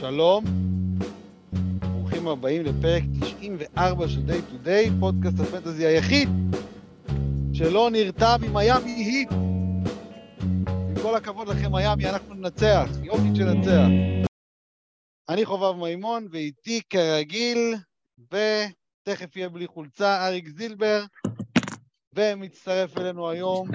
שלום, 0.00 0.44
ברוכים 1.80 2.28
הבאים 2.28 2.62
לפרק 2.62 3.02
94 3.20 4.08
של 4.08 4.20
Day 4.28 4.52
to 4.52 4.66
Day, 4.66 5.00
פודקאסט 5.00 5.40
הפנטזי 5.40 5.86
היחיד 5.86 6.28
שלא 7.52 7.88
נרתע 7.92 8.36
ממיאמי 8.40 8.90
היט. 8.90 9.28
עם 10.68 10.94
כל 11.02 11.16
הכבוד 11.16 11.48
לכם 11.48 11.72
מיאמי, 11.72 12.10
אנחנו 12.10 12.34
ננצח, 12.34 12.88
יופי 13.02 13.28
שננצח. 13.34 13.86
אני 15.28 15.44
חובב 15.44 15.80
מימון, 15.80 16.28
ואיתי 16.30 16.80
כרגיל, 16.90 17.74
ותכף 18.18 19.36
יהיה 19.36 19.48
בלי 19.48 19.66
חולצה, 19.66 20.26
אריק 20.26 20.48
זילבר, 20.48 21.04
ומצטרף 22.14 22.98
אלינו 22.98 23.30
היום 23.30 23.68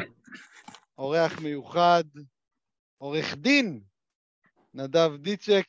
אורח 0.97 1.39
מיוחד, 1.39 2.03
עורך 2.97 3.35
דין, 3.35 3.81
נדב 4.73 5.11
דיצ'ק. 5.15 5.65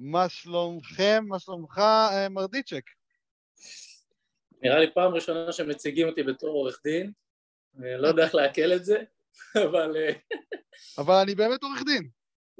מה 0.00 0.28
שלומכם? 0.28 1.24
מה 1.28 1.38
שלומך, 1.38 1.78
אה, 1.78 2.28
מר 2.28 2.46
דיצ'ק? 2.46 2.84
נראה 4.62 4.78
לי 4.78 4.94
פעם 4.94 5.14
ראשונה 5.14 5.52
שמציגים 5.52 6.08
אותי 6.08 6.22
בתור 6.22 6.50
עורך 6.50 6.80
דין, 6.84 7.12
אני 7.78 7.94
לא 7.98 8.08
יודע 8.08 8.24
איך 8.24 8.34
לעכל 8.34 8.72
את 8.76 8.84
זה, 8.84 9.02
אבל... 9.64 9.96
אה, 9.96 10.12
אבל 10.98 11.14
אני 11.14 11.34
באמת 11.34 11.62
עורך 11.62 11.82
דין. 11.86 12.08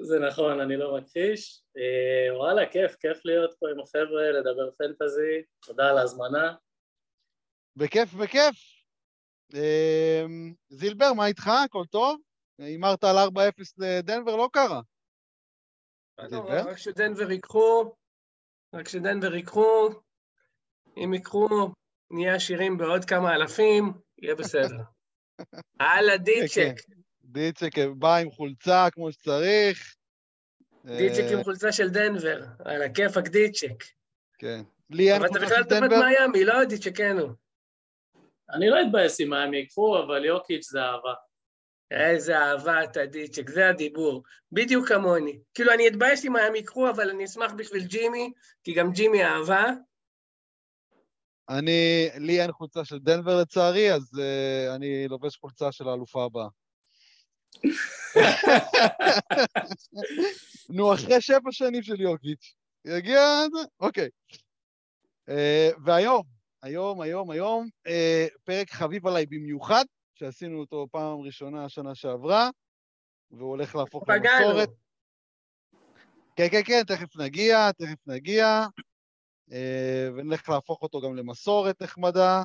זה 0.01 0.19
נכון, 0.19 0.61
אני 0.61 0.77
לא 0.77 0.97
מכחיש. 0.97 1.63
אה, 1.77 2.37
וואלה, 2.37 2.67
כיף, 2.67 2.97
כיף 3.01 3.25
להיות 3.25 3.55
פה 3.59 3.67
עם 3.71 3.81
החבר'ה, 3.81 4.31
לדבר 4.31 4.71
פנטזי, 4.79 5.43
תודה 5.67 5.91
על 5.91 5.99
ההזמנה. 5.99 6.55
בכיף, 7.77 8.15
בכיף. 8.15 8.57
זילבר, 10.71 11.13
מה 11.13 11.27
איתך? 11.27 11.51
הכל 11.65 11.85
טוב? 11.91 12.21
הימרת 12.59 13.05
על 13.05 13.17
4-0 13.17 13.31
לדנבר, 13.79 14.37
לא 14.37 14.49
קרה. 14.53 14.81
רק 16.49 16.79
שדנבר 16.79 17.31
ייקחו, 17.31 17.95
רק 18.75 18.89
שדנבר 18.89 19.35
ייקחו, 19.35 19.89
אם 20.97 21.15
ייקחו, 21.15 21.49
נהיה 22.11 22.35
עשירים 22.35 22.79
בעוד 22.79 23.05
כמה 23.05 23.35
אלפים, 23.35 23.93
יהיה 24.19 24.35
בסדר. 24.35 24.83
הלאה, 25.81 26.17
דיצ'ק. 26.17 26.75
דיצ'ק 27.25 27.73
בא 27.99 28.17
עם 28.17 28.31
חולצה 28.31 28.89
כמו 28.93 29.13
שצריך. 29.13 29.97
דיצ'ק 30.85 31.25
עם 31.33 31.45
חולצה 31.45 31.73
של 31.73 31.89
דנבר, 31.91 32.45
על 32.65 32.83
הכיפאק 32.83 33.29
דיצ'ק. 33.29 33.85
כן. 34.39 34.63
לי 34.91 35.13
אין 35.13 35.29
חולצה 35.29 35.35
של 35.35 35.41
דנבר. 35.41 35.57
אבל 35.57 35.67
אתה 35.67 35.67
בכלל 35.67 35.89
תופת 35.89 36.05
מיאמי, 36.09 36.45
לא 36.45 36.65
דיצ'ק, 36.65 37.14
נו. 37.14 37.35
אני 38.51 38.69
לא 38.69 38.77
אתבאס 38.83 39.21
אם 39.21 39.31
מיאמי 39.31 39.57
ייקחו, 39.57 39.99
אבל 39.99 40.25
יוקיץ' 40.25 40.71
זה 40.71 40.81
אהבה. 40.83 41.15
איזה 41.91 42.39
אהבה 42.39 42.85
אתה 42.85 43.07
דיצ'ק, 43.07 43.51
זה 43.51 43.69
הדיבור. 43.69 44.23
בדיוק 44.53 44.89
כמוני. 44.89 45.39
כאילו, 45.55 45.73
אני 45.73 45.89
אתבייש 45.89 46.25
אם 46.25 46.37
הם 46.37 46.55
יקחו, 46.55 46.91
אבל 46.91 47.11
אני 47.11 47.25
אשמח 47.25 47.53
בשביל 47.53 47.85
ג'ימי, 47.85 48.33
כי 48.65 48.75
גם 48.75 48.93
ג'ימי 48.93 49.25
אהבה. 49.25 49.65
אני, 51.49 52.09
לי 52.19 52.43
אין 52.43 52.53
חולצה 52.53 52.85
של 52.85 52.99
דנבר 52.99 53.41
לצערי, 53.41 53.93
אז 53.93 54.03
uh, 54.03 54.75
אני 54.75 55.09
לובש 55.09 55.37
חולצה 55.37 55.73
של 55.73 55.89
האלופה 55.89 56.25
הבאה. 56.25 56.49
נו, 60.77 60.95
אחרי 60.95 61.21
שבע 61.21 61.53
שנים 61.53 61.83
של 61.83 62.01
יוקיץ'. 62.01 62.55
יגיע... 62.85 63.21
אוקיי. 63.81 64.09
Uh, 65.31 65.33
והיום, 65.85 66.23
היום, 66.63 67.01
היום, 67.01 67.31
היום, 67.31 67.69
uh, 67.89 67.91
פרק 68.45 68.71
חביב 68.71 69.07
עליי 69.07 69.27
במיוחד, 69.27 69.85
שעשינו 70.21 70.61
אותו 70.61 70.87
פעם 70.91 71.21
ראשונה 71.21 71.69
שנה 71.69 71.95
שעברה, 71.95 72.51
והוא 73.31 73.51
הולך 73.51 73.75
להפוך 73.75 74.09
למסורת. 74.09 74.69
כן, 76.37 76.47
כן, 76.51 76.63
כן, 76.67 76.83
תכף 76.87 77.17
נגיע, 77.17 77.73
תכף 77.73 78.07
נגיע, 78.07 78.47
אה, 79.53 80.09
ונלך 80.17 80.49
להפוך 80.49 80.83
אותו 80.83 81.01
גם 81.01 81.17
למסורת 81.17 81.83
נחמדה, 81.83 82.43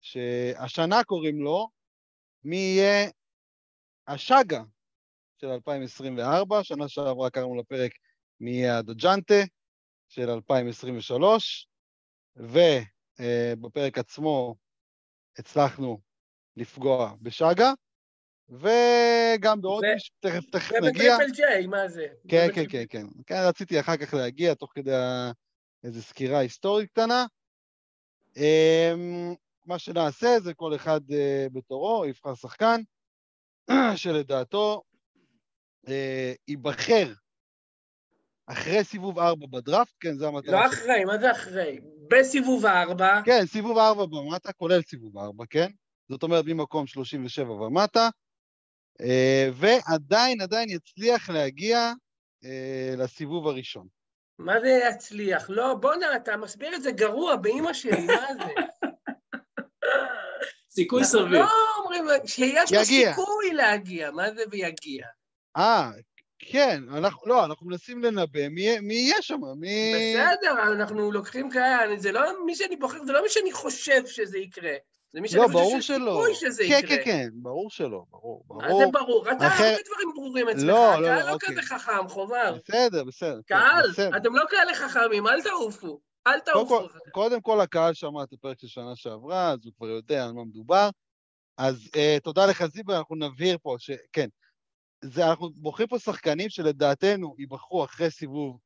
שהשנה 0.00 1.04
קוראים 1.04 1.42
לו 1.42 1.68
מי 2.44 2.56
יהיה 2.56 3.10
השאגה 4.06 4.62
של 5.40 5.46
2024, 5.46 6.64
שנה 6.64 6.88
שעברה 6.88 7.30
קראנו 7.30 7.56
לפרק 7.56 7.92
מי 8.40 8.50
יהיה 8.50 8.78
הדג'נטה 8.78 9.42
של 10.08 10.30
2023, 10.30 11.68
ובפרק 12.36 13.98
עצמו 13.98 14.54
הצלחנו 15.38 16.05
לפגוע 16.56 17.14
בשאגה, 17.22 17.72
וגם 18.48 19.60
בעוד 19.60 19.84
זה, 19.84 19.92
מישהו, 19.94 20.14
תכף, 20.20 20.50
תכף 20.50 20.72
נגיע. 20.72 21.16
זה 21.16 21.24
בטריפל 21.24 21.32
ג'יי, 21.32 21.66
מה 21.66 21.88
זה? 21.88 22.06
כן, 22.28 22.48
כן, 22.54 22.64
כן, 22.70 22.84
כן. 22.88 23.06
כן, 23.26 23.36
רציתי 23.48 23.80
אחר 23.80 23.96
כך 23.96 24.14
להגיע, 24.14 24.54
תוך 24.54 24.72
כדי 24.74 24.92
איזו 25.84 26.02
סקירה 26.02 26.38
היסטורית 26.38 26.90
קטנה. 26.90 27.26
אמ, 28.36 29.34
מה 29.66 29.78
שנעשה 29.78 30.40
זה 30.40 30.54
כל 30.54 30.74
אחד 30.74 31.00
אה, 31.12 31.46
בתורו 31.52 32.04
יבחר 32.06 32.34
שחקן 32.34 32.80
שלדעתו 33.96 34.82
אה, 35.88 36.32
ייבחר 36.48 37.12
אחרי 38.46 38.84
סיבוב 38.84 39.18
ארבע 39.18 39.46
בדראפט, 39.46 39.94
כן, 40.00 40.14
זה 40.14 40.26
המטרה. 40.26 40.60
לא 40.60 40.66
אחרי, 40.66 41.04
מה 41.04 41.18
זה 41.18 41.32
אחרי? 41.32 41.80
בסיבוב 42.10 42.66
ארבע. 42.66 43.20
כן, 43.24 43.46
סיבוב 43.46 43.78
ארבע 43.78 44.06
במטה, 44.06 44.52
כולל 44.52 44.82
סיבוב 44.82 45.18
ארבע, 45.18 45.44
כן? 45.50 45.70
זאת 46.08 46.22
אומרת 46.22 46.44
ממקום 46.46 46.86
37 46.86 47.52
ומטה, 47.52 48.08
אה, 49.00 49.48
ועדיין, 49.54 50.40
עדיין 50.40 50.70
יצליח 50.70 51.30
להגיע 51.30 51.92
אה, 52.44 52.94
לסיבוב 52.96 53.48
הראשון. 53.48 53.86
מה 54.38 54.60
זה 54.60 54.80
יצליח? 54.90 55.50
לא, 55.50 55.74
בואנה, 55.74 56.16
אתה 56.16 56.36
מסביר 56.36 56.74
את 56.74 56.82
זה 56.82 56.92
גרוע 56.92 57.36
באימא 57.36 57.72
שלי, 57.72 58.06
מה 58.06 58.34
זה? 58.34 58.54
סיכוי 60.76 61.04
סביר. 61.04 61.42
לא 61.42 61.48
אומרים 61.78 62.04
שיש 62.26 62.72
לו 62.72 62.84
סיכוי 62.84 63.52
להגיע, 63.52 64.10
מה 64.10 64.34
זה 64.34 64.42
ויגיע? 64.50 65.06
אה, 65.56 65.90
כן, 66.38 66.82
אנחנו, 66.88 67.26
לא, 67.26 67.44
אנחנו 67.44 67.66
מנסים 67.66 68.02
לנבא 68.02 68.48
מי, 68.48 68.80
מי 68.80 68.94
יהיה 68.94 69.22
שם, 69.22 69.40
מי... 69.56 70.14
בסדר, 70.14 70.62
אנחנו 70.72 71.12
לוקחים 71.12 71.50
כאלה, 71.50 71.96
זה 71.96 72.12
לא 72.12 72.20
מי 72.46 72.54
שאני 72.54 72.76
בוחר, 72.76 73.04
זה 73.04 73.12
לא 73.12 73.22
מי 73.22 73.28
שאני 73.28 73.52
חושב 73.52 74.06
שזה 74.06 74.38
יקרה. 74.38 74.74
זה 75.16 75.20
מי 75.20 75.28
לא, 75.34 75.46
ברור 75.48 75.80
שלא. 75.80 76.26
שזה 76.34 76.62
כן, 76.68 76.80
יקרה. 76.84 76.96
כן, 76.96 77.04
כן, 77.04 77.28
ברור 77.32 77.70
שלא, 77.70 78.04
ברור, 78.10 78.44
ברור. 78.46 78.62
מה 78.62 78.68
זה 78.68 78.84
ברור? 78.92 79.30
אתה 79.32 79.46
אחר... 79.46 79.64
הרבה 79.64 79.82
דברים 79.86 80.14
ברורים 80.14 80.48
אצלך, 80.48 80.64
לא, 80.64 80.94
לא, 80.94 81.00
לא, 81.00 81.14
לא 81.14 81.32
אוקיי. 81.32 81.48
כזה 81.48 81.62
חכם, 81.62 82.08
חובר. 82.08 82.56
בסדר, 82.64 83.04
בסדר. 83.04 83.40
קהל, 83.46 83.90
בסדר. 83.90 84.16
אתם 84.16 84.34
לא 84.34 84.44
כאלה 84.50 84.74
חכמים, 84.74 85.26
אל 85.26 85.42
תעופו. 85.42 86.00
אל 86.26 86.40
תעופו. 86.40 86.68
קודם 86.68 86.88
כל, 86.88 87.10
קודם 87.10 87.40
כל 87.40 87.60
הקהל 87.60 87.94
שמע 87.94 88.22
את 88.22 88.32
הפרק 88.32 88.60
של 88.60 88.66
שנה 88.66 88.96
שעברה, 88.96 89.50
אז 89.50 89.58
הוא 89.64 89.72
כבר 89.76 89.88
יודע 89.88 90.24
על 90.24 90.32
מה 90.32 90.44
מדובר. 90.44 90.88
אז 91.58 91.90
uh, 91.96 92.20
תודה 92.22 92.46
לך, 92.46 92.66
זיבר, 92.66 92.98
אנחנו 92.98 93.16
נבהיר 93.16 93.58
פה 93.62 93.76
שכן, 93.78 94.28
זה, 95.04 95.28
אנחנו 95.28 95.50
בוחרים 95.50 95.88
פה 95.88 95.98
שחקנים 95.98 96.48
שלדעתנו 96.50 97.34
ייבחרו 97.38 97.84
אחרי 97.84 98.10
סיבוב, 98.10 98.58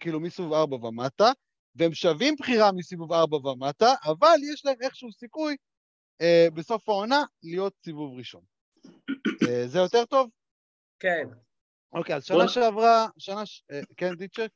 כאילו 0.00 0.20
מסיבוב 0.20 0.52
ארבע 0.52 0.86
ומטה, 0.86 1.32
והם 1.74 1.94
שווים 1.94 2.34
בחירה 2.38 2.72
מסיבוב 2.72 3.12
ארבע 3.12 3.36
ומטה, 3.36 3.94
אבל 4.04 4.36
יש 4.52 4.64
להם 4.64 4.76
איכשהו 4.80 5.12
סיכוי 5.12 5.56
בסוף 6.54 6.88
העונה 6.88 7.24
להיות 7.42 7.72
סיבוב 7.84 8.18
ראשון. 8.18 8.42
uh, 9.44 9.66
זה 9.66 9.78
יותר 9.78 10.04
טוב? 10.04 10.30
כן. 11.00 11.28
אוקיי, 11.92 12.16
אז 12.16 12.24
שנה 12.24 12.48
שעברה, 12.48 13.06
שנה, 13.18 13.46
ש... 13.46 13.62
uh, 13.72 13.94
כן, 13.96 14.14
דיצ'ק, 14.14 14.50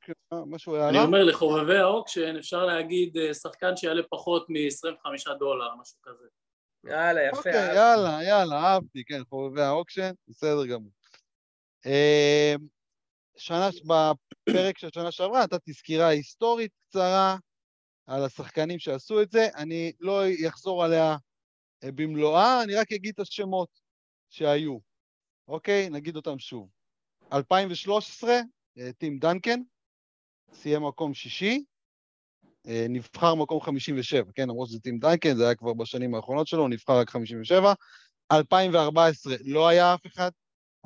משהו 0.46 0.76
הערה? 0.76 0.88
אני 0.88 0.98
אומר, 0.98 1.24
לחובבי 1.24 1.78
ה 1.78 1.85
auction 1.85 2.36
אפשר 2.36 2.64
להגיד 2.64 3.16
שחקן 3.42 3.76
שיעלה 3.76 4.02
פחות 4.10 4.46
מ-25 4.50 5.34
דולר, 5.38 5.74
משהו 5.80 5.98
כזה. 6.02 6.26
יאללה, 6.84 7.26
יפה. 7.28 7.36
אוקיי. 7.36 7.74
יאללה, 7.74 8.18
יאללה, 8.22 8.56
אהבתי, 8.56 9.04
כן, 9.04 9.24
חובבי 9.24 9.62
ה 9.62 9.68
auction, 9.68 10.12
בסדר 10.28 10.66
גמור. 10.66 10.92
שנה, 13.36 13.68
בפרק 13.84 14.78
של 14.78 14.88
שנה 14.94 15.10
שעברה 15.10 15.42
נתתי 15.42 15.72
סקירה 15.72 16.08
היסטורית 16.08 16.72
קצרה 16.88 17.36
על 18.06 18.24
השחקנים 18.24 18.78
שעשו 18.78 19.22
את 19.22 19.30
זה, 19.30 19.48
אני 19.56 19.92
לא 20.00 20.22
אחזור 20.48 20.84
עליה 20.84 21.16
במלואה, 21.84 22.62
אני 22.62 22.74
רק 22.74 22.92
אגיד 22.92 23.14
את 23.14 23.20
השמות 23.20 23.68
שהיו. 24.30 24.78
אוקיי? 25.48 25.90
נגיד 25.90 26.16
אותם 26.16 26.38
שוב. 26.38 26.68
2013, 27.32 28.40
טים 28.98 29.18
דנקן, 29.18 29.60
סיים 30.52 30.86
מקום 30.86 31.14
שישי, 31.14 31.64
נבחר 32.64 33.34
מקום 33.34 33.60
57, 33.60 34.32
כן, 34.34 34.48
למרות 34.48 34.68
שזה 34.68 34.80
טים 34.80 34.98
דנקן, 34.98 35.36
זה 35.36 35.44
היה 35.44 35.54
כבר 35.54 35.72
בשנים 35.72 36.14
האחרונות 36.14 36.46
שלו, 36.46 36.68
נבחר 36.68 36.98
רק 36.98 37.10
57. 37.10 37.72
2014 38.32 39.34
לא 39.44 39.68
היה 39.68 39.94
אף 39.94 40.06
אחד, 40.06 40.30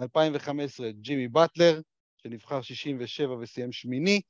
2015 0.00 0.90
ג'ימי 0.92 1.28
באטלר, 1.28 1.80
שנבחר 2.22 2.62
67 2.62 3.34
וסיים 3.34 3.72
שמיני, 3.72 4.20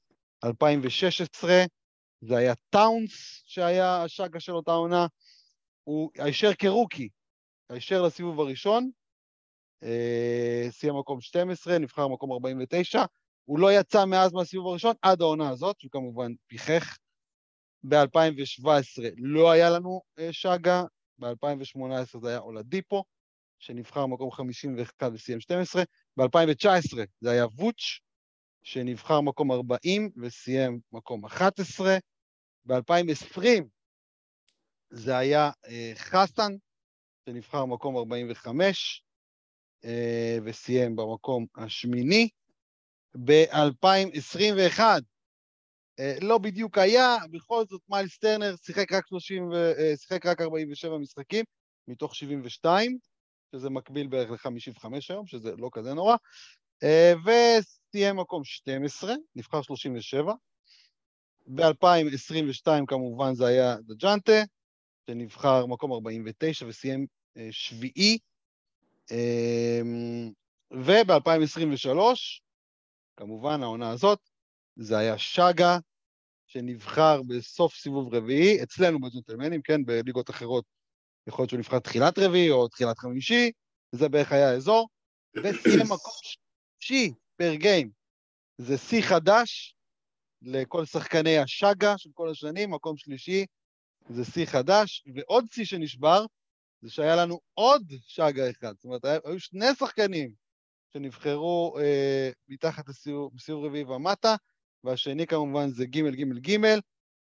2016 0.45 1.65
זה 2.21 2.37
היה 2.37 2.55
טאונס 2.71 3.43
שהיה 3.47 4.03
השאגה 4.03 4.41
של 4.41 4.53
אותה 4.53 4.73
עונה, 4.73 5.07
הוא 5.89 6.11
הישר 6.19 6.55
כרוקי, 6.55 7.09
הישר 7.71 8.03
לסיבוב 8.03 8.41
הראשון, 8.41 8.91
סיים 10.71 10.99
מקום 10.99 11.21
12, 11.21 11.79
נבחר 11.79 12.09
מקום 12.09 12.33
49, 12.33 13.05
הוא 13.45 13.59
לא 13.59 13.73
יצא 13.73 14.05
מאז 14.05 14.33
מהסיבוב 14.33 14.67
הראשון 14.67 14.95
עד 15.03 15.21
העונה 15.21 15.49
הזאת, 15.49 15.81
שהוא 15.81 15.91
כמובן 15.91 16.33
פיחך. 16.47 16.99
ב-2017 17.89 19.03
לא 19.17 19.51
היה 19.51 19.71
לנו 19.71 20.01
אה, 20.19 20.33
שגה, 20.33 20.85
ב-2018 21.19 22.21
זה 22.21 22.29
היה 22.29 22.39
אולדיפו, 22.39 23.05
שנבחר 23.59 24.07
מקום 24.07 24.31
51 24.31 25.11
וסיים 25.13 25.41
12, 25.41 25.83
ב-2019 26.17 26.97
זה 27.21 27.31
היה 27.31 27.47
ווץ', 27.47 28.01
שנבחר 28.63 29.21
מקום 29.21 29.53
40 29.53 30.11
וסיים 30.17 30.81
מקום 30.93 31.25
11, 31.25 31.97
ב-2020 32.65 33.47
זה 34.91 35.17
היה 35.17 35.51
אה, 35.67 35.93
חסן, 35.95 36.53
שנבחר 37.29 37.65
מקום 37.65 37.97
45 37.97 39.03
אה, 39.85 40.39
וסיים 40.45 40.97
במקום 40.97 41.47
השמיני. 41.57 42.29
ב-2021 43.25 44.81
אה, 46.01 46.17
לא 46.21 46.39
בדיוק 46.39 46.79
היה, 46.79 47.17
בכל 47.31 47.65
זאת 47.67 47.81
מיילס 47.89 48.19
טרנר 48.19 48.55
שיחק 48.63 48.93
רק, 48.93 49.07
30 49.07 49.49
ו... 49.51 49.55
אה, 49.55 49.97
שיחק 49.97 50.27
רק 50.27 50.41
47 50.41 50.99
משחקים 50.99 51.45
מתוך 51.89 52.15
72, 52.15 52.99
שזה 53.55 53.71
מקביל 53.71 54.07
בערך 54.07 54.47
ל-55 54.47 54.89
היום, 55.09 55.27
שזה 55.27 55.53
לא 55.59 55.69
כזה 55.73 55.95
נורא, 55.95 56.17
וסיים 57.25 58.17
מקום 58.17 58.45
12, 58.45 59.15
נבחר 59.35 59.63
37. 59.63 60.33
ב-2022 61.47 62.87
כמובן 62.87 63.35
זה 63.35 63.47
היה 63.47 63.77
דג'אנטה, 63.77 64.43
שנבחר 65.07 65.67
מקום 65.67 65.93
49 65.93 66.67
וסיים 66.69 67.07
שביעי. 67.51 68.19
וב-2023, 70.71 71.99
כמובן 73.17 73.63
העונה 73.63 73.91
הזאת, 73.91 74.19
זה 74.77 74.99
היה 74.99 75.19
שגה, 75.19 75.79
שנבחר 76.47 77.23
בסוף 77.23 77.75
סיבוב 77.75 78.15
רביעי, 78.15 78.63
אצלנו 78.63 79.01
בג'נטלמנים, 79.01 79.63
כן, 79.63 79.85
בליגות 79.85 80.31
אחרות 80.31 80.65
יכול 81.27 81.43
להיות 81.43 81.51
שהוא 81.51 81.59
נבחר 81.59 81.79
תחילת 81.79 82.19
רביעי 82.19 82.51
או 82.51 82.69
תחילת 82.69 82.99
חמישי, 82.99 83.51
זה 83.93 84.09
בערך 84.09 84.33
היה 84.33 84.51
האזור, 84.51 84.89
וסיים 85.43 85.87
מקום 85.87 86.13
שישי 86.81 87.13
פר 87.37 87.55
גיים. 87.55 87.91
זה 88.59 88.79
שיא 88.79 89.03
חדש 89.03 89.77
לכל 90.43 90.85
שחקני 90.85 91.39
השגה 91.39 91.99
של 91.99 92.11
כל 92.15 92.31
השנים, 92.31 92.71
מקום 92.71 92.97
שלישי, 92.97 93.47
זה 94.09 94.25
שיא 94.25 94.47
חדש, 94.47 95.05
ועוד 95.15 95.45
שיא 95.53 95.65
שנשבר, 95.65 96.25
זה 96.83 96.91
שהיה 96.91 97.17
לנו 97.17 97.41
עוד 97.55 97.83
שגה 98.07 98.51
אחד. 98.51 98.75
זאת 98.75 98.85
אומרת, 98.85 99.05
היו 99.25 99.41
שני 99.41 99.67
שחקנים 99.79 100.33
שנבחרו 100.93 101.79
אה, 101.79 102.31
מתחת 102.49 102.89
לסיבוב 102.89 103.65
רביעי 103.65 103.85
ומטה, 103.85 104.37
והשני 104.85 105.27
כמובן 105.27 105.69
זה 105.69 105.87
ג' 105.87 105.99
ג' 105.99 106.51
ג', 106.51 106.79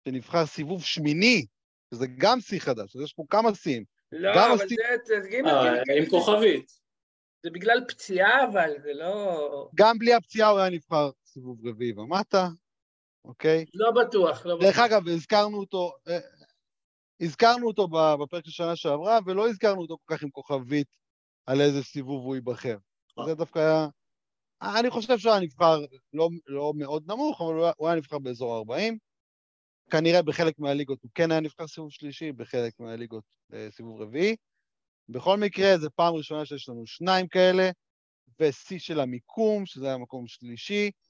שנבחר 0.08 0.46
סיבוב 0.46 0.84
שמיני, 0.84 1.46
שזה 1.94 2.06
גם 2.18 2.40
שיא 2.40 2.60
חדש, 2.60 2.96
אז 2.96 3.02
יש 3.02 3.12
פה 3.12 3.24
כמה 3.30 3.54
שיאים. 3.54 3.84
לא, 4.12 4.30
אבל 4.30 4.64
השיא... 4.64 4.76
זה, 5.04 5.20
זה 5.20 5.28
ג' 5.28 5.42
ג' 5.88 6.02
עם 6.02 6.10
כוכבית. 6.10 6.80
זה 7.42 7.50
בגלל 7.50 7.84
פציעה, 7.88 8.44
אבל 8.44 8.70
זה 8.82 8.92
לא... 8.92 9.68
גם 9.74 9.98
בלי 9.98 10.14
הפציעה 10.14 10.48
הוא 10.48 10.58
היה 10.58 10.70
נבחר 10.70 11.10
סיבוב 11.24 11.66
רביעי 11.66 11.92
ומטה, 11.92 12.48
אוקיי? 13.24 13.64
לא 13.74 13.90
בטוח, 13.90 14.46
לא 14.46 14.56
בטוח. 14.56 14.68
דרך 14.68 14.78
אגב, 14.78 15.08
הזכרנו 15.08 15.58
אותו, 15.58 15.92
אה, 16.08 16.18
הזכרנו 17.20 17.66
אותו 17.66 17.88
בפרק 18.22 18.44
של 18.44 18.50
שנה 18.50 18.76
שעברה, 18.76 19.18
ולא 19.26 19.48
הזכרנו 19.48 19.80
אותו 19.80 19.96
כל 20.04 20.14
כך 20.14 20.22
עם 20.22 20.30
כוכבית 20.30 20.86
על 21.46 21.60
איזה 21.60 21.82
סיבוב 21.82 22.24
הוא 22.24 22.34
ייבחר. 22.34 22.76
זה 23.26 23.34
דווקא 23.34 23.58
היה 23.58 23.88
אני 24.80 24.90
חושב 24.90 25.18
שהוא 25.18 25.32
היה 25.32 25.40
נבחר 25.40 25.80
לא, 26.12 26.28
לא 26.46 26.72
מאוד 26.74 27.10
נמוך, 27.10 27.40
אבל 27.40 27.72
הוא 27.76 27.88
היה 27.88 27.96
נבחר 27.96 28.18
באזור 28.18 28.56
ה-40. 28.56 28.94
כנראה 29.90 30.22
בחלק 30.22 30.58
מהליגות 30.58 31.02
הוא 31.02 31.10
כן 31.14 31.30
היה 31.30 31.40
נבחר 31.40 31.66
סיבוב 31.66 31.92
שלישי, 31.92 32.32
בחלק 32.32 32.80
מהליגות 32.80 33.24
אה, 33.52 33.68
סיבוב 33.70 34.00
רביעי. 34.00 34.36
בכל 35.08 35.38
מקרה, 35.38 35.78
זו 35.78 35.88
פעם 35.94 36.14
ראשונה 36.14 36.44
שיש 36.46 36.68
לנו 36.68 36.86
שניים 36.86 37.28
כאלה, 37.28 37.70
ושיא 38.40 38.78
של 38.78 39.00
המיקום, 39.00 39.66
שזה 39.66 39.86
היה 39.86 39.98
מקום 39.98 40.26
שלישי, 40.26 40.90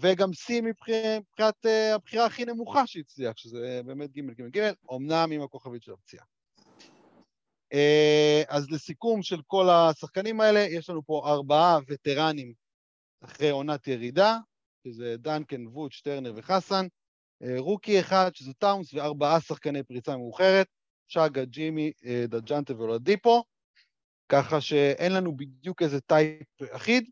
וגם 0.00 0.32
שיא 0.32 0.62
מבחינת 0.62 1.66
אה, 1.66 1.94
הבחירה 1.94 2.26
הכי 2.26 2.44
נמוכה 2.44 2.86
שהצליח, 2.86 3.36
שזה 3.36 3.80
באמת 3.84 4.12
ג' 4.12 4.40
ג' 4.40 4.58
ג', 4.58 4.72
אמנם 4.92 5.32
עם 5.32 5.42
הכוכבית 5.42 5.82
של 5.82 5.92
הפציעה. 5.92 6.24
אה, 7.72 8.42
אז 8.48 8.70
לסיכום 8.70 9.22
של 9.22 9.40
כל 9.46 9.70
השחקנים 9.70 10.40
האלה, 10.40 10.60
יש 10.60 10.90
לנו 10.90 11.02
פה 11.06 11.22
ארבעה 11.26 11.78
וטרנים 11.88 12.52
אחרי 13.24 13.50
עונת 13.50 13.86
ירידה, 13.86 14.38
שזה 14.86 15.16
דנקן, 15.16 15.66
ווט, 15.66 15.92
שטרנר 15.92 16.32
וחסן, 16.36 16.86
אה, 17.42 17.54
rookie 17.58 18.00
אחד, 18.00 18.30
שזה 18.34 18.52
טאונס, 18.54 18.94
וארבעה 18.94 19.40
שחקני 19.40 19.82
פריצה 19.82 20.16
מאוחרת, 20.16 20.66
שג"א, 21.08 21.44
ג'ימי, 21.44 21.92
אה, 22.04 22.24
דז'ונטה 22.28 22.80
ואולדיפו, 22.80 23.44
ככה 24.28 24.60
שאין 24.60 25.12
לנו 25.12 25.36
בדיוק 25.36 25.82
איזה 25.82 26.00
type 26.00 26.62
אחיד, 26.70 27.10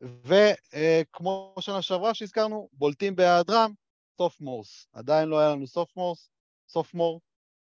וכמו 0.00 1.54
שנה 1.60 1.82
שעברה 1.82 2.14
שהזכרנו, 2.14 2.68
בולטים 2.72 3.16
בהיעדרם, 3.16 3.72
sophomores. 4.18 4.88
עדיין 4.92 5.28
לא 5.28 5.38
היה 5.38 5.48
לנו 5.48 5.66
sophomores, 5.66 6.30
sophomore, 6.68 7.20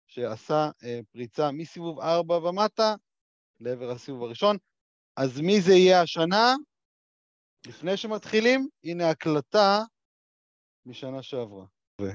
שעשה 0.08 0.70
אה, 0.84 1.00
פריצה 1.12 1.52
מסיבוב 1.52 2.00
4 2.00 2.38
ומטה 2.38 2.96
לעבר 3.60 3.92
הסיבוב 3.92 4.24
הראשון. 4.24 4.58
אז 5.18 5.42
מי 5.42 5.62
זה 5.62 5.74
יהיה 5.74 6.02
השנה? 6.02 6.56
לפני 7.68 7.98
שמתחילים, 7.98 8.68
הנה 8.84 9.10
הקלטה 9.10 9.84
משנה 10.86 11.24
שעברה. 11.24 11.66
ו... 12.02 12.06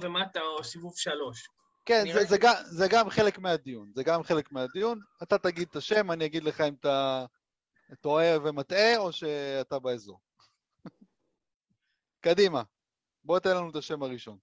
ומטה 0.00 0.40
או 0.40 0.64
סיבוב 0.64 0.92
3. 0.96 1.48
כן, 1.84 2.04
זה, 2.12 2.24
זה, 2.24 2.38
גם, 2.38 2.54
זה 2.64 2.86
גם 2.90 3.10
חלק 3.10 3.38
מהדיון, 3.38 3.92
זה 3.94 4.02
גם 4.02 4.22
חלק 4.22 4.52
מהדיון. 4.52 5.00
אתה 5.22 5.38
תגיד 5.38 5.68
את 5.70 5.76
השם, 5.76 6.10
אני 6.10 6.26
אגיד 6.26 6.44
לך 6.44 6.60
אם 6.60 6.74
אתה 6.80 7.24
טועה 8.00 8.38
ומטעה 8.44 8.96
או 8.96 9.12
שאתה 9.12 9.78
באזור. 9.78 10.20
קדימה, 12.24 12.62
בוא 13.24 13.38
תן 13.38 13.56
לנו 13.56 13.70
את 13.70 13.76
השם 13.76 14.02
הראשון. 14.02 14.38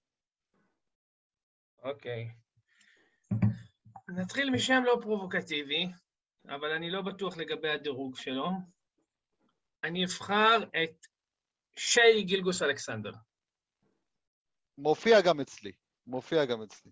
אוקיי. 1.84 2.30
נתחיל 4.10 4.50
משם 4.50 4.84
לא 4.86 5.00
פרובוקטיבי, 5.02 5.88
אבל 6.46 6.72
אני 6.72 6.90
לא 6.90 7.02
בטוח 7.02 7.38
לגבי 7.38 7.70
הדירוג 7.70 8.16
שלו. 8.16 8.50
אני 9.84 10.06
אבחר 10.06 10.58
את 10.84 11.08
שי 11.76 12.24
גילגוס 12.24 12.62
אלכסנדר. 12.62 13.12
מופיע 14.78 15.22
גם 15.22 15.40
אצלי, 15.40 15.72
מופיע 16.08 16.46
גם 16.46 16.62
אצלי. 16.62 16.92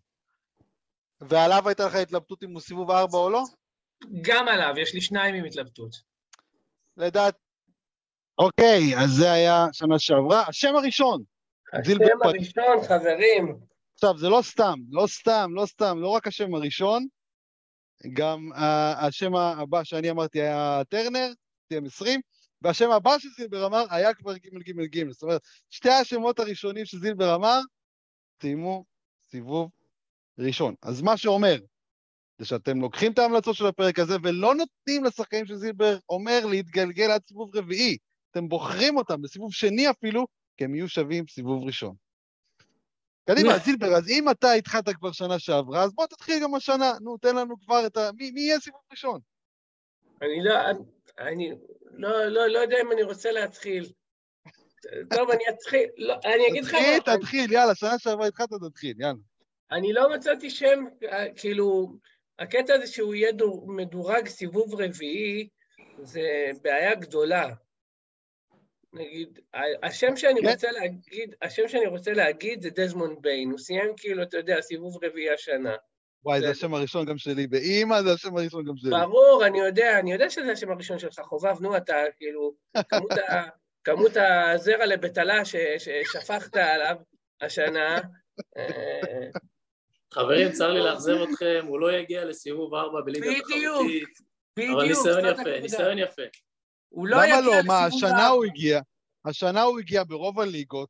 ועליו 1.22 1.68
הייתה 1.68 1.86
לך 1.88 1.96
התלבטות 1.96 2.44
אם 2.44 2.52
הוא 2.52 2.62
סיבוב 2.62 2.92
ארבע 2.92 3.18
או 3.18 3.30
לא? 3.30 3.44
גם 4.22 4.48
עליו, 4.48 4.74
יש 4.82 4.94
לי 4.94 5.02
שניים 5.02 5.36
עם 5.36 5.46
התלבטות. 5.46 6.07
לדעת... 6.98 7.36
אוקיי, 8.38 8.98
אז 8.98 9.10
זה 9.10 9.32
היה 9.32 9.66
שנה 9.72 10.00
שעברה. 10.00 10.44
השם 10.48 10.76
הראשון. 10.76 11.24
השם 11.74 11.98
הראשון, 12.24 12.84
חברים. 12.88 13.60
עכשיו, 13.94 14.18
זה 14.18 14.30
לא 14.30 14.40
סתם, 14.42 14.80
לא 14.90 15.08
סתם, 15.08 15.52
לא 15.54 15.66
סתם, 15.66 15.98
לא 16.02 16.08
רק 16.08 16.28
השם 16.28 16.54
הראשון, 16.56 17.08
גם 18.14 18.50
השם 19.02 19.36
הבא 19.36 19.84
שאני 19.84 20.10
אמרתי 20.10 20.42
היה 20.42 20.82
טרנר, 20.90 21.28
TM20, 21.74 22.08
והשם 22.62 22.92
הבא 22.92 23.20
שזילבר 23.20 23.66
אמר 23.66 23.84
היה 23.90 24.14
כבר 24.14 24.38
ג' 24.38 24.70
ג' 24.70 24.98
ג', 24.98 25.10
זאת 25.10 25.24
אומרת, 25.24 25.42
שתי 25.70 25.90
השמות 25.90 26.40
הראשונים 26.40 26.86
שזילבר 26.86 27.36
אמר, 27.36 27.60
סיימו 28.42 28.86
סיבוב 29.30 29.70
ראשון. 30.40 30.76
אז 30.82 31.02
מה 31.02 31.18
שאומר, 31.18 31.56
זה 32.40 32.46
שאתם 32.46 32.82
לוקחים 32.82 33.12
את 33.12 33.20
ההמלצות 33.20 33.56
של 33.56 33.66
הפרק 33.66 34.00
הזה 34.00 34.16
ולא 34.24 34.56
נותנים 34.56 35.04
לשחקנים 35.04 35.46
של 35.46 35.56
זילבר 35.56 35.98
אומר 36.10 36.46
להתגלגל 36.50 37.12
עד 37.12 37.22
סיבוב 37.28 37.56
רביעי, 37.56 37.98
אתם 38.32 38.50
בוחרים 38.50 38.98
אותם 38.98 39.22
בסיבוב 39.22 39.54
שני 39.54 39.90
אפילו, 39.90 40.28
כי 40.58 40.64
הם 40.64 40.76
יהיו 40.76 40.90
שווים 40.90 41.28
סיבוב 41.28 41.64
ראשון. 41.64 41.96
קדימה, 43.30 43.58
זילבר, 43.58 43.96
אז 43.98 44.10
אם 44.10 44.30
אתה 44.30 44.52
התחלת 44.52 44.90
כבר 44.90 45.12
שנה 45.12 45.40
שעברה, 45.40 45.84
אז 45.84 45.94
בוא 45.94 46.06
תתחיל 46.06 46.44
גם 46.44 46.56
השנה. 46.56 46.94
נו, 47.02 47.18
תן 47.18 47.36
לנו 47.36 47.60
כבר 47.60 47.86
את 47.86 47.98
ה... 47.98 48.10
מי, 48.18 48.32
מי 48.32 48.42
יהיה 48.42 48.60
סיבוב 48.60 48.82
ראשון? 48.92 49.20
אני 50.22 50.44
לא... 50.44 50.54
אני 51.20 51.52
לא, 51.92 52.26
לא, 52.26 52.48
לא 52.48 52.60
יודע 52.60 52.78
אם 52.82 52.92
אני 52.92 53.04
רוצה 53.04 53.32
להתחיל. 53.32 53.92
טוב, 55.10 55.30
אני 55.30 55.44
אתחיל, 55.50 55.90
לא, 55.98 56.16
אני 56.26 56.48
אגיד 56.52 56.64
לך... 56.64 56.72
תתחיל, 56.72 57.00
תתחיל, 57.00 57.52
יאללה, 57.52 57.76
שנה 57.76 58.00
שעברה 58.00 58.28
התחלת, 58.28 58.50
תתחיל, 58.70 59.02
יאללה. 59.02 59.20
אני 59.72 59.94
לא 59.94 60.16
מצאתי 60.16 60.50
שם, 60.50 60.86
כאילו, 61.36 61.98
הקטע 62.40 62.74
הזה 62.74 62.88
שהוא 62.88 63.16
יהיה 63.16 63.32
מדורג 63.68 64.28
סיבוב 64.28 64.82
רביעי, 64.82 65.48
זה 66.04 66.22
בעיה 66.62 66.96
גדולה. 66.96 67.50
נגיד, 68.94 69.40
השם 69.84 70.16
שאני 70.16 70.42
כן. 70.42 70.50
רוצה 70.50 70.72
להגיד, 70.72 71.36
השם 71.42 71.68
שאני 71.68 71.86
רוצה 71.88 72.14
להגיד 72.14 72.62
זה 72.62 72.70
דזמונד 72.70 73.22
ביין, 73.22 73.52
הוא 73.52 73.60
סיים 73.60 73.94
כאילו, 73.98 74.24
אתה 74.24 74.38
יודע, 74.38 74.62
סיבוב 74.62 75.04
רביעי 75.04 75.30
השנה. 75.30 75.76
וואי, 76.24 76.40
זה 76.40 76.46
זה- 76.46 76.52
השם 76.52 76.74
הראשון 76.74 77.06
גם 77.06 77.18
שלי, 77.18 77.48
באימא 77.48 78.02
זה 78.02 78.14
השם 78.14 78.38
הראשון 78.38 78.66
גם 78.66 78.78
שלי. 78.78 78.90
ברור, 78.92 79.44
אני 79.46 79.60
יודע, 79.60 80.00
אני 80.00 80.14
יודע 80.14 80.30
שזה 80.30 80.52
השם 80.52 80.72
הראשון 80.72 81.00
שלך, 81.00 81.20
חובב, 81.20 81.62
נו, 81.62 81.78
אתה 81.78 81.96
כאילו, 82.18 82.54
כמות, 82.90 83.12
ה, 83.12 83.44
כמות 83.86 84.12
הזרע 84.18 84.86
לבטלה 84.86 85.46
ששפכת 85.46 86.56
עליו 86.56 86.96
השנה, 87.42 88.00
אה, 88.58 89.28
חברים, 90.14 90.52
צר 90.52 90.72
לי 90.72 90.80
לאכזב 90.80 91.16
אתכם, 91.30 91.66
הוא 91.68 91.80
לא 91.80 91.92
יגיע 91.92 92.26
לסיבוב 92.26 92.74
ארבע 92.74 93.02
בליגה 93.02 93.26
בדיוק, 93.30 93.48
תחרותית, 93.48 94.20
בדיוק, 94.58 94.76
אבל 94.76 94.88
ניסיון 94.88 95.26
יפה. 95.26 95.60
ניסיון 95.62 95.98
יפה. 95.98 96.22
הוא 96.90 97.08
לא 97.08 97.18
למה 97.18 97.28
יגיע 97.28 97.42
לא? 97.42 97.52
מה, 97.66 97.88
לסיבוב 97.88 98.04
השנה. 98.06 98.28
הוא 98.28 98.46
הגיע, 98.46 98.82
השנה 99.26 99.62
הוא 99.62 99.80
הגיע 99.80 100.04
ברוב 100.08 100.40
הליגות, 100.40 100.90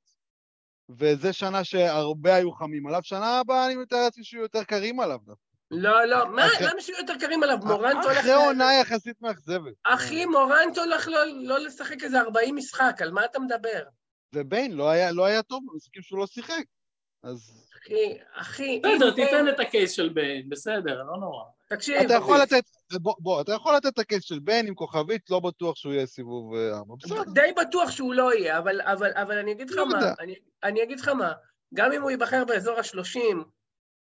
וזה 0.89 1.33
שנה 1.33 1.63
שהרבה 1.63 2.35
היו 2.35 2.51
חמים 2.51 2.87
עליו, 2.87 2.99
שנה 3.03 3.39
הבאה 3.39 3.65
אני 3.65 3.75
מתאר 3.75 4.03
לעצמי 4.03 4.23
שיהיו 4.23 4.41
יותר 4.41 4.63
קרים 4.63 4.99
עליו. 4.99 5.17
דווקא. 5.25 5.41
לא, 5.71 6.05
לא, 6.05 6.27
מה, 6.27 6.47
למה 6.61 6.81
שיהיו 6.81 6.97
יותר 6.97 7.13
קרים 7.19 7.43
עליו? 7.43 7.57
מורנטו 7.57 8.07
הולך... 8.07 8.17
אחרי 8.17 8.33
עונה 8.33 8.73
יחסית 8.81 9.21
מאכזבת. 9.21 9.73
אחי, 9.83 10.25
מורנטו 10.25 10.81
הולך 10.81 11.07
לא- 11.07 11.25
לא 11.25 11.59
לשחק 11.59 12.03
איזה 12.03 12.19
40 12.19 12.55
משחק, 12.55 13.01
על 13.01 13.11
מה 13.11 13.25
אתה 13.25 13.39
מדבר? 13.39 13.83
וביין 14.35 14.71
לא 14.71 14.89
היה, 14.89 15.11
לא 15.11 15.25
היה 15.25 15.43
טוב 15.43 15.63
במשחקים 15.67 16.01
שהוא 16.01 16.19
לא 16.19 16.27
שיחק. 16.27 16.63
אז 17.23 17.66
אחי, 17.83 18.17
אחי, 18.33 18.81
בסדר, 18.83 19.11
תיתן 19.11 19.49
את 19.49 19.59
הקייס 19.59 19.91
של 19.91 20.09
ביין, 20.09 20.49
בסדר, 20.49 21.03
לא 21.03 21.17
נורא. 21.17 21.43
תקשיב, 21.69 21.95
אתה 22.01 22.13
יכול 22.13 22.41
לתת, 22.41 22.63
בוא, 23.01 23.13
בוא, 23.19 23.41
אתה 23.41 23.53
יכול 23.53 23.75
לתת 23.75 23.87
את 23.87 23.99
הקייס 23.99 24.23
של 24.23 24.39
בן 24.39 24.67
עם 24.67 24.75
כוכבית, 24.75 25.29
לא 25.29 25.39
בטוח 25.39 25.75
שהוא 25.75 25.93
יהיה 25.93 26.05
סיבוב 26.05 26.55
אה, 26.55 26.77
ארבע. 26.77 26.95
בסדר. 26.99 27.23
די 27.33 27.51
בטוח 27.61 27.91
שהוא 27.91 28.13
לא 28.13 28.33
יהיה, 28.33 28.57
אבל, 28.57 28.81
אבל, 28.81 29.11
אבל 29.13 29.37
אני 29.37 29.51
אגיד 29.51 29.69
לך 29.69 29.77
לא 29.77 29.89
מה. 29.89 30.13
אני, 30.19 30.35
אני 30.63 30.83
אגיד 30.83 30.99
לך 30.99 31.07
מה, 31.07 31.33
גם 31.73 31.91
אם 31.91 32.01
הוא 32.01 32.11
ייבחר 32.11 32.45
באזור 32.45 32.77
ה-30 32.77 33.19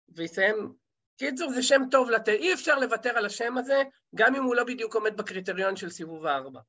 ויסיים... 0.09 0.73
קיצור, 1.18 1.52
זה 1.52 1.62
שם 1.62 1.83
טוב 1.90 2.11
לתת, 2.11 2.28
אי 2.28 2.54
אפשר 2.54 2.78
לוותר 2.78 3.11
על 3.11 3.26
השם 3.26 3.59
הזה, 3.59 3.83
גם 4.14 4.35
אם 4.35 4.42
הוא 4.42 4.54
לא 4.54 4.64
בדיוק 4.64 4.95
עומד 4.95 5.16
בקריטריון 5.16 5.76
של 5.76 5.90
סיבוב 5.90 6.26
הארבע. 6.26 6.61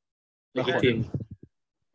נכון. 0.55 0.73
לגיטימי. 0.73 1.03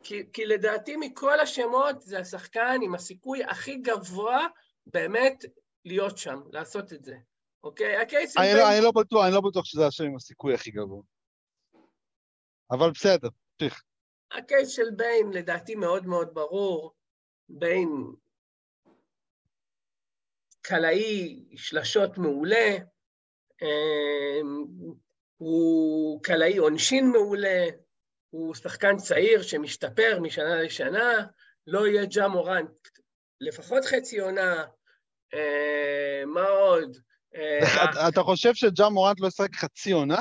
כי, 0.02 0.22
כי 0.32 0.46
לדעתי 0.46 0.96
מכל 0.96 1.40
השמות 1.40 2.02
זה 2.02 2.18
השחקן 2.18 2.78
עם 2.82 2.94
הסיכוי 2.94 3.44
הכי 3.44 3.76
גבוה 3.76 4.46
באמת 4.86 5.44
להיות 5.84 6.18
שם, 6.18 6.40
לעשות 6.52 6.92
את 6.92 7.04
זה, 7.04 7.16
אוקיי? 7.64 7.96
הקייס 7.96 8.36
אני 8.36 8.46
לא, 8.56 8.72
אני 8.72 8.84
לא 8.84 8.92
בטוח, 8.92 9.24
אני 9.26 9.34
לא 9.34 9.40
בטוח 9.40 9.64
שזה 9.64 9.86
השם 9.86 10.04
עם 10.04 10.16
הסיכוי 10.16 10.54
הכי 10.54 10.70
גבוה. 10.70 11.02
אבל 12.70 12.90
בסדר, 12.90 13.28
תמשיך. 13.56 13.82
הקייס 14.32 14.68
של 14.68 14.90
ביין 14.96 15.32
לדעתי 15.32 15.74
מאוד 15.74 16.06
מאוד 16.06 16.34
ברור. 16.34 16.94
ביין 17.48 17.88
קלעי 20.60 21.44
שלשות 21.56 22.18
מעולה, 22.18 22.76
אמ, 23.62 24.66
הוא 25.36 26.22
קלעי 26.22 26.56
עונשין 26.56 27.10
מעולה, 27.10 27.66
הוא 28.30 28.54
שחקן 28.54 28.96
צעיר 28.96 29.42
שמשתפר 29.42 30.20
משנה 30.20 30.62
לשנה, 30.62 31.26
לא 31.66 31.86
יהיה 31.86 32.04
ג'ה 32.04 32.28
מורנט 32.28 32.88
לפחות 33.42 33.84
חצי 33.84 34.20
עונה, 34.20 34.64
אה, 35.34 36.22
מה 36.26 36.48
עוד? 36.48 36.96
אה, 37.34 37.58
אתה- 38.08 38.22
חושב 38.22 38.54
שג'ה 38.54 38.88
מורנט 38.88 39.20
לא 39.20 39.26
ישחק 39.26 39.54
חצי 39.54 39.92
עונה? 39.92 40.20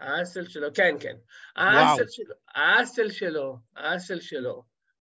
האסל 0.00 0.48
שלו, 0.48 0.68
כן, 0.74 0.96
כן. 1.00 1.16
האסל 1.56 2.08
שלו, 2.08 2.34
האסל 2.54 3.10
שלו, 3.10 3.56
האסל 3.76 4.20
שלו, 4.20 4.62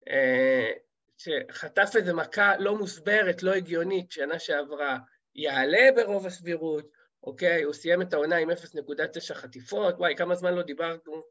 אה, 0.09 0.71
שחטף 1.19 1.91
איזו 1.97 2.17
מכה 2.17 2.57
לא 2.59 2.77
מוסברת, 2.79 3.43
לא 3.43 3.53
הגיונית, 3.55 4.13
שנה 4.13 4.39
שעברה, 4.39 4.99
יעלה 5.35 5.89
ברוב 5.97 6.27
הסבירות, 6.27 6.91
אוקיי? 7.23 7.63
הוא 7.63 7.73
סיים 7.73 8.03
את 8.03 8.13
העונה 8.13 8.37
עם 8.37 8.51
0.9 8.51 9.35
חטיפות, 9.35 9.95
וואי, 9.99 10.15
כמה 10.17 10.35
זמן 10.35 10.55
לא 10.55 10.63
דיברנו, 10.63 11.23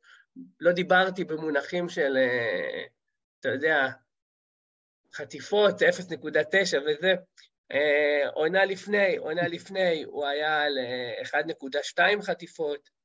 לא 0.59 0.71
דיברתי 0.71 1.23
במונחים 1.23 1.89
של, 1.89 2.17
אתה 3.39 3.49
יודע, 3.49 3.87
חטיפות, 5.15 5.81
0.9 5.81 6.77
וזה. 6.87 7.13
אה, 7.71 8.29
עונה 8.33 8.65
לפני, 8.65 9.17
עונה 9.17 9.47
לפני, 9.47 10.03
הוא 10.03 10.25
היה 10.25 10.61
על 10.61 10.77
אה, 10.77 11.41
1.2 11.41 12.21
חטיפות. 12.21 12.99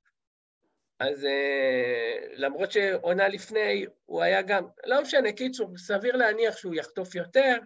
אז 0.99 1.25
uh, 1.25 1.26
למרות 2.32 2.73
שעונה 2.73 3.28
לפני, 3.28 3.87
הוא 4.04 4.23
היה 4.23 4.42
גם, 4.42 4.64
לא 4.87 5.02
משנה, 5.02 5.32
קיצור, 5.32 5.78
סביר 5.78 6.16
להניח 6.16 6.56
שהוא 6.56 6.75
יחטוף 6.75 7.14
יותר, 7.14 7.56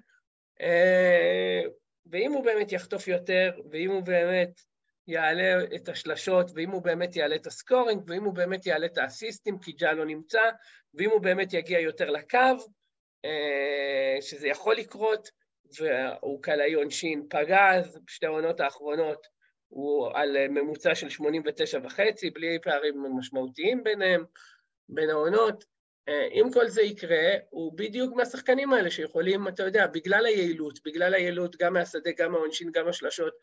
uh, 0.61 1.69
ואם 2.07 2.33
הוא 2.33 2.45
באמת 2.45 2.73
יחטוף 2.73 3.09
יותר, 3.09 3.51
ואם 3.71 3.91
הוא 3.91 4.03
באמת 4.03 4.61
יעלה 5.07 5.65
את 5.75 5.89
השלשות, 5.89 6.51
ואם 6.55 6.71
הוא 6.71 6.83
באמת 6.83 7.17
יעלה 7.17 7.37
את 7.37 7.47
הסקורינג, 7.47 8.03
ואם 8.07 8.25
הוא 8.25 8.35
באמת 8.35 8.67
יעלה 8.67 8.87
את 8.87 8.99
האסיסטים, 8.99 9.59
כי 9.59 9.73
ג'ה 9.73 9.93
לא 9.93 10.05
נמצא, 10.05 10.43
ואם 10.95 11.11
הוא 11.11 11.21
באמת 11.21 11.53
יגיע 11.53 11.81
יותר 11.81 12.11
לקו, 12.11 12.57
שזה 14.21 14.49
יכול 14.49 14.77
לקרות, 14.77 15.31
והוא 15.79 16.43
קלעי 16.43 16.73
עונשין 16.73 17.27
פגז 17.31 17.99
בשתי 18.07 18.27
העונות 18.27 18.61
האחרונות, 18.61 19.27
הוא 19.69 20.11
על 20.15 20.49
ממוצע 20.49 20.95
של 20.95 21.09
89 21.09 21.79
וחצי, 21.85 22.31
בלי 22.31 22.59
פערים 22.63 23.05
משמעותיים 23.19 23.85
ביניהם, 23.85 24.25
בין 24.89 25.11
העונות. 25.11 25.65
אם 26.09 26.47
כל 26.53 26.69
זה 26.69 26.83
יקרה, 26.83 27.33
הוא 27.51 27.73
בדיוק 27.77 28.15
מהשחקנים 28.17 28.73
האלה 28.73 28.91
שיכולים, 28.91 29.49
אתה 29.49 29.63
יודע, 29.63 29.87
בגלל 29.87 30.27
היעילות, 30.27 30.79
בגלל 30.85 31.15
היעילות, 31.15 31.57
גם 31.57 31.73
מהשדה, 31.73 32.11
גם 32.19 32.33
מהעונשין, 32.33 32.71
גם 32.73 32.89
השלשות, 32.89 33.35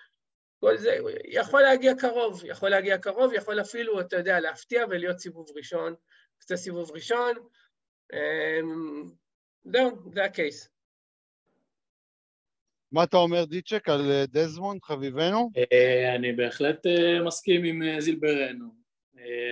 כל 0.59 0.77
זה 0.77 0.97
יכול 1.25 1.61
להגיע 1.61 1.93
קרוב, 1.95 2.45
יכול 2.45 2.69
להגיע 2.69 2.97
קרוב, 2.97 3.33
יכול 3.33 3.61
אפילו, 3.61 3.99
אתה 3.99 4.15
יודע, 4.15 4.39
להפתיע 4.39 4.85
ולהיות 4.89 5.19
סיבוב 5.19 5.47
ראשון, 5.55 5.95
קצת 6.37 6.55
סיבוב 6.55 6.91
ראשון. 6.91 7.35
זהו, 9.65 10.11
זה 10.13 10.23
הקייס. 10.23 10.69
מה 12.91 13.03
אתה 13.03 13.17
אומר, 13.17 13.45
דיצ'ק, 13.45 13.89
על 13.89 14.11
אה, 14.11 14.25
דזמונד, 14.27 14.81
חביבנו? 14.83 15.49
אה, 15.71 16.15
אני 16.15 16.33
בהחלט 16.33 16.85
אה, 16.85 17.23
מסכים 17.23 17.63
עם 17.63 17.99
זילברנו. 17.99 18.85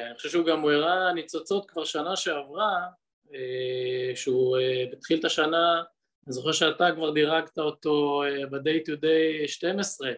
אני 0.07 0.15
חושב 0.15 0.29
שהוא 0.29 0.45
גם, 0.45 0.61
הוא 0.61 0.71
הראה 0.71 1.13
ניצוצות 1.13 1.69
כבר 1.69 1.83
שנה 1.83 2.15
שעברה, 2.15 2.87
שהוא 4.15 4.57
התחיל 4.93 5.19
את 5.19 5.25
השנה, 5.25 5.83
אני 6.27 6.33
זוכר 6.33 6.51
שאתה 6.51 6.89
כבר 6.95 7.11
דירגת 7.11 7.59
אותו 7.59 8.23
ב-day 8.51 8.81
to 8.87 9.01
day 9.01 9.47
12, 9.47 10.11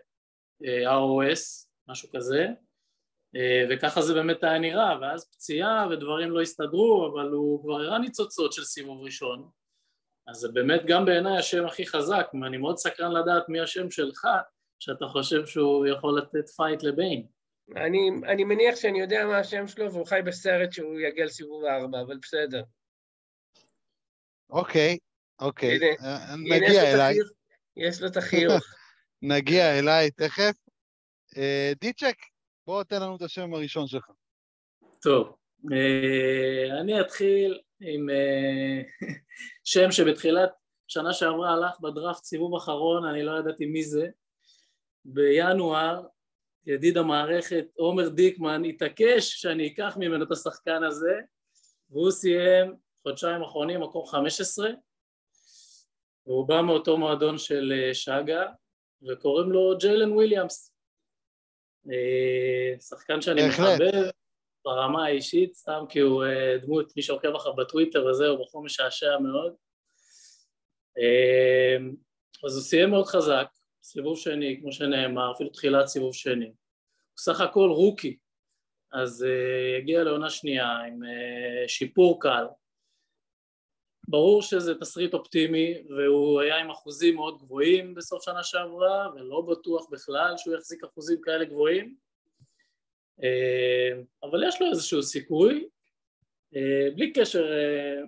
אה, 0.65 0.97
ROS, 0.97 1.67
משהו 1.87 2.09
כזה, 2.15 2.47
וככה 3.69 4.01
זה 4.01 4.13
באמת 4.13 4.43
היה 4.43 4.59
נראה, 4.59 4.97
ואז 5.01 5.29
פציעה 5.31 5.87
ודברים 5.91 6.31
לא 6.31 6.41
הסתדרו, 6.41 7.11
אבל 7.13 7.29
הוא 7.29 7.63
כבר 7.63 7.73
הראה 7.73 7.99
ניצוצות 7.99 8.53
של 8.53 8.63
סיבוב 8.63 9.01
ראשון. 9.01 9.49
אז 10.27 10.35
זה 10.37 10.47
באמת 10.53 10.81
גם 10.87 11.05
בעיניי 11.05 11.37
השם 11.37 11.65
הכי 11.65 11.87
חזק, 11.87 12.27
ואני 12.41 12.57
מאוד 12.57 12.77
סקרן 12.77 13.11
לדעת 13.11 13.49
מי 13.49 13.59
השם 13.61 13.91
שלך, 13.91 14.27
שאתה 14.79 15.05
חושב 15.07 15.45
שהוא 15.45 15.85
יכול 15.87 16.17
לתת 16.19 16.49
fight 16.49 16.83
לביין. 16.83 17.27
אני, 17.75 18.09
אני 18.27 18.43
מניח 18.43 18.75
שאני 18.75 18.99
יודע 19.01 19.25
מה 19.25 19.37
השם 19.37 19.67
שלו, 19.67 19.93
והוא 19.93 20.05
חי 20.07 20.19
בסרט 20.25 20.71
שהוא 20.73 20.99
יגיע 20.99 21.25
לסיבוב 21.25 21.65
הארבע, 21.65 22.01
אבל 22.01 22.17
בסדר. 22.17 22.63
אוקיי, 24.49 24.97
אוקיי. 25.39 25.75
הנה, 25.75 25.85
אה, 25.85 26.33
הנה, 26.33 26.55
יש 26.55 26.61
לו 26.61 26.67
נגיע 26.67 26.81
את 26.83 26.95
אליי, 26.95 27.11
החיוך- 27.11 27.31
יש 27.77 28.01
לו 28.01 28.07
את 28.07 28.17
החיוך. 28.17 28.63
נגיע 29.21 29.79
אליי 29.79 30.11
תכף. 30.11 30.53
אה, 31.37 31.71
דיצ'ק, 31.81 32.17
בוא 32.67 32.83
תן 32.83 33.01
לנו 33.01 33.15
את 33.15 33.21
השם 33.21 33.53
הראשון 33.53 33.87
שלך. 33.87 34.11
טוב, 35.01 35.27
אה, 35.27 35.33
אני 36.81 37.01
אתחיל 37.01 37.59
עם 37.79 38.09
אה, 38.09 38.81
שם 39.63 39.91
שבתחילת 39.91 40.49
שנה 40.87 41.13
שעברה 41.13 41.53
הלך 41.53 41.79
בדראפט 41.79 42.23
סיבוב 42.23 42.55
אחרון, 42.55 43.05
אני 43.05 43.23
לא 43.23 43.39
ידעתי 43.39 43.65
מי 43.65 43.83
זה. 43.83 44.07
בינואר, 45.05 46.05
ידיד 46.65 46.97
המערכת 46.97 47.65
עומר 47.75 48.09
דיקמן 48.09 48.65
התעקש 48.65 49.41
שאני 49.41 49.67
אקח 49.67 49.97
ממנו 49.99 50.23
את 50.23 50.31
השחקן 50.31 50.83
הזה, 50.83 51.13
והוא 51.89 52.11
סיים 52.11 52.75
חודשיים 53.03 53.41
אחרונים 53.41 53.81
מקום 53.81 54.05
15, 54.05 54.69
והוא 56.25 56.47
בא 56.47 56.61
מאותו 56.61 56.97
מועדון 56.97 57.37
של 57.37 57.73
אה, 57.75 57.93
שגה, 57.93 58.45
וקוראים 59.09 59.51
לו 59.51 59.77
ג'יילן 59.77 60.11
וויליאמס. 60.11 60.71
אה, 61.91 62.79
שחקן 62.79 63.21
שאני. 63.21 63.47
מחבב 63.47 64.09
ברמה 64.65 65.05
האישית, 65.05 65.53
סתם 65.53 65.83
כי 65.89 65.99
הוא 65.99 66.25
אה, 66.25 66.57
דמות, 66.57 66.93
מי 66.95 67.01
שעוקב 67.01 67.35
אחריו 67.35 67.55
בטוויטר 67.55 68.05
וזה, 68.05 68.27
הוא 68.27 68.45
בחור 68.45 68.63
משעשע 68.63 69.17
מאוד. 69.17 69.53
אה, 70.97 71.77
אז 72.45 72.55
הוא 72.55 72.63
סיים 72.63 72.89
מאוד 72.89 73.05
חזק, 73.05 73.47
סיבוב 73.83 74.17
שני, 74.17 74.57
כמו 74.61 74.71
שנאמר, 74.71 75.31
אפילו 75.31 75.49
תחילת 75.49 75.87
סיבוב 75.87 76.13
שני. 76.13 76.45
הוא 76.45 77.17
סך 77.17 77.41
הכל 77.41 77.69
רוקי, 77.69 78.17
אז 78.93 79.25
uh, 79.25 79.81
הגיע 79.81 80.03
לעונה 80.03 80.29
שנייה 80.29 80.67
עם 80.67 81.03
uh, 81.03 81.67
שיפור 81.67 82.21
קל. 82.21 82.45
ברור 84.07 84.41
שזה 84.41 84.75
תסריט 84.75 85.13
אופטימי, 85.13 85.73
והוא 85.89 86.41
היה 86.41 86.57
עם 86.57 86.69
אחוזים 86.69 87.15
מאוד 87.15 87.37
גבוהים 87.37 87.95
בסוף 87.95 88.23
שנה 88.23 88.43
שעברה, 88.43 89.09
ולא 89.15 89.41
בטוח 89.41 89.89
בכלל 89.91 90.33
שהוא 90.37 90.55
יחזיק 90.55 90.83
אחוזים 90.83 91.21
כאלה 91.21 91.45
גבוהים, 91.45 91.85
אה, 91.85 92.04
אבל 94.23 94.47
יש 94.47 94.61
לו 94.61 94.67
איזשהו 94.69 95.03
סיכוי. 95.03 95.67
אה, 96.55 96.91
בלי 96.95 97.13
קשר, 97.13 97.45
אה, 97.53 98.01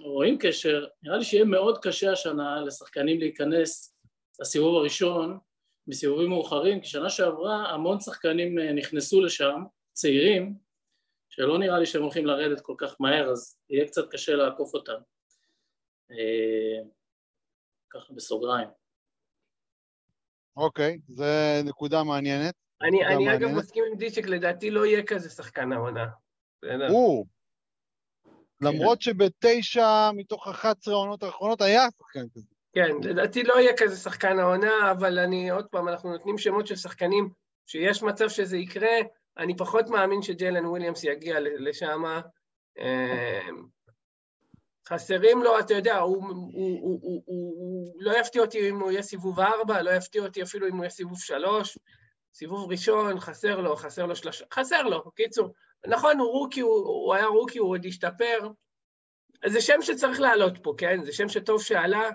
או 0.00 0.22
עם 0.22 0.36
קשר, 0.40 0.86
נראה 1.02 1.16
לי 1.16 1.24
שיהיה 1.24 1.44
מאוד 1.44 1.78
קשה 1.82 2.12
השנה 2.12 2.60
לשחקנים 2.60 3.20
להיכנס 3.20 3.96
לסיבוב 4.40 4.76
הראשון 4.76 5.38
בסיבובים 5.86 6.28
מאוחרים, 6.28 6.80
כי 6.80 6.86
שנה 6.86 7.10
שעברה 7.10 7.70
המון 7.70 8.00
שחקנים 8.00 8.58
נכנסו 8.58 9.20
לשם, 9.20 9.60
צעירים, 9.92 10.54
שלא 11.28 11.58
נראה 11.58 11.78
לי 11.78 11.86
שהם 11.86 12.02
הולכים 12.02 12.26
לרדת 12.26 12.60
כל 12.60 12.74
כך 12.78 12.96
מהר, 13.00 13.30
אז 13.30 13.58
יהיה 13.70 13.86
קצת 13.86 14.10
קשה 14.10 14.34
לעקוף 14.34 14.74
אותם. 14.74 15.00
ככה 17.90 18.12
בסוגריים. 18.12 18.68
אוקיי, 20.56 20.98
זו 21.08 21.24
נקודה 21.64 22.04
מעניינת. 22.04 22.54
אני, 22.82 23.06
אני 23.06 23.34
אגב 23.34 23.48
מסכים 23.48 23.84
עם 23.90 23.98
דיצ'ק, 23.98 24.26
לדעתי 24.26 24.70
לא 24.70 24.86
יהיה 24.86 25.02
כזה 25.02 25.30
שחקן 25.30 25.72
העונה. 25.72 26.06
הוא, 26.88 27.26
למרות 28.60 29.02
שבתשע 29.02 30.10
מתוך 30.14 30.48
11 30.48 30.94
העונות 30.94 31.22
האחרונות 31.22 31.60
היה 31.60 31.82
שחקן 31.98 32.28
כזה. 32.34 32.46
כן, 32.74 32.90
לדעתי 33.02 33.42
לא 33.42 33.54
יהיה 33.60 33.72
כזה 33.76 33.96
שחקן 33.96 34.38
העונה, 34.38 34.90
אבל 34.90 35.18
אני, 35.18 35.50
עוד 35.50 35.66
פעם, 35.66 35.88
אנחנו 35.88 36.12
נותנים 36.12 36.38
שמות 36.38 36.66
של 36.66 36.76
שחקנים 36.76 37.30
שיש 37.66 38.02
מצב 38.02 38.28
שזה 38.28 38.56
יקרה, 38.56 38.96
אני 39.38 39.56
פחות 39.56 39.88
מאמין 39.88 40.22
שג'יילן 40.22 40.66
וויליאמס 40.66 41.04
יגיע 41.04 41.36
לשם. 41.40 42.02
אמ, 42.78 43.64
חסרים 44.88 45.42
לו, 45.42 45.58
אתה 45.58 45.74
יודע, 45.74 45.98
הוא, 45.98 46.16
הוא, 46.16 46.32
הוא, 46.32 47.00
הוא, 47.02 47.22
הוא, 47.26 47.54
הוא 47.58 47.92
לא 48.02 48.18
יפתיע 48.20 48.42
אותי 48.42 48.70
אם 48.70 48.80
הוא 48.80 48.90
יהיה 48.90 49.02
סיבוב 49.02 49.40
ארבע, 49.40 49.82
לא 49.82 49.90
יפתיע 49.90 50.22
אותי 50.22 50.42
אפילו 50.42 50.68
אם 50.68 50.72
הוא 50.72 50.80
יהיה 50.80 50.90
סיבוב 50.90 51.20
שלוש. 51.20 51.78
סיבוב 52.34 52.70
ראשון, 52.70 53.20
חסר 53.20 53.60
לו, 53.60 53.76
חסר 53.76 54.06
לו 54.06 54.16
שלושה, 54.16 54.44
חסר 54.54 54.82
לו, 54.82 55.04
בקיצור. 55.06 55.48
נכון, 55.86 56.18
הוא 56.18 56.32
רוקי, 56.32 56.60
הוא, 56.60 56.86
הוא 56.86 57.14
היה 57.14 57.26
רוקי, 57.26 57.58
הוא 57.58 57.68
עוד 57.68 57.86
השתפר. 57.86 58.48
זה 59.46 59.60
שם 59.60 59.82
שצריך 59.82 60.20
לעלות 60.20 60.58
פה, 60.62 60.74
כן? 60.78 61.04
זה 61.04 61.12
שם 61.12 61.28
שטוב 61.28 61.62
שעלה, 61.62 62.10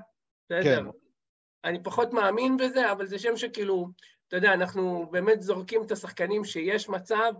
בסדר. 0.45 0.63
כן. 0.63 0.85
אני 1.63 1.83
פחות 1.83 2.13
מאמין 2.13 2.57
בזה, 2.57 2.91
אבל 2.91 3.05
זה 3.05 3.19
שם 3.19 3.37
שכאילו, 3.37 3.87
אתה 4.27 4.35
יודע, 4.35 4.53
אנחנו 4.53 5.07
באמת 5.11 5.41
זורקים 5.41 5.83
את 5.83 5.91
השחקנים 5.91 6.43
שיש 6.43 6.89
מצב, 6.89 7.33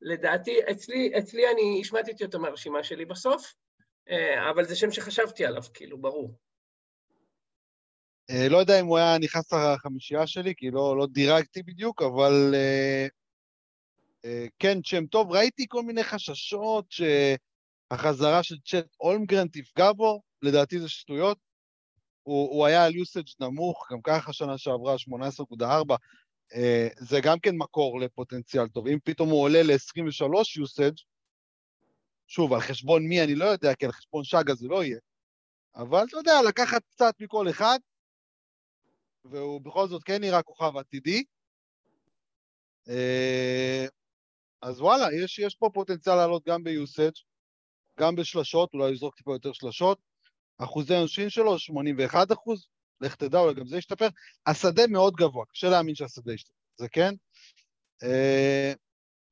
לדעתי, 0.00 0.60
אצלי, 0.70 1.12
אצלי 1.18 1.50
אני 1.50 1.78
השמטתי 1.80 2.24
אותו 2.24 2.38
מהרשימה 2.38 2.82
שלי 2.82 3.04
בסוף, 3.04 3.54
אה, 4.10 4.50
אבל 4.50 4.64
זה 4.64 4.76
שם 4.76 4.90
שחשבתי 4.90 5.46
עליו, 5.46 5.62
כאילו, 5.74 5.98
ברור. 5.98 6.34
אה, 8.30 8.48
לא 8.48 8.58
יודע 8.58 8.80
אם 8.80 8.86
הוא 8.86 8.98
היה 8.98 9.18
נכנס 9.18 9.52
לחמישייה 9.52 10.26
שלי, 10.26 10.54
כי 10.56 10.70
לא, 10.70 10.96
לא 10.96 11.06
דירגתי 11.06 11.62
בדיוק, 11.62 12.02
אבל 12.02 12.54
אה, 12.54 13.06
אה, 14.24 14.46
כן, 14.58 14.78
שם 14.84 15.06
טוב. 15.06 15.32
ראיתי 15.32 15.66
כל 15.68 15.82
מיני 15.82 16.04
חששות 16.04 16.84
שהחזרה 16.90 18.42
של 18.42 18.56
צ'ט 18.58 18.96
אולמגרן 19.00 19.48
תפגע 19.48 19.92
בו, 19.92 20.22
לדעתי 20.42 20.80
זה 20.80 20.88
שטויות. 20.88 21.38
הוא, 22.22 22.50
הוא 22.50 22.66
היה 22.66 22.84
על 22.84 22.94
יוסאג' 22.94 23.24
נמוך, 23.40 23.88
גם 23.92 23.98
ככה 24.02 24.32
שנה 24.32 24.58
שעברה 24.58 24.96
18.4, 25.60 25.94
זה 26.98 27.20
גם 27.22 27.38
כן 27.38 27.56
מקור 27.56 28.00
לפוטנציאל 28.00 28.68
טוב. 28.68 28.86
אם 28.86 28.98
פתאום 29.04 29.28
הוא 29.28 29.42
עולה 29.42 29.62
ל-23 29.62 30.60
יוסאג', 30.60 30.94
שוב, 32.26 32.52
על 32.52 32.60
חשבון 32.60 33.06
מי 33.06 33.24
אני 33.24 33.34
לא 33.34 33.44
יודע, 33.44 33.74
כי 33.74 33.86
על 33.86 33.92
חשבון 33.92 34.24
שגה 34.24 34.54
זה 34.54 34.68
לא 34.68 34.84
יהיה. 34.84 34.98
אבל 35.76 36.04
אתה 36.08 36.16
יודע, 36.16 36.32
לקחת 36.48 36.82
קצת 36.90 37.14
מכל 37.20 37.50
אחד, 37.50 37.78
והוא 39.24 39.60
בכל 39.60 39.88
זאת 39.88 40.02
כן 40.02 40.20
נראה 40.20 40.42
כוכב 40.42 40.76
עתידי. 40.76 41.24
אה, 42.88 43.86
אז 44.62 44.80
וואלה, 44.80 45.06
יש, 45.24 45.38
יש 45.38 45.54
פה 45.54 45.70
פוטנציאל 45.74 46.14
לעלות 46.14 46.44
גם 46.46 46.64
ביוסאג', 46.64 47.12
גם 48.00 48.16
בשלשות, 48.16 48.74
אולי 48.74 48.90
יזרוק 48.90 49.16
טיפה 49.16 49.34
יותר 49.34 49.52
שלשות. 49.52 49.98
אחוזי 50.58 50.94
העונשין 50.94 51.30
שלו, 51.30 51.58
81 51.58 52.32
אחוז, 52.32 52.66
לך 53.00 53.14
תדע, 53.14 53.38
אולי 53.38 53.54
גם 53.54 53.66
זה 53.66 53.78
ישתפר. 53.78 54.08
השדה 54.46 54.86
מאוד 54.86 55.14
גבוה, 55.14 55.44
קשה 55.46 55.68
להאמין 55.68 55.94
שהשדה 55.94 56.32
ישתפר, 56.32 56.54
זה 56.76 56.88
כן. 56.88 57.14
אה, 58.02 58.72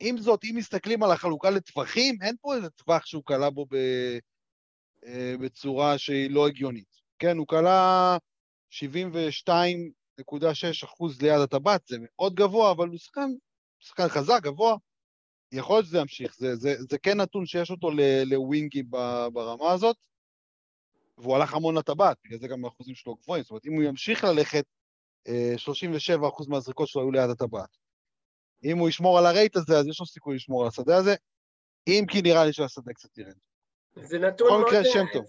עם 0.01 0.19
זאת, 0.19 0.45
אם 0.45 0.55
מסתכלים 0.57 1.03
על 1.03 1.11
החלוקה 1.11 1.51
לטווחים, 1.51 2.19
אין 2.23 2.37
פה 2.41 2.55
איזה 2.55 2.71
טווח 2.71 3.07
שהוא 3.07 3.23
קלה 3.27 3.51
בו 3.51 3.67
ב, 3.71 3.75
אה, 5.07 5.35
בצורה 5.41 5.99
שהיא 5.99 6.31
לא 6.31 6.47
הגיונית. 6.49 6.97
כן, 7.19 7.37
הוא 7.37 7.47
קלה 7.47 8.17
72.6 8.71 10.85
אחוז 10.85 11.23
ליד 11.23 11.41
הטבעת, 11.41 11.87
זה 11.87 11.97
מאוד 12.01 12.35
גבוה, 12.35 12.71
אבל 12.71 12.89
הוא 12.89 12.99
שחקן, 12.99 13.31
שחקן 13.81 14.09
חזק, 14.09 14.41
גבוה. 14.43 14.77
יכול 15.53 15.77
להיות 15.77 15.87
שזה 15.87 15.99
ימשיך, 15.99 16.37
זה, 16.37 16.57
זה, 16.57 16.75
זה 16.91 16.99
כן 16.99 17.21
נתון 17.21 17.47
שיש 17.47 17.71
אותו 17.71 17.91
לווינגי 18.27 18.83
ברמה 19.33 19.73
הזאת, 19.73 19.97
והוא 21.19 21.37
הלך 21.37 21.55
המון 21.55 21.79
לטבעת, 21.79 22.17
בגלל 22.25 22.39
זה 22.39 22.49
גם 22.49 22.65
האחוזים 22.65 22.95
שלו 22.95 23.15
גבוהים, 23.15 23.43
זאת 23.43 23.51
אומרת, 23.51 23.67
אם 23.67 23.73
הוא 23.73 23.83
ימשיך 23.83 24.25
ללכת, 24.25 24.65
37 25.57 26.25
אה, 26.25 26.29
אחוז 26.29 26.49
מהזריקות 26.49 26.89
שלו 26.89 27.03
היו 27.03 27.11
ליד 27.11 27.31
הטבעת. 27.31 27.77
אם 28.65 28.79
הוא 28.79 28.89
ישמור 28.89 29.19
על 29.19 29.27
הרייט 29.27 29.57
הזה, 29.57 29.79
אז 29.79 29.87
יש 29.87 30.01
לו 30.01 30.07
סיכוי 30.07 30.37
לשמור 30.37 30.63
על 30.63 30.69
השדה 30.69 30.97
הזה, 30.97 31.15
אם 31.87 32.05
כי 32.09 32.23
נראה 32.23 32.45
לי 32.45 32.53
שהשדה 32.53 32.93
קצת 32.93 33.19
ירד. 33.19 33.35
זה 33.97 34.19
נתון 34.19 34.49
מאוד... 34.49 34.67
בכל 34.67 34.79
מקרה 34.79 34.93
שם 34.93 35.05
טוב. 35.13 35.25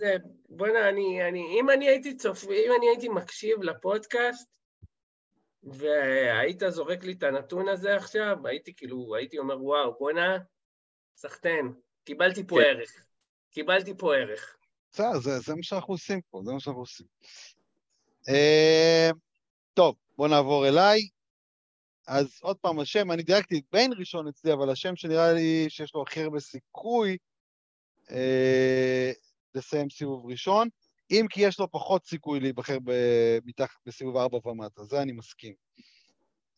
בוא'נה, 0.49 0.89
אני, 0.89 1.27
אני, 1.27 1.59
אם 1.59 1.69
אני 1.69 1.89
הייתי 1.89 2.17
צופ... 2.17 2.43
אם 2.43 2.71
אני 2.77 2.89
הייתי 2.89 3.09
מקשיב 3.09 3.63
לפודקאסט, 3.63 4.49
והיית 5.63 6.61
זורק 6.69 7.03
לי 7.03 7.11
את 7.11 7.23
הנתון 7.23 7.67
הזה 7.67 7.95
עכשיו, 7.95 8.47
הייתי 8.47 8.73
כאילו, 8.73 9.15
הייתי 9.15 9.37
אומר, 9.37 9.63
וואו, 9.63 9.95
בוא'נה, 9.99 10.37
סחטיין, 11.15 11.73
קיבלתי 12.03 12.47
פה 12.47 12.55
כן. 12.55 12.61
ערך. 12.61 13.05
קיבלתי 13.51 13.93
פה 13.97 14.15
ערך. 14.15 14.57
בסדר, 14.91 15.19
זה, 15.19 15.39
זה 15.39 15.55
מה 15.55 15.63
שאנחנו 15.63 15.93
עושים 15.93 16.21
פה, 16.29 16.41
זה 16.45 16.51
מה 16.51 16.59
שאנחנו 16.59 16.81
עושים. 16.81 17.07
Uh, 18.29 19.15
טוב, 19.73 19.95
בואו 20.17 20.27
נעבור 20.29 20.67
אליי. 20.67 20.99
אז 22.07 22.39
עוד 22.41 22.57
פעם, 22.57 22.79
השם, 22.79 23.11
אני 23.11 23.23
דייקתי 23.23 23.61
בין 23.71 23.93
ראשון 23.99 24.27
אצלי, 24.27 24.53
אבל 24.53 24.69
השם 24.69 24.95
שנראה 24.95 25.33
לי 25.33 25.65
שיש 25.69 25.95
לו 25.95 26.01
הכי 26.01 26.21
הרבה 26.21 26.39
סיכוי 26.39 27.17
אה, 28.11 29.11
לסיים 29.55 29.89
סיבוב 29.89 30.25
ראשון, 30.25 30.67
אם 31.11 31.25
כי 31.29 31.41
יש 31.41 31.59
לו 31.59 31.71
פחות 31.71 32.05
סיכוי 32.05 32.39
להיבחר 32.39 32.77
מתחת 33.45 33.77
בסיבוב 33.85 34.17
ארבע 34.17 34.47
ומטה, 34.47 34.83
זה 34.83 35.01
אני 35.01 35.11
מסכים. 35.11 35.53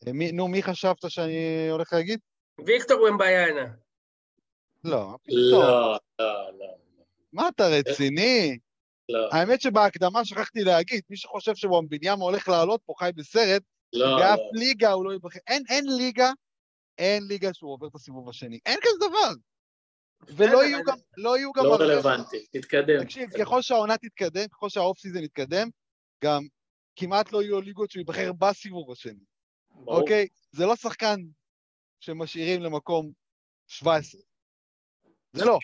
אה, 0.06 0.12
מי, 0.12 0.32
נו, 0.32 0.48
מי 0.48 0.62
חשבת 0.62 1.10
שאני 1.10 1.68
הולך 1.70 1.92
להגיד? 1.92 2.20
ויקטור 2.66 3.02
ומביינה. 3.02 3.66
לא, 4.84 5.16
לא, 5.28 5.98
לא, 6.18 6.50
לא. 6.58 6.66
מה, 7.32 7.48
אתה 7.48 7.68
רציני? 7.68 8.58
לא. 9.08 9.28
האמת 9.32 9.60
שבהקדמה 9.60 10.24
שכחתי 10.24 10.60
להגיד, 10.64 11.02
מי 11.10 11.16
שחושב 11.16 11.54
שוואמביניאמה 11.54 12.24
הולך 12.24 12.48
לעלות 12.48 12.80
פה 12.86 12.94
חי 12.98 13.10
בסרט, 13.14 13.62
לא, 13.92 14.16
באף 14.18 14.38
לא. 14.38 14.60
ליגה 14.60 14.92
הוא 14.92 15.04
לא 15.04 15.12
ייבחר. 15.12 15.38
אין, 15.46 15.62
אין 15.68 15.84
ליגה, 15.96 16.30
אין 16.98 17.22
ליגה 17.22 17.54
שהוא 17.54 17.72
עובר 17.72 17.86
את 17.86 17.94
הסיבוב 17.94 18.28
השני. 18.28 18.58
אין 18.66 18.78
כזה 18.82 19.08
דבר. 19.08 19.32
ולא 20.28 20.64
יהיו 20.64 20.84
גם... 20.86 20.96
לא 21.16 21.36
יהיו 21.38 21.52
גם... 21.52 21.64
לא 21.64 21.76
רלוונטי, 21.80 22.46
תתקדם. 22.46 23.04
תקשיב, 23.04 23.30
ככל 23.40 23.62
שהעונה 23.62 23.98
תתקדם, 23.98 24.48
ככל 24.48 24.68
שה 24.68 24.83
off 24.83 24.98
season 24.98 25.22
יתקדם, 25.22 25.68
גם 26.24 26.42
כמעט 26.96 27.32
לא 27.32 27.42
יהיו 27.42 27.60
ליגות 27.60 27.90
שהוא 27.90 28.00
ייבחר 28.00 28.32
בסיבוב 28.32 28.92
השני. 28.92 29.24
אוקיי? 29.86 30.28
זה 30.52 30.66
לא 30.66 30.76
שחקן 30.76 31.16
שמשאירים 32.00 32.62
למקום 32.62 33.12
17. 33.68 34.20
זה 35.32 35.44
לא. 35.44 35.58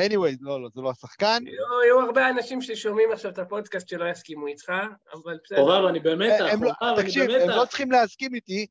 anyway, 0.00 0.36
לא, 0.40 0.62
לא, 0.62 0.68
זה 0.74 0.80
לא 0.80 0.90
השחקן. 0.90 1.44
יהיו 1.84 2.00
הרבה 2.00 2.28
אנשים 2.30 2.62
ששומעים 2.62 3.12
עכשיו 3.12 3.30
את 3.30 3.38
הפודקאסט 3.38 3.88
שלא 3.88 4.10
יסכימו 4.10 4.46
איתך, 4.46 4.72
אבל 5.12 5.38
בסדר. 5.44 5.58
חובב, 5.58 5.84
אני 5.88 6.00
במתח, 6.00 6.36
חובב, 6.38 6.42
לא- 6.42 6.50
אני 6.50 6.60
במתח. 6.60 7.02
תקשיב, 7.02 7.30
הם 7.30 7.48
לא 7.48 7.64
צריכים 7.68 7.90
להסכים 7.90 8.34
איתי, 8.34 8.66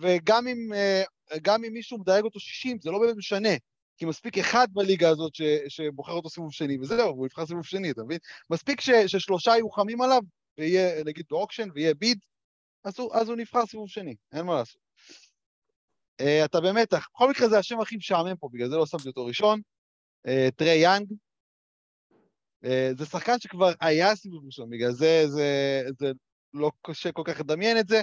וגם 0.00 0.48
אם 0.48 0.72
אה, 0.74 1.02
גם 1.42 1.64
אם 1.64 1.72
מישהו 1.72 1.98
מדייג 1.98 2.24
אותו 2.24 2.40
60, 2.40 2.78
זה 2.80 2.90
לא 2.90 2.98
באמת 2.98 3.16
משנה. 3.16 3.54
כי 3.96 4.04
מספיק 4.04 4.38
אחד 4.38 4.68
בליגה 4.72 5.08
הזאת 5.08 5.34
ש, 5.34 5.42
שבוחר 5.68 6.12
אותו 6.12 6.28
סיבוב 6.30 6.52
שני, 6.52 6.78
וזהו, 6.78 7.08
הוא 7.08 7.26
יבחר 7.26 7.46
סיבוב 7.46 7.64
שני, 7.64 7.90
אתה 7.90 8.02
מבין? 8.04 8.18
מספיק 8.50 8.80
ש, 8.80 8.90
ששלושה 8.90 9.50
יהיו 9.50 9.70
חמים 9.70 10.02
עליו, 10.02 10.20
ויהיה, 10.58 11.04
נגיד, 11.04 11.26
באוקשן, 11.30 11.68
ויהיה 11.74 11.94
ביד, 11.94 12.18
אז 12.84 12.98
הוא, 12.98 13.14
אז 13.14 13.28
הוא 13.28 13.36
נבחר 13.36 13.66
סיבוב 13.66 13.88
שני, 13.88 14.14
אין 14.32 14.46
מה 14.46 14.54
לעשות. 14.54 14.80
Uh, 16.22 16.44
אתה 16.44 16.60
במתח. 16.60 17.08
בכל 17.14 17.30
מקרה 17.30 17.48
זה 17.48 17.58
השם 17.58 17.80
הכי 17.80 17.96
משעמם 17.96 18.36
פה, 18.36 18.48
בגלל 18.52 18.68
זה 18.68 18.76
לא 18.76 18.86
שמתי 18.86 19.08
אותו 19.08 19.24
ראשון. 19.24 19.60
Uh, 20.26 20.30
טרי 20.56 20.74
יאנג. 20.74 21.12
Uh, 22.64 22.68
זה 22.98 23.06
שחקן 23.06 23.40
שכבר 23.40 23.72
היה 23.80 24.16
סיבוב 24.16 24.46
ראשון, 24.46 24.70
בגלל 24.70 24.92
זה 24.92 25.24
זה, 25.28 25.82
זה 25.98 26.12
לא 26.54 26.70
קשה 26.82 27.12
כל 27.12 27.22
כך 27.24 27.40
לדמיין 27.40 27.78
את 27.78 27.88
זה, 27.88 28.02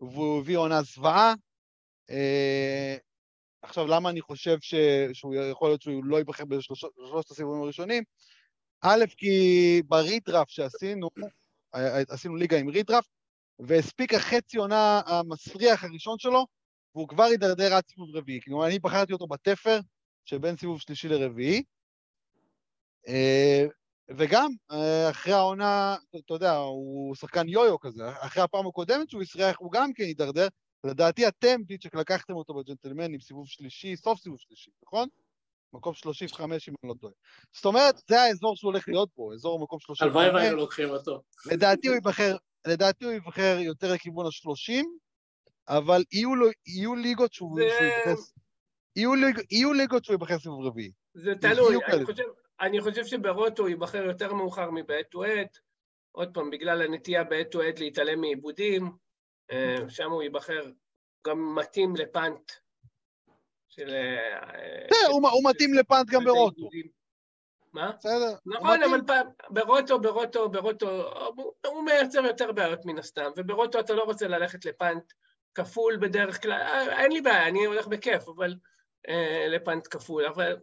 והוא 0.00 0.40
הביא 0.40 0.56
עונה 0.56 0.82
זוועה. 0.82 1.34
אה, 2.10 2.96
עכשיו, 3.62 3.86
למה 3.86 4.10
אני 4.10 4.20
חושב 4.20 4.56
ש... 4.60 4.74
שהוא 5.12 5.34
יכול 5.34 5.68
להיות 5.68 5.82
שהוא 5.82 6.04
לא 6.04 6.16
ייבחר 6.16 6.44
בשלושת 6.44 7.30
הסיבובים 7.30 7.62
הראשונים? 7.62 8.02
א', 8.80 9.04
כי 9.16 9.82
ברידראפט 9.86 10.50
שעשינו, 10.50 11.08
אה, 11.74 12.02
עשינו 12.08 12.36
ליגה 12.36 12.58
עם 12.58 12.68
רידראפט, 12.68 13.08
והספיק 13.58 14.14
החצי 14.14 14.58
עונה 14.58 15.00
המסריח 15.06 15.84
הראשון 15.84 16.18
שלו, 16.18 16.46
והוא 16.94 17.08
כבר 17.08 17.24
הידרדר 17.24 17.74
עד 17.74 17.82
סיבוב 17.88 18.16
רביעי. 18.16 18.40
כלומר, 18.40 18.66
אני 18.66 18.78
בחרתי 18.78 19.12
אותו 19.12 19.26
בתפר 19.26 19.80
שבין 20.24 20.56
סיבוב 20.56 20.80
שלישי 20.80 21.08
לרביעי. 21.08 21.62
וגם, 24.16 24.50
אה, 24.70 25.10
אחרי 25.10 25.32
העונה, 25.32 25.96
אתה 26.24 26.34
יודע, 26.34 26.52
הוא 26.52 27.14
שחקן 27.14 27.48
יו-יו 27.48 27.78
כזה, 27.78 28.10
אחרי 28.20 28.42
הפעם 28.42 28.66
הקודמת 28.66 29.10
שהוא 29.10 29.22
הסריח, 29.22 29.56
הוא 29.58 29.72
גם 29.72 29.92
כן 29.92 30.04
הידרדר. 30.04 30.48
לדעתי 30.84 31.28
אתם, 31.28 31.64
פיצ'ק, 31.66 31.94
לקחתם 31.94 32.34
אותו 32.34 32.54
בג'נטלמנים 32.54 33.20
סיבוב 33.20 33.48
שלישי, 33.48 33.96
סוף 33.96 34.20
סיבוב 34.20 34.38
שלישי, 34.40 34.70
נכון? 34.86 35.08
מקום 35.72 35.94
35, 35.94 36.68
אם 36.68 36.74
אני 36.82 36.88
לא 36.88 36.94
טועה. 37.00 37.12
זאת 37.52 37.64
אומרת, 37.64 37.94
זה 38.08 38.20
האזור 38.20 38.56
שהוא 38.56 38.72
הולך 38.72 38.88
להיות 38.88 39.08
פה, 39.14 39.30
אזור 39.34 39.60
מקום 39.60 39.80
35. 39.80 40.02
הלוואי 40.02 40.34
והיינו 40.34 40.56
לוקחים 40.56 40.90
אותו. 40.90 41.22
לדעתי 41.52 41.88
הוא 41.88 41.94
ייבחר, 41.94 42.36
לדעתי 42.66 43.04
הוא 43.04 43.12
ייבחר 43.12 43.56
יותר 43.60 43.92
לכיוון 43.92 44.26
ה-30, 44.26 44.84
אבל 45.68 46.02
יהיו, 46.12 46.34
לו, 46.34 46.46
יהיו 46.66 46.94
ליגות 46.94 47.32
שהוא, 47.32 47.60
זה... 47.60 47.68
שהוא 47.78 47.86
ייבחר... 47.86 48.22
יהיו, 48.96 49.14
ליג, 49.14 49.40
יהיו 49.50 49.72
ליגות 49.72 50.04
שהוא 50.04 50.14
ייבחר 50.14 50.38
סיבוב 50.38 50.66
רביעי. 50.66 50.90
זה 51.14 51.32
תלוי, 51.40 51.76
אני. 51.92 52.04
חושב, 52.04 52.22
אני 52.60 52.80
חושב 52.80 53.04
שב 53.04 53.29
roto 53.29 53.62
הוא 53.62 53.68
ייבחר 53.68 54.04
יותר 54.04 54.34
מאוחר 54.34 54.70
מבעת 54.70 55.08
טו 55.10 55.24
עת, 55.24 55.58
עוד 56.12 56.34
פעם, 56.34 56.50
בגלל 56.50 56.82
הנטייה 56.82 57.24
בעת 57.24 57.50
טו 57.50 57.62
עת 57.62 57.80
להתעלם 57.80 58.20
מאיבודים, 58.20 58.92
אה, 59.50 59.76
שם 59.88 60.10
הוא 60.10 60.22
ייבחר 60.22 60.70
גם 61.26 61.54
מתאים 61.54 61.96
ל 61.96 62.07
punt 62.07 62.52
של... 63.68 63.88
אה, 63.88 64.86
בסדר, 64.90 65.08
הוא, 65.10 65.50
מתאים 65.50 65.74
ל 65.74 65.81
punt 65.81 66.10
גם 66.10 66.24
ב 66.24 66.31
roto. 66.31 66.68
מה? 67.72 67.92
בסדר? 67.98 68.34
נכון. 68.46 68.82
אבל 68.82 69.00
ב 69.50 69.58
roto, 69.58 70.00
ב 70.00 70.08
roto, 70.08 70.48
ב 70.48 70.59
roto, 70.59 71.12
הוא, 71.66 71.84
מייצר 71.84 72.24
יותר 72.24 72.52
בעיות 72.52 72.84
מן 72.84 72.98
הסתם, 72.98 73.30
וב 73.36 73.51
roto 73.51 73.80
אתה 73.80 73.94
לא 73.94 74.02
רוצה 74.02 74.28
ללכת 74.28 74.64
ל 74.64 74.74
punt 74.74 75.12
כפול 75.54 75.96
בדרך 75.96 76.42
כלל, 76.42 76.52
אה, 76.52 77.02
אין 77.02 77.12
לי 77.12 77.20
בעיה, 77.20 77.48
אני 77.48 77.64
הולך 77.64 77.86
בכיף, 77.86 78.28
אבל 78.28 78.54
אה, 79.08 79.46
ל 79.48 79.56
punt 79.56 79.86
כפול, 79.90 80.26
אבל 80.26 80.56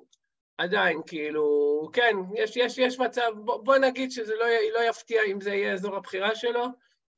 עדיין, 0.57 1.01
כאילו, 1.07 1.45
כן, 1.93 2.15
יש, 2.35 2.57
יש, 2.57 2.77
יש 2.77 2.99
מצב, 2.99 3.31
בוא, 3.45 3.63
בוא 3.63 3.77
נגיד 3.77 4.11
שזה 4.11 4.33
לא, 4.35 4.45
לא 4.73 4.89
יפתיע 4.89 5.21
אם 5.31 5.41
זה 5.41 5.49
יהיה 5.49 5.73
אזור 5.73 5.95
הבחירה 5.95 6.35
שלו, 6.35 6.65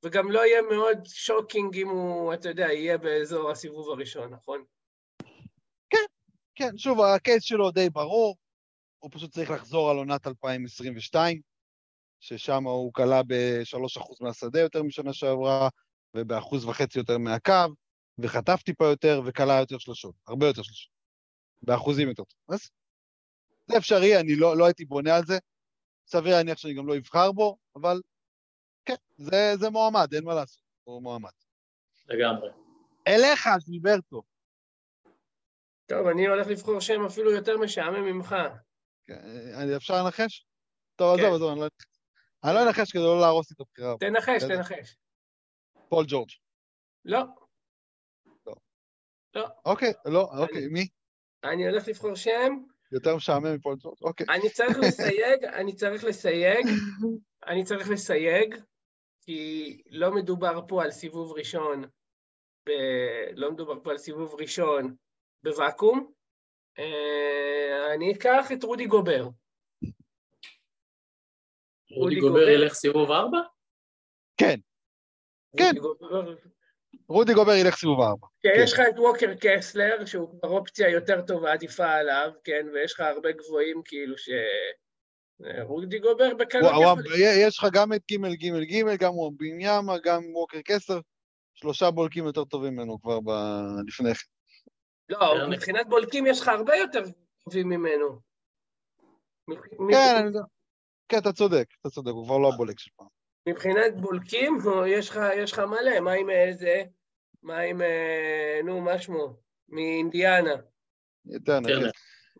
וגם 0.03 0.31
לא 0.31 0.45
יהיה 0.45 0.61
מאוד 0.61 0.97
shocking 1.05 1.77
אם 1.77 1.89
הוא, 1.89 2.33
אתה 2.33 2.49
יודע, 2.49 2.73
יהיה 2.73 2.97
באזור 2.97 3.51
הסיבוב 3.51 3.89
הראשון, 3.89 4.33
נכון? 4.33 4.63
כן, 6.55 6.77
שוב, 6.77 7.01
ה 7.01 7.10
case 7.10 7.43
שלו 7.43 7.71
די 7.71 7.89
ברור, 7.89 8.37
הוא 8.99 9.11
פשוט 9.13 9.31
צריך 9.31 9.51
לחזור 9.51 9.91
על 9.91 9.97
עונת 9.97 10.27
2022, 10.27 11.41
ששם 12.19 12.63
הוא 12.63 12.93
כלה 12.93 13.23
ב-3% 13.23 14.17
מהשדה 14.21 14.59
יותר 14.59 14.83
משנה 14.83 15.13
שעברה, 15.13 15.69
ובאחוז 16.13 16.65
וחצי 16.65 16.99
יותר 16.99 17.17
מהקו, 17.17 17.53
וחטף 18.19 18.61
טיפה 18.65 18.85
יותר, 18.85 19.21
וכלה 19.25 19.59
יותר 19.59 19.77
שלושות, 19.77 20.15
הרבה 20.27 20.47
יותר 20.47 20.61
שלושות, 20.63 20.91
באחוזים 21.61 22.09
יותר 22.09 22.23
טוב. 22.23 22.55
אז 22.55 22.69
זה 23.67 23.77
אפשרי, 23.77 24.19
אני 24.19 24.35
לא, 24.35 24.57
לא 24.57 24.65
הייתי 24.65 24.85
בונה 24.85 25.15
על 25.15 25.25
זה, 25.25 25.37
סביר 26.07 26.35
להניח 26.37 26.57
שאני 26.57 26.73
גם 26.73 26.87
לא 26.87 26.97
אבחר 26.97 27.31
בו, 27.31 27.57
אבל 27.75 28.01
כן, 28.85 28.95
זה, 29.17 29.53
זה 29.59 29.69
מועמד, 29.69 30.13
אין 30.13 30.23
מה 30.23 30.33
לעשות, 30.35 30.63
הוא 30.83 31.01
מועמד. 31.01 31.31
לגמרי. 32.05 32.49
אליך, 33.07 33.47
ג'ילברטו. 33.65 34.23
טוב, 35.85 36.07
אני 36.07 36.27
הולך 36.27 36.47
לבחור 36.47 36.79
שם 36.79 37.05
אפילו 37.05 37.31
יותר 37.31 37.57
משעמם 37.57 38.05
ממך. 38.05 38.35
כן, 39.05 39.19
אני- 39.61 39.75
אפשר 39.75 39.93
לנחש? 40.03 40.45
טוב, 40.95 41.17
כן. 41.17 41.23
עזוב, 41.23 41.35
עזוב, 41.35 41.51
אני 41.51 41.59
לא 41.59 41.65
אנחש. 41.65 41.99
אני 42.43 42.53
לא 42.53 42.67
אנחש 42.67 42.91
כדי 42.91 43.01
לא 43.01 43.19
להרוס 43.21 43.51
לי 43.51 43.53
את 43.55 43.59
הבחירה. 43.61 43.95
תנחש. 43.99 44.43
תנחש. 44.43 44.95
פול 45.89 46.05
ג'ורג'. 46.07 46.29
לא, 47.05 47.23
אוקיי, 49.65 49.93
לא, 50.05 50.29
אוקיי, 50.37 50.67
מי? 50.67 50.87
אני 51.43 51.67
הולך 51.67 51.87
לבחור 51.87 52.15
שם, 52.15 52.53
יותר 52.91 53.15
משעמם 53.15 53.55
מפול 53.55 53.75
ג'ורג'? 53.79 53.97
אוקיי. 54.01 54.25
אני 54.29 54.49
צריך 54.49 54.77
לסייג, 54.79 55.45
אני 55.45 55.75
צריך 55.75 56.03
לסייג, 56.03 56.65
אני 57.47 57.63
צריך 57.63 57.89
לסייג, 57.89 58.55
כי 59.21 59.81
לא 59.89 60.11
מדובר 60.15 60.61
פה 60.67 60.83
על 60.83 60.91
סיבוב 60.91 61.31
ראשון, 61.31 61.83
ב... 62.65 62.71
לא 63.33 63.51
מדובר 63.51 63.83
פה 63.83 63.91
על 63.91 63.97
סיבוב 63.97 64.35
ראשון 64.35 64.95
בוואקום. 65.43 66.11
אה, 66.79 67.93
אני 67.95 68.13
אקח 68.13 68.51
את 68.53 68.63
רודי 68.63 68.85
גובר. 68.85 69.27
רודי 71.91 72.19
גובר. 72.19 72.49
ילך 72.49 72.73
סיבוב 72.73 73.11
ארבע? 73.11 73.37
כן, 74.37 74.59
כן. 75.57 75.71
רודי 77.07 77.33
גובר, 77.33 77.51
ילך 77.51 77.75
סיבוב 77.75 78.01
ארבע. 78.01 78.27
כי 78.41 78.47
יש 78.63 78.73
לך 78.73 78.79
את 78.79 78.99
ווקר 78.99 79.33
קסלר, 79.39 80.05
שהוא 80.05 80.29
כבר 80.39 80.49
אופציה 80.49 80.89
יותר 80.89 81.21
טובה, 81.21 81.53
עדיפה 81.53 81.87
עליו, 81.87 82.31
כן, 82.43 82.67
ויש 82.73 82.93
לך 82.93 82.99
הרבה 82.99 83.31
גבוהים 83.31 83.81
כאילו 83.85 84.17
ש... 84.17 84.29
רודי 85.61 85.99
גובר 85.99 86.25
יכול... 86.25 87.03
יש 87.17 87.57
לך 87.59 87.67
גם 87.73 87.93
את 87.93 88.01
גימל 88.07 88.35
גימל 88.35 88.63
גימל, 88.63 88.95
גם 88.95 89.15
וומביניאמה, 89.15 89.93
גם 90.03 90.23
ווקר 90.33 90.61
קסר, 90.65 90.99
שלושה 91.53 91.91
בולקים 91.91 92.25
יותר 92.25 92.45
טובים 92.45 92.73
ממנו 92.73 93.01
כבר 93.01 93.19
ב- 93.19 93.87
לפני 93.87 94.13
כן. 94.13 94.27
לא, 95.09 95.49
מבחינת 95.49 95.87
בולקים 95.89 96.25
יש 96.25 96.41
לך 96.41 96.47
הרבה 96.47 96.75
יותר 96.75 97.03
טובים 97.43 97.69
ממנו. 97.69 98.19
כן, 99.91 100.15
אני 100.17 100.27
יודע. 100.27 100.41
כן, 101.09 101.17
אתה 101.17 101.33
צודק, 101.33 101.65
אתה 101.81 101.89
צודק, 101.89 102.11
הוא 102.11 102.25
כבר 102.25 102.37
לא 102.37 102.49
הבולק 102.53 102.79
של 102.79 102.91
פעם. 102.95 103.16
מבחינת 103.47 103.95
בולקים, 103.95 104.57
יש 104.87 105.09
לך, 105.09 105.19
יש 105.35 105.51
לך 105.51 105.59
מלא, 105.59 105.99
מה 105.99 106.11
עם 106.11 106.29
איזה? 106.29 106.83
מה 107.43 107.59
עם, 107.59 107.81
אה, 107.81 108.59
נו, 108.63 108.81
מה 108.81 108.99
שמו? 108.99 109.33
מאינדיאנה. 109.69 110.53
נקד. 111.25 111.59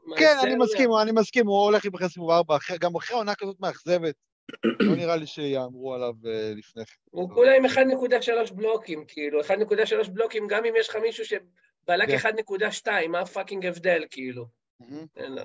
מה, 0.06 0.18
כן, 0.18 0.36
אני? 0.44 0.56
מסכים, 0.56 0.90
אני 1.02 1.12
מסכים, 1.12 1.48
הוא 1.48 1.64
הולך 1.64 1.86
להיבחר 1.86 2.10
סיבוב 2.10 2.32
ארבע, 2.32 2.56
אחרי- 2.56 2.78
גם 2.78 2.96
אחרי 2.96 3.18
עונה 3.18 3.36
כזאת 3.36 3.60
מאכזבת, 3.60 4.16
לא 4.64 4.96
נראה 4.96 5.16
לי 5.16 5.26
שיאמרו 5.28 5.94
עליו 5.94 6.14
אה, 6.26 6.52
לפני 6.56 6.86
כן. 6.86 6.94
הוא 7.12 7.30
כולה 7.30 7.56
עם 7.56 7.66
1.3 7.66 8.52
בלוקים, 8.52 9.06
כאילו, 9.08 9.42
1.3 9.42 10.10
בלוקים, 10.10 10.48
גם 10.48 10.66
אם 10.66 10.74
יש 10.78 10.90
לך 10.90 10.96
מישהו 10.96 11.26
שבלק 11.26 12.10
כן. 12.10 12.18
1.2, 12.18 12.88
מה 13.10 13.20
הפאקינג 13.20 13.66
הבדל, 13.66 14.04
כאילו? 14.12 14.46
מהמם. 14.80 15.06
אין 15.16 15.36
לו. 15.36 15.42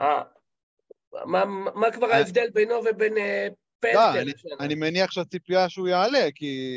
אה, 0.00 0.22
מה, 1.26 1.44
מה 1.74 1.92
כבר 1.92 2.10
אה. 2.10 2.16
ההבדל 2.16 2.50
בינו 2.50 2.74
ובין 2.84 3.14
לא, 3.84 3.90
פנתר? 3.90 4.20
אני-? 4.20 4.32
אני 4.60 4.74
מניח 4.74 5.10
שהציפייה 5.10 5.68
שהוא 5.68 5.88
יעלה, 5.88 6.28
כי 6.34 6.70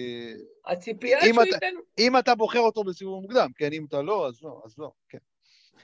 הציפייה 0.66 1.22
שהוא 1.22 1.44
אתה- 1.44 1.56
ייתן... 1.56 1.76
אם 2.00 2.18
אתה 2.18 2.36
בוחר 2.36 2.60
אותו 2.60 2.84
בסיבוב 2.84 3.22
מוקדם, 3.22 3.50
כן, 3.58 3.74
אם 3.74 3.86
אתה 3.90 4.02
לא, 4.02 4.28
אז 4.28 4.42
לא, 4.42 4.62
אז 4.66 4.78
לא, 4.78 4.92
כן. 5.10 5.18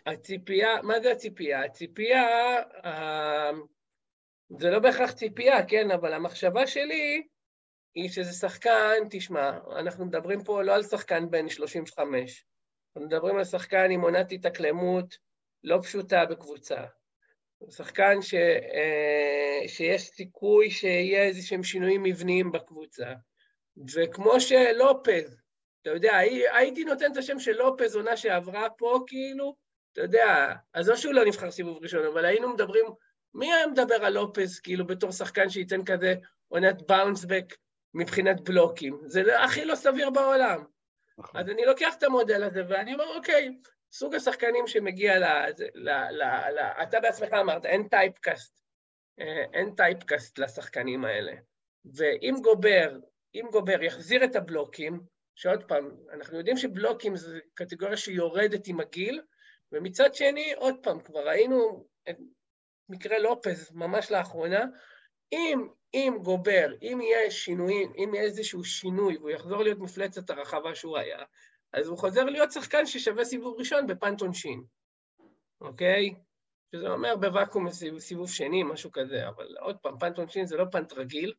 הציפייה, 0.06 0.82
מה 0.84 1.00
זה 1.00 1.12
הציפייה? 1.12 1.66
הציפייה, 1.66 2.24
אה, 2.86 3.52
זה 4.60 4.70
לא 4.70 4.80
בהכרח 4.80 5.12
ציפייה, 5.12 5.66
כן, 5.66 5.92
אבל 5.92 6.14
המחשבה 6.14 6.68
שלי 6.68 7.24
היא 7.96 8.10
שזה 8.10 8.32
שחקן, 8.34 8.94
תשמע, 9.10 9.58
אנחנו 9.80 10.06
מדברים 10.06 10.44
פה 10.44 10.62
לא 10.62 10.76
על 10.76 10.84
שחקן 10.84 11.30
בן 11.30 11.50
35, 11.50 12.46
אנחנו 12.96 13.08
מדברים 13.08 13.38
על 13.38 13.44
שחקן 13.44 13.92
עם 13.92 14.02
עונת 14.02 14.32
התאקלמות 14.32 15.18
לא 15.64 15.80
פשוטה 15.84 16.26
בקבוצה. 16.26 16.84
הוא 17.60 17.72
שחקן 17.72 18.22
ש, 18.22 18.34
אה, 18.34 19.68
שיש 19.68 20.02
סיכוי 20.02 20.72
שיהיה 20.72 21.24
איזה 21.24 21.42
שהם 21.42 21.64
שינויים 21.64 22.04
מבניים 22.04 22.52
בקבוצה. 22.52 23.14
וכמו 23.96 24.40
שלופז, 24.42 25.38
אתה 25.82 25.90
יודע, 25.90 26.16
הי- 26.16 26.50
הייתי 26.50 26.84
נותן 26.84 27.12
את 27.12 27.18
השם 27.18 27.40
של 27.40 27.52
לופז 27.52 27.96
עונה 27.96 28.18
שעברה 28.18 28.70
פה, 28.70 29.00
כאילו, 29.08 29.56
אתה 29.94 30.02
יודע, 30.02 30.54
אז 30.74 30.90
לא 30.90 30.96
שהוא 30.96 31.14
לא 31.14 31.26
נבחר 31.26 31.52
סיבוב 31.52 31.84
ראשון, 31.84 32.06
אבל 32.06 32.26
היינו 32.26 32.54
מדברים, 32.54 32.86
מי 33.34 33.54
היה 33.54 33.68
מדבר 33.68 33.96
על 34.06 34.14
לופז, 34.14 34.60
כאילו, 34.60 34.88
בתור 34.88 35.12
שחקן 35.12 35.50
שייתן 35.50 35.86
כזה 35.86 36.16
עונת 36.48 36.88
bounce 36.88 37.29
back 37.29 37.56
מבחינת 37.94 38.42
בלוקים? 38.42 39.00
זה 39.06 39.44
הכי 39.44 39.66
לא 39.66 39.76
סביר 39.76 40.10
בעולם. 40.10 40.64
נכון. 41.18 41.40
אז 41.42 41.50
אני 41.50 41.66
לוקח 41.66 41.96
את 41.98 42.04
המודל 42.04 42.44
הזה 42.44 42.64
ואני 42.70 42.94
אומר, 42.94 43.16
אוקיי, 43.16 43.50
סוג 43.92 44.16
השחקנים 44.16 44.68
שמגיע 44.68 45.20
ל... 45.20 45.24
ל, 45.76 45.90
ל, 45.90 46.24
ל 46.56 46.60
אתה 46.84 47.00
בעצמך 47.00 47.34
אמרת, 47.34 47.66
אין 47.66 47.88
typecast, 47.88 48.62
אה, 49.20 49.44
אין 49.54 49.76
typecast 49.76 50.40
לשחקנים 50.40 51.06
האלה. 51.06 51.34
ואם 51.96 52.36
גובר, 52.44 53.00
אם 53.36 53.46
גובר 53.52 53.84
יחזיר 53.84 54.24
את 54.24 54.36
הבלוקים, 54.36 55.00
שעוד 55.36 55.64
פעם, 55.64 55.92
אנחנו 56.14 56.38
יודעים 56.38 56.58
שבלוקים 56.58 57.16
זו 57.16 57.38
קטגוריה 57.54 57.98
שיורדת 57.98 58.68
עם 58.68 58.80
הגיל, 58.80 59.22
ומצד 59.72 60.16
שני, 60.16 60.54
עוד 60.54 60.76
פעם, 60.84 61.00
כבר 61.02 61.28
ראינו 61.28 61.88
את 62.10 62.18
מקרה 62.90 63.20
לופז 63.20 63.72
ממש 63.72 64.12
לאחרונה, 64.12 64.66
אם, 65.32 65.68
אם 65.94 66.18
גובר, 66.24 66.74
אם 66.82 67.00
יהיה 67.02 67.32
שינויים, 67.32 67.94
אם 67.98 68.12
יהיה 68.14 68.26
איזשהו 68.26 68.64
שינוי 68.64 69.18
והוא 69.18 69.30
יחזור 69.30 69.64
להיות 69.64 69.80
מפלצת 69.80 70.30
הרחבה 70.30 70.76
שהוא 70.76 70.98
היה, 70.98 71.24
אז 71.74 71.88
הוא 71.88 71.98
חוזר 71.98 72.24
להיות 72.24 72.52
שחקן 72.52 72.86
ששווה 72.86 73.26
סיבוב 73.26 73.60
ראשון 73.60 73.88
בפאנט 73.88 74.22
עונשין, 74.22 74.64
אוקיי? 75.62 76.16
שזה 76.76 76.90
אומר 76.90 77.16
בוואקום 77.16 77.72
סיבוב, 77.72 78.00
סיבוב 78.00 78.30
שני, 78.30 78.64
משהו 78.64 78.92
כזה, 78.92 79.28
אבל 79.28 79.58
עוד 79.60 79.78
פעם, 79.78 80.00
פאנט 80.00 80.18
עונשין 80.18 80.46
זה 80.46 80.58
לא 80.58 80.66
פאנט 80.72 80.94
רגיל, 80.94 81.34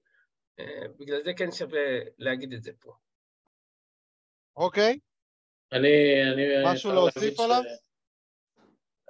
אה, 0.61 0.89
בגלל 0.99 1.23
זה 1.25 1.33
כן 1.37 1.53
שווה 1.53 1.81
להגיד 2.19 2.53
את 2.53 2.63
זה 2.63 2.73
פה. 2.81 2.93
אוקיי, 4.57 4.99
אני... 5.73 5.89
אני 6.33 6.73
משהו 6.73 6.93
להוסיף 6.93 7.35
ש- 7.37 7.41
עליו? 7.41 7.63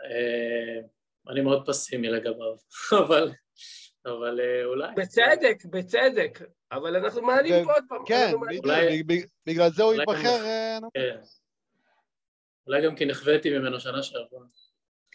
אה, 0.04 0.80
אני 1.32 1.40
מאוד 1.40 1.66
פסימי 1.66 2.08
לגביו, 2.08 2.56
אבל, 3.04 3.32
אבל 4.04 4.40
אה, 4.40 4.64
אולי. 4.64 4.94
בצדק, 4.96 5.64
בצדק, 5.64 6.38
אבל 6.72 6.96
אנחנו 6.96 7.22
מעלים 7.22 7.64
פה 7.64 7.72
עוד 7.72 7.84
פעם. 7.88 8.04
כן, 8.06 8.32
בגלל 9.46 9.70
זה 9.72 9.82
הוא 9.82 9.94
ייבחר, 9.94 10.44
אה. 10.44 10.78
כן. 10.94 11.20
אולי 12.66 12.84
גם 12.86 12.96
כי 12.96 13.06
נחוויתי 13.06 13.58
ממנו 13.58 13.80
שנה 13.80 14.02
שעברה. 14.02 14.40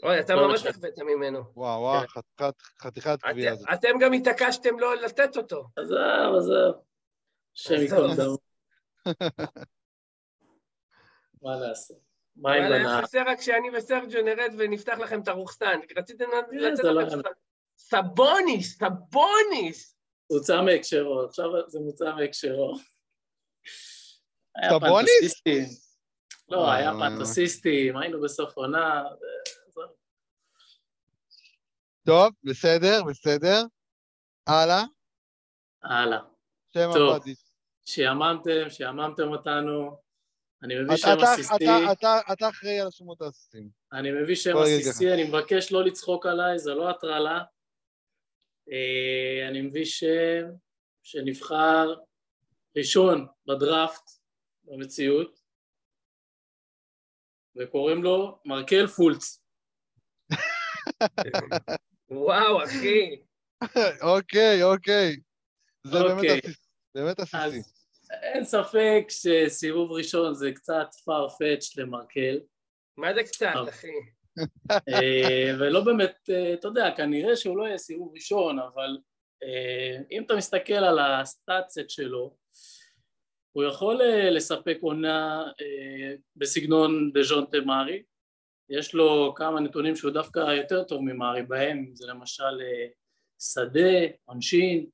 אוי, 0.03 0.19
אתה 0.19 0.35
ממש. 0.35 0.65
נחבאת 0.65 0.99
ממנו. 0.99 1.39
וואו, 1.55 1.81
וואו, 1.81 2.07
כן. 2.07 2.47
חתיכת- 2.81 3.21
קביעה 3.21 3.53
את- 3.53 3.57
הזאת. 3.57 3.67
אתם 3.73 3.89
גם 4.01 4.13
התעקשתם 4.13 4.79
לא 4.79 4.95
לתת 4.95 5.37
אותו. 5.37 5.67
עזוב, 5.75 6.35
עזוב. 6.37 6.75
השם 7.55 7.73
ייקום. 7.73 8.13
דמו. 8.17 8.37
מה 11.41 11.55
נעשה? 11.67 11.93
מה 12.35 12.53
עם 12.53 12.63
אבל 12.63 12.73
היה? 12.73 13.01
חסר 13.03 13.21
רק 13.27 13.41
שאני 13.41 13.67
וסרג'ו 13.77 14.21
נרד 14.21 14.53
ונפתח 14.57 14.97
לכם 14.99 15.21
את 15.21 15.27
הרוכסטן. 15.27 15.79
רציתם 15.97 16.25
לתת 16.51 16.75
זה 16.75 16.83
לא 16.91 17.01
לכם. 17.01 17.17
סבוניס, 17.77 18.77
סבוניס! 18.79 19.94
הוצא 20.27 20.61
מהקשרו, 20.61 21.21
עכשיו 21.21 21.45
זה 21.67 21.79
מוצא 21.79 22.05
מהקשרו. 22.15 22.77
היה? 24.55 24.79
פנטסיסטים. 24.79 25.63
לא, 26.49 26.71
היה 26.71 26.89
וואי, 26.91 26.97
וואי, 26.97 27.09
פנטסיסטים, 27.17 27.97
היינו 27.97 28.21
בסוף 28.21 28.57
עונה. 28.57 29.03
טוב, 32.05 32.33
בסדר, 32.43 33.03
בסדר. 33.09 33.63
הלאה, 34.47 34.83
הלאה. 35.83 36.19
שם 36.73 36.89
טוב. 36.93 37.15
הבא. 37.15 37.31
שיעממתם, 37.85 38.69
שיעממתם 38.69 39.27
אותנו. 39.31 39.97
אני 40.63 40.75
מביא 40.83 40.97
שם 40.97 41.07
אתה- 41.17 41.33
עסיסי, 41.33 41.53
אתה- 42.31 42.49
אחראי 42.49 42.79
על 42.79 42.87
השמות 42.87 43.21
העסיסים. 43.21 43.69
אני 43.93 44.11
מביא 44.11 44.35
שם 44.35 44.57
עסיסי, 44.57 45.13
אני 45.13 45.23
מבקש 45.23 45.71
לא 45.71 45.83
לצחוק 45.85 46.25
עליי, 46.25 46.59
זה 46.59 46.73
לא 46.73 46.89
הטרלה. 46.89 47.43
אה, 48.71 49.47
אני 49.47 49.61
מביא 49.61 49.85
שם 49.85 50.45
שנבחר 51.03 51.95
ראשון 52.77 53.27
בדראפט 53.47 54.11
במציאות, 54.63 55.39
וקוראים 57.55 58.03
לו 58.03 58.39
מרקל 58.45 58.87
פולץ. 58.87 59.41
וואו, 62.09 62.63
אחי. 62.63 63.21
אוקיי, 64.01 64.63
אוקיי. 64.63 65.15
זה 65.83 65.99
באמת 65.99 66.17
אוקיי. 66.17 66.39
עסיסי. 67.19 67.37
אז 67.37 67.53
אין 68.11 68.43
ספק 68.43 69.03
שסיבוב 69.09 69.91
ראשון 69.91 70.33
זה 70.33 70.51
קצת 70.55 70.87
farfetch 71.09 71.73
למרקל. 71.77 72.39
מה 72.97 73.13
זה 73.13 73.23
קצת. 73.23 73.53
אחי? 73.69 73.87
אה, 74.71 75.55
ולא 75.59 75.83
באמת, 75.83 76.29
אה, 76.29 76.53
אתה 76.53 76.67
יודע, 76.67 76.91
כנראה 76.97 77.35
שהוא 77.35 77.57
לא 77.57 77.63
יהיה 77.63 77.77
סיבוב 77.77 78.13
ראשון, 78.13 78.59
אבל 78.59 78.97
אה, 79.43 79.97
אם 80.11 80.23
אתה 80.25 80.35
מסתכל 80.35 80.73
על 80.73 80.99
הסטאצט 80.99 81.89
שלו, 81.89 82.35
הוא 83.51 83.63
יכול 83.63 84.01
לספק 84.31 84.77
עונה 84.81 85.43
בסגנון 86.35 87.11
דז'ונטה 87.13 87.57
מארי, 87.65 88.03
יש 88.69 88.93
לו 88.93 89.33
כמה 89.35 89.59
נתונים 89.59 89.95
שהוא 89.95 90.11
דווקא 90.11 90.39
יותר 90.39 90.83
טוב 90.83 91.01
ממארי 91.01 91.43
בהם, 91.43 91.91
זה 91.93 92.07
למשל 92.07 92.61
שדה, 93.39 94.07
עונשין, 94.25 94.85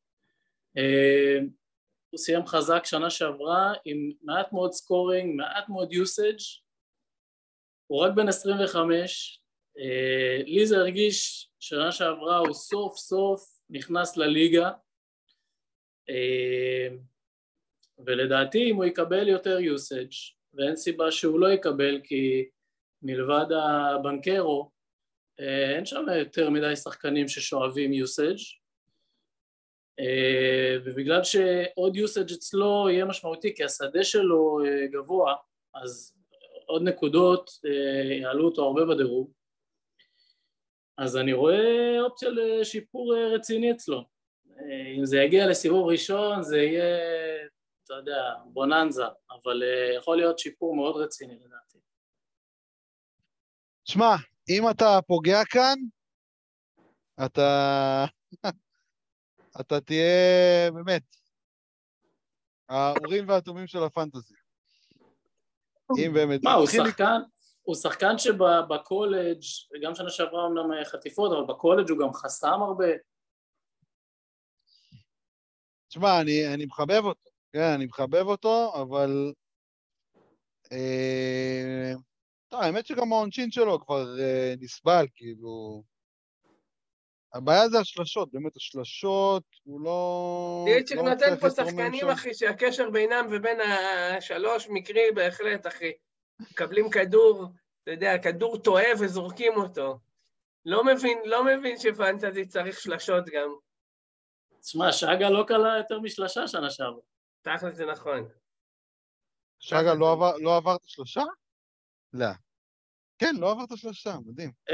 הוא 2.10 2.18
סיים 2.18 2.46
חזק 2.46 2.86
שנה 2.86 3.10
שעברה 3.10 3.74
עם 3.86 4.12
מעט 4.22 4.54
מאוד 4.54 4.74
scoring, 4.74 5.36
מעט 5.36 5.70
מאוד 5.70 5.94
usage 5.94 6.40
הוא 7.92 8.02
רק 8.02 8.14
בן 8.16 8.28
25, 8.28 9.42
אה, 9.80 10.44
לי 10.46 10.66
זה 10.66 10.78
הרגיש 10.78 11.50
שנה 11.60 11.92
שעברה 11.92 12.38
הוא 12.38 12.54
סוף 12.54 12.98
סוף 12.98 13.62
נכנס 13.70 14.18
לליגה 14.18 14.72
אה, 16.10 16.88
ולדעתי 18.06 18.72
אם 18.72 18.76
הוא 18.76 18.86
יקבל 18.86 19.28
יותר 19.28 19.60
יוסאג' 19.60 20.12
ואין 20.54 20.76
סיבה 20.76 21.12
שהוא 21.12 21.40
לא 21.40 21.52
יקבל 21.52 22.02
כי 22.04 22.50
מלבד 23.02 23.46
הבנקרו 23.52 24.72
אה, 25.40 25.76
אין 25.76 25.86
שם 25.86 26.06
יותר 26.20 26.50
מדי 26.50 26.76
שחקנים 26.76 27.28
ששואבים 27.28 27.92
אה, 30.00 30.78
ובגלל 30.86 31.24
שעוד 31.24 31.96
יוסאג' 31.96 32.32
אצלו 32.32 32.90
יהיה 32.90 33.06
משמעותי 33.06 33.56
כי 33.56 33.64
השדה 33.64 34.04
שלו 34.04 34.60
גבוה 34.92 35.36
אז 35.74 36.21
עוד 36.72 36.82
נקודות 36.82 37.52
אה, 37.66 38.14
יעלו 38.14 38.46
אותו 38.46 38.64
הרבה 38.64 38.82
בדירוג. 38.86 39.32
אז 40.98 41.18
אני 41.18 41.34
רואה 41.34 42.02
אופציה 42.02 42.30
לשיפור 42.30 43.16
אה, 43.16 43.28
רציני 43.28 43.72
אצלו. 43.72 44.04
אה, 44.60 44.94
אם 44.98 45.06
זה 45.06 45.18
יגיע 45.18 45.48
לסיבוב 45.48 45.88
ראשון 45.88 46.44
זה 46.44 46.58
יהיה, 46.58 46.96
אתה 47.84 47.94
יודע, 47.94 48.36
בוננזה 48.46 49.04
אבל 49.32 49.64
יכול 49.98 50.18
להיות 50.18 50.40
שיפור 50.40 50.76
מאוד 50.76 50.96
רציני 50.96 51.36
לדעתי. 51.36 51.78
שמע, 53.86 54.16
אם 54.50 54.70
אתה 54.70 55.00
פוגע 55.08 55.40
כאן, 55.50 55.78
אתה... 57.26 58.06
אתה 59.62 59.82
תהיה 59.82 60.72
באמת 60.72 61.04
האורים 62.70 63.30
והתומים 63.30 63.68
של 63.68 63.84
הפנטזי. 63.84 64.41
אם 65.98 66.14
באמת... 66.16 66.44
מה, 66.44 66.54
הוא 66.54 66.68
שחקן, 66.68 67.22
הוא 67.62 67.76
שחקן 67.76 68.18
שבקולג', 68.18 69.42
גם 69.84 69.96
שנה 69.96 70.10
שעברה 70.10 70.48
אמנם 70.48 70.84
חטיפות, 70.84 71.32
אבל 71.32 71.54
בקולג' 71.54 71.90
הוא 71.90 72.00
גם 72.00 72.14
חסם 72.14 72.62
הרבה. 72.62 72.88
תשמע, 75.88 76.22
אני, 76.22 76.54
אני 76.54 76.66
מחבב 76.66 77.02
אותו, 77.04 77.30
כן, 77.54 77.72
אני 77.76 77.86
מחבב 77.86 78.28
אותו, 78.28 78.74
אבל... 78.82 79.34
אה, 80.72 81.94
טוב, 82.50 82.62
האמת 82.62 82.86
שגם 82.86 83.14
העונשין 83.14 83.52
שלו 83.52 83.86
כבר 83.86 84.20
אה, 84.20 84.54
נסבל, 84.60 85.06
כאילו... 85.16 85.84
הבעיה 87.34 87.70
זה 87.70 87.80
השלשות, 87.80 88.32
באמת 88.32 88.56
השלשות, 88.56 89.44
הוא 89.64 89.82
לא... 89.82 90.66
דיצ'יק 90.68 90.98
לא 90.98 91.04
נותן 91.04 91.40
פה 91.40 91.50
שחקנים. 91.50 92.10
אחי, 92.10 92.34
שהקשר 92.34 92.90
בינם 92.90 93.28
ובין 93.32 93.58
השלוש 93.62 94.68
מקרי 94.70 95.12
בהחלט, 95.16 95.68
אחי. 95.68 95.92
מקבלים 96.40 96.90
כדור, 96.90 97.46
אתה 97.84 97.92
יודע, 97.92 98.18
כדור 98.18 98.58
טועה 98.58 98.86
וזורקים 99.00 99.54
אותו. 99.56 100.00
לא 100.66 100.84
מבין, 100.84 101.18
לא 101.26 101.46
מבין 101.46 101.78
שפנטזי 101.78 102.46
צריך 102.46 102.80
שלשות 102.80 103.26
גם. 103.26 103.50
תשמע, 104.62 104.92
שגה 104.92 105.30
לא 105.30 105.44
קלה 105.48 105.78
יותר 105.78 106.00
משלושה 106.00 106.48
שנה 106.48 106.70
שעברה. 106.70 107.02
תכל'ס 107.42 107.76
זה 107.76 107.86
נכון. 107.86 108.30
שגה 109.60 109.94
לא 109.94 110.12
עבר, 110.12 110.38
לא 110.38 110.58
עבר 110.58 110.76
את 110.76 110.84
השלושה? 110.86 111.22
לא. 112.14 112.26
כן, 113.20 113.36
לא 113.40 113.52
עבר 113.52 113.64
את 113.64 113.72
השלושה, 113.72 114.16
מדהים. 114.26 114.52
0-9 114.70 114.74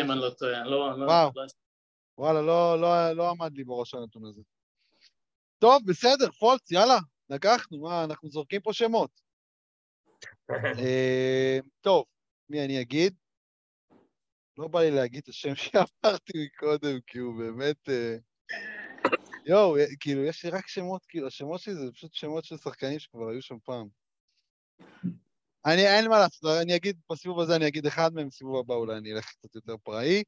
אם 0.00 0.10
אני 0.10 0.20
לא 0.20 0.30
טועה, 0.38 0.60
אני 0.60 0.70
לא... 0.70 0.98
לא- 0.98 1.06
וואו. 1.06 1.30
וואלה, 2.18 2.42
לא, 2.42 2.80
לא, 2.80 3.12
לא 3.12 3.30
עמד 3.30 3.52
לי 3.56 3.64
בראש 3.64 3.94
הנתון 3.94 4.24
הזה. 4.24 4.42
טוב, 5.58 5.82
בסדר, 5.86 6.30
פולץ, 6.30 6.70
יאללה, 6.70 6.98
לקחנו, 7.30 7.80
מה, 7.80 8.04
אנחנו 8.04 8.30
זורקים 8.30 8.60
פה 8.60 8.72
שמות. 8.72 9.20
אה, 10.78 11.58
טוב, 11.80 12.04
מי 12.48 12.64
אני 12.64 12.80
אגיד? 12.80 13.14
לא 14.58 14.68
בא 14.68 14.80
לי 14.80 14.90
להגיד 14.90 15.22
את 15.22 15.28
השם 15.28 15.54
שאמרתי 15.64 16.32
מקודם, 16.46 17.00
כי 17.06 17.18
הוא 17.18 17.38
באמת... 17.38 17.88
אה, 17.88 18.16
יואו, 19.46 19.76
אה, 19.76 19.84
כאילו, 20.00 20.24
יש 20.24 20.44
לי 20.44 20.50
רק 20.50 20.68
שמות, 20.68 21.06
כאילו, 21.08 21.26
השמות 21.26 21.60
שלי 21.60 21.74
זה 21.74 21.92
פשוט 21.92 22.14
שמות 22.14 22.44
של 22.44 22.56
שחקנים 22.56 22.98
שכבר 22.98 23.28
היו 23.28 23.42
שם 23.42 23.58
פעם. 23.64 23.88
אני, 25.66 25.86
אין 25.86 26.08
מה 26.08 26.18
לעשות, 26.18 26.44
אני 26.62 26.76
אגיד, 26.76 27.00
בסיבוב 27.12 27.40
הזה 27.40 27.56
אני 27.56 27.68
אגיד 27.68 27.86
אחד 27.86 28.14
מהם, 28.14 28.28
בסיבוב 28.28 28.58
הבא 28.58 28.74
אולי 28.74 28.96
אני 28.96 29.12
אלך 29.12 29.32
קצת 29.32 29.54
יותר 29.54 29.76
פראי. 29.76 30.22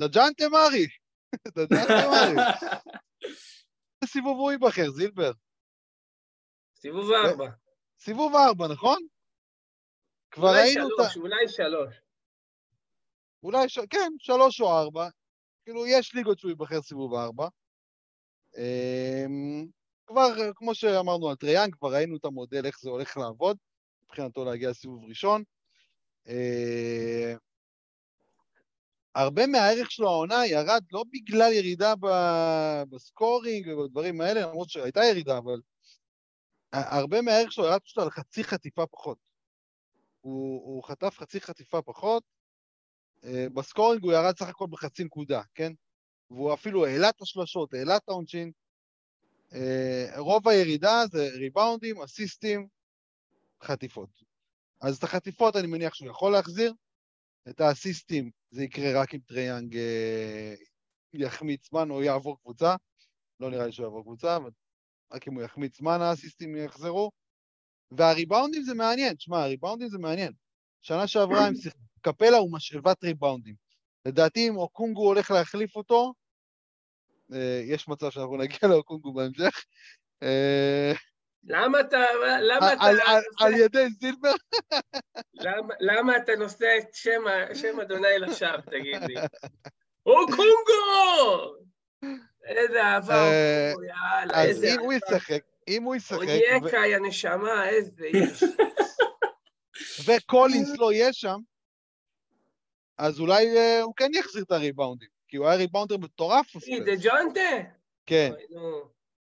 דג'אן 0.00 0.32
תמרי, 0.36 0.86
דג'אן 1.56 1.84
תמרי. 1.86 2.44
איזה 4.02 4.12
סיבוב 4.12 4.38
הוא 4.38 4.52
ייבחר, 4.52 4.90
זילבר? 4.90 5.32
סיבוב 6.76 7.10
ארבע. 7.12 7.50
סיבוב 7.98 8.32
ארבע, 8.36 8.68
נכון? 8.72 8.98
כבר 10.30 10.48
ראינו 10.48 10.84
אותה, 10.84 11.10
שלוש, 11.10 11.16
אולי 11.16 11.48
שלוש. 11.48 11.94
אולי, 13.42 13.68
ש... 13.68 13.78
כן, 13.90 14.12
שלוש 14.18 14.60
או 14.60 14.78
ארבע. 14.78 15.08
כאילו, 15.64 15.86
יש 15.86 16.14
ליגות 16.14 16.38
שהוא 16.38 16.50
ייבחר 16.50 16.82
סיבוב 16.82 17.14
ארבע. 17.14 17.48
אמ, 18.56 19.66
כבר, 20.06 20.52
כמו 20.54 20.74
שאמרנו 20.74 21.30
על 21.30 21.36
טריאן, 21.36 21.70
כבר 21.70 21.94
ראינו 21.94 22.16
את 22.16 22.24
המודל, 22.24 22.66
איך 22.66 22.80
זה 22.80 22.90
הולך 22.90 23.16
לעבוד, 23.16 23.56
מבחינתו 24.04 24.44
להגיע 24.44 24.70
לסיבוב 24.70 25.04
ראשון. 25.08 25.42
אה, 26.28 27.34
הרבה 29.14 29.46
מהערך 29.46 29.90
שלו 29.90 30.08
העונה 30.08 30.46
ירד 30.46 30.82
לא 30.92 31.04
בגלל 31.12 31.52
ירידה 31.52 31.94
בסקורינג 32.90 33.68
ובדברים 33.68 34.20
האלה, 34.20 34.40
למרות 34.40 34.70
שהייתה 34.70 35.00
ירידה, 35.04 35.38
אבל 35.38 35.60
הרבה 36.72 37.22
מהערך 37.22 37.52
שלו 37.52 37.64
ירד 37.64 37.80
פשוט 37.80 37.98
על 37.98 38.10
חצי 38.10 38.44
חטיפה 38.44 38.86
פחות. 38.86 39.18
הוא, 40.20 40.62
הוא 40.64 40.84
חטף 40.84 41.18
חצי 41.18 41.40
חטיפה 41.40 41.82
פחות, 41.82 42.22
אה, 43.24 43.46
בסקורינג 43.54 44.04
הוא 44.04 44.12
ירד 44.12 44.38
סך 44.38 44.48
הכל 44.48 44.66
בחצי 44.70 45.04
נקודה, 45.04 45.42
כן? 45.54 45.72
והוא 46.30 46.54
אפילו 46.54 46.86
העלה 46.86 47.08
את 47.08 47.22
השלשות, 47.22 47.74
העלה 47.74 47.96
את 47.96 48.08
העונשין. 48.08 48.52
אה, 49.52 50.06
רוב 50.16 50.48
הירידה 50.48 51.04
זה 51.10 51.28
ריבאונדים, 51.34 52.02
אסיסטים, 52.02 52.66
חטיפות. 53.62 54.31
אז 54.82 54.96
את 54.96 55.04
החטיפות 55.04 55.56
אני 55.56 55.66
מניח 55.66 55.94
שהוא 55.94 56.10
יכול 56.10 56.32
להחזיר, 56.32 56.74
את 57.48 57.60
האסיסטים 57.60 58.30
זה 58.50 58.64
יקרה 58.64 59.00
רק 59.02 59.14
אם 59.14 59.20
טריי 59.26 59.51
יאנג 59.51 59.76
אה, 59.76 60.54
יחמיץ 61.12 61.68
זמן 61.68 61.90
או 61.90 62.02
יעבור 62.02 62.38
קבוצה. 62.40 62.76
לא 63.40 63.50
נראה 63.50 63.66
לי 63.66 63.72
שהוא 63.72 63.84
יעבור 63.84 64.02
קבוצה, 64.02 64.36
אבל 64.36 64.50
רק 65.12 65.28
אם 65.28 65.34
הוא 65.34 65.42
יחמיץ 65.42 65.78
זמן 65.78 66.00
האסיסטים 66.00 66.56
יחזרו. 66.56 67.10
והריבאונדים 67.90 68.62
זה 68.62 68.74
מעניין, 68.74 69.14
תשמע, 69.14 69.42
הריבאונדים 69.42 69.88
זה 69.88 69.98
מעניין. 69.98 70.32
שנה 70.82 71.06
שעברה 71.06 71.46
הם 71.46 71.54
שיחקו, 71.54 71.78
קפלה 72.00 72.36
הוא 72.36 72.52
משאבת 72.52 73.04
ריבאונדים. 73.04 73.54
לדעתי 74.06 74.48
אם 74.48 74.56
אוקונגו 74.56 75.06
הולך 75.06 75.30
להחליף 75.30 75.76
אותו, 75.76 76.14
אה, 77.32 77.62
יש 77.64 77.88
מצב 77.88 78.10
שאנחנו 78.10 78.36
נגיע 78.36 78.58
לאוקונגו 78.70 79.12
בהמשך. 79.12 79.64
למה 81.44 81.80
אתה, 81.80 82.04
למה 82.40 82.72
אתה, 82.72 82.84
על, 83.40 83.54
ידי 83.54 83.86
זילבר, 84.00 84.32
למה, 85.34 85.74
למה 85.80 86.16
אתה 86.16 86.32
נושא 86.38 86.66
את 86.78 86.94
שם, 87.54 87.80
אדוני 87.82 88.18
לשווא, 88.18 88.56
תגיד 88.70 89.02
לי? 89.02 89.14
הוא 90.02 90.26
קונגו! 90.26 91.54
איזה 92.44 92.82
אהבה, 92.82 93.14
אה, 93.14 93.72
יאללה, 93.88 94.42
אז 94.42 94.48
איזה 94.48 94.74
אם 94.74 94.80
הוא. 94.80 94.92
ישחק, 94.92 95.42
אם 95.68 95.82
הוא 95.82 95.94
ישחק, 95.94 96.18
אונייקה, 96.18 96.86
יא 96.86 96.98
נשמה, 96.98 97.68
איזה 97.68 98.04
איש. 98.04 98.44
וקולינס 100.06 100.78
לא 100.78 100.92
יהיה 100.92 101.12
שם, 101.12 101.38
אז 102.98 103.20
אולי 103.20 103.58
אה, 103.58 103.82
הוא 103.82 103.94
כן 103.96 104.10
יחזיר 104.14 104.42
את 104.42 104.50
הריבאונדים, 104.50 105.08
כי 105.28 105.36
הוא 105.36 105.46
היה 105.46 105.56
ריבאונדר 105.56 105.96
מטורף. 105.96 106.46
דה 106.84 106.92
ג'ונטה? 107.02 107.40
כן. 108.06 108.32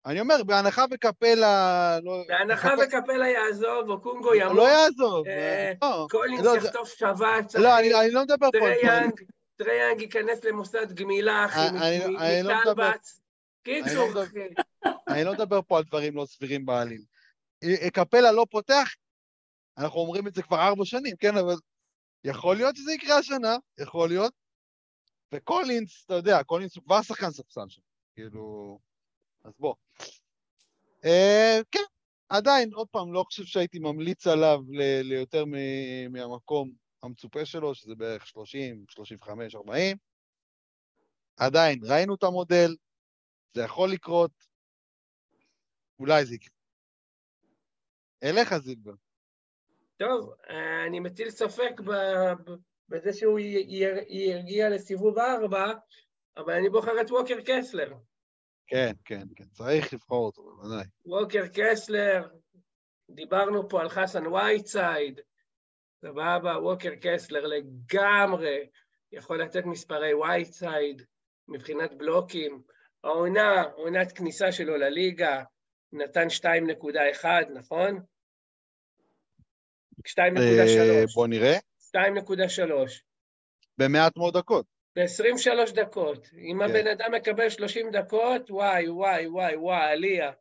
אני 0.05 0.19
אומר, 0.19 0.43
בהנחה 0.45 0.85
וקפלה... 0.91 1.99
לא- 2.03 2.23
בהנחה 2.27 2.69
קפ- 2.69 2.79
וקפלה 2.87 3.27
יעזוב, 3.27 3.89
אוקונגוו 3.89 4.35
ימות, 4.35 4.55
לא 4.55 4.67
יעזוב. 4.69 5.27
אה, 5.27 5.73
לא, 5.81 6.07
קולינס 6.11 6.41
לא, 6.45 6.57
יחטוף 6.57 6.89
שבץ, 6.89 7.55
לא. 7.55 7.79
אני 7.79 7.93
אני 8.01 8.11
לא 8.11 8.23
מדבר 8.23 8.49
פה 8.59 8.67
על. 8.89 9.09
טריי 9.57 9.77
יאנג, 9.77 10.01
ייכנס 10.01 10.43
למוסד 10.43 10.91
גמילה, 10.93 11.45
אחי, 11.45 11.59
מדבר- 12.43 12.59
מטלבץ. 12.61 13.21
קיצור, 13.63 14.23
אחי. 14.23 14.39
אני 15.07 15.23
לא 15.23 15.33
מדבר 15.33 15.61
פה 15.61 15.77
על 15.77 15.83
דברים 15.83 16.15
לא 16.15 16.25
סבירים 16.25 16.65
בעליל. 16.65 17.01
אה, 17.63 17.89
קפלה 17.89 18.31
לא 18.31 18.45
פותח, 18.51 18.95
אנחנו 19.77 19.99
אומרים 19.99 20.27
את 20.27 20.35
זה 20.35 20.43
כבר 20.43 20.57
ארבע 20.67 20.85
שנים, 20.85 21.15
כן, 21.19 21.37
אבל 21.37 21.55
יכול 22.23 22.55
להיות 22.55 22.75
שזה 22.75 22.91
יקרה 22.93 23.17
השנה, 23.17 23.57
יכול 23.79 24.09
להיות. 24.09 24.33
וקולינס, 25.33 26.03
אתה 26.05 26.13
יודע, 26.13 26.43
קולינס 26.43 26.75
הוא 26.75 26.83
כבר 26.83 27.01
שחקן 27.01 27.31
ספסל 27.31 27.65
שם, 27.69 27.81
כאילו... 28.15 28.79
אז 29.43 29.53
בוא. 29.59 29.75
אה, 31.05 31.59
כן, 31.71 31.83
עדיין, 32.29 32.73
עוד 32.73 32.87
פעם, 32.87 33.13
לא 33.13 33.23
חושב 33.23 33.43
שהייתי 33.43 33.79
ממליץ 33.79 34.27
עליו 34.27 34.59
ל- 34.69 35.01
ליותר 35.01 35.45
מ- 35.45 36.11
מהמקום 36.11 36.71
המצופה 37.03 37.45
שלו, 37.45 37.75
שזה 37.75 37.95
בערך 37.95 38.27
30, 38.27 38.85
35, 38.89 39.55
40. 39.55 39.97
עדיין, 41.37 41.79
ראינו 41.83 42.15
את 42.15 42.23
המודל, 42.23 42.75
זה 43.53 43.61
יכול 43.61 43.91
לקרות, 43.91 44.31
אולי 45.99 46.25
זה 46.25 46.35
יקרה. 46.35 46.55
אליך, 48.23 48.57
זילבר. 48.57 48.93
טוב, 49.97 50.33
אני 50.87 50.99
מטיל 50.99 51.29
ספק 51.29 51.81
בזה 52.89 53.13
שהוא 53.13 53.39
יגיע 54.09 54.69
לסיבוב 54.69 55.19
ארבע, 55.19 55.73
אבל 56.37 56.53
אני 56.53 56.69
בוחר 56.69 57.01
את 57.01 57.11
ווקר 57.11 57.35
קסלר. 57.45 57.93
כן, 58.67 58.91
כן, 59.05 59.27
כן, 59.35 59.45
צריך 59.51 59.93
לבחור 59.93 60.25
אותו, 60.25 60.43
בוודאי. 60.43 60.85
ווקר 61.05 61.43
קסלר, 61.53 62.27
דיברנו 63.09 63.69
פה 63.69 63.81
על 63.81 63.89
חסן 63.89 64.27
וייטסייד, 64.27 65.19
סבבה, 66.01 66.57
ווקר 66.61 66.91
קסלר 67.01 67.45
לגמרי 67.45 68.69
יכול 69.11 69.41
לתת 69.41 69.65
מספרי 69.65 70.13
וייטסייד 70.13 71.01
מבחינת 71.47 71.93
בלוקים. 71.97 72.61
העונה, 73.03 73.61
עונת 73.61 74.11
כניסה 74.11 74.51
שלו 74.51 74.77
לליגה, 74.77 75.43
נתן 75.93 76.27
2.1, 76.29 77.25
נכון? 77.53 77.99
2.3. 80.07 80.19
אה, 80.37 81.03
בוא 81.15 81.27
נראה. 81.27 81.57
2.3. 81.95 83.01
במעט 83.77 84.17
מאוד 84.17 84.37
דקות. 84.37 84.74
ב-23 84.95 85.71
דקות. 85.75 86.27
אם 86.37 86.57
כן. 86.59 86.65
הבן 86.69 86.87
אדם 86.87 87.11
מקבל 87.11 87.49
30 87.49 87.91
דקות, 87.91 88.51
וואי, 88.51 88.89
וואי, 88.89 89.27
וואי, 89.27 89.55
וואי, 89.55 89.91
עליה. 89.91 90.31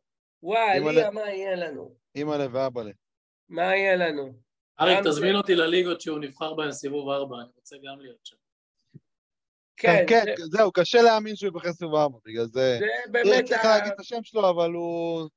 וואי. 0.43 0.77
עליה, 0.89 1.11
מה 1.11 1.21
יהיה 1.29 1.55
לנו? 1.55 1.95
אימא'לה 2.15 2.45
ואבא'לה. 2.51 2.91
מה 3.49 3.75
יהיה 3.75 3.95
לנו? 3.95 4.33
אריק, 4.81 4.99
תזמין 4.99 5.31
זה- 5.31 5.37
אותי 5.37 5.55
לליגות 5.55 6.01
שהוא 6.01 6.19
נבחר 6.19 6.53
בהן 6.53 6.71
סיבוב 6.71 7.09
ארבע, 7.09 7.35
אני 7.35 7.49
רוצה 7.55 7.75
גם 7.75 7.99
להיות 8.01 8.25
שם. 8.25 8.35
כן, 9.77 10.05
כן, 10.09 10.23
זה- 10.37 10.45
זהו, 10.45 10.71
קשה 10.71 11.01
להאמין 11.01 11.35
שהוא 11.35 11.47
יבחר 11.47 11.73
סיבוב 11.73 11.95
ארבע, 11.95 12.17
בגלל 12.25 12.45
זה... 12.45 12.77
זה 12.79 13.11
באמת, 13.11 13.45
צריך 13.45 13.65
ה- 13.65 13.67
להגיד 13.77 13.93
את 13.93 13.99
השם 13.99 14.23
שלו, 14.23 14.49
אבל 14.49 14.71
הוא... 14.71 15.29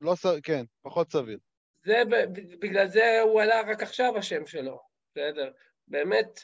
לא 0.00 0.14
ס... 0.14 0.26
כן, 0.42 0.64
פחות 0.82 1.12
סביר. 1.12 1.38
זה 1.84 2.02
ב- 2.10 2.32
בגלל 2.60 2.88
זה 2.88 3.20
הוא 3.20 3.40
עלה 3.42 3.60
רק 3.70 3.82
עכשיו 3.82 4.16
השם 4.18 4.46
שלו, 4.46 4.80
בסדר? 5.10 5.50
באמת, 5.88 6.40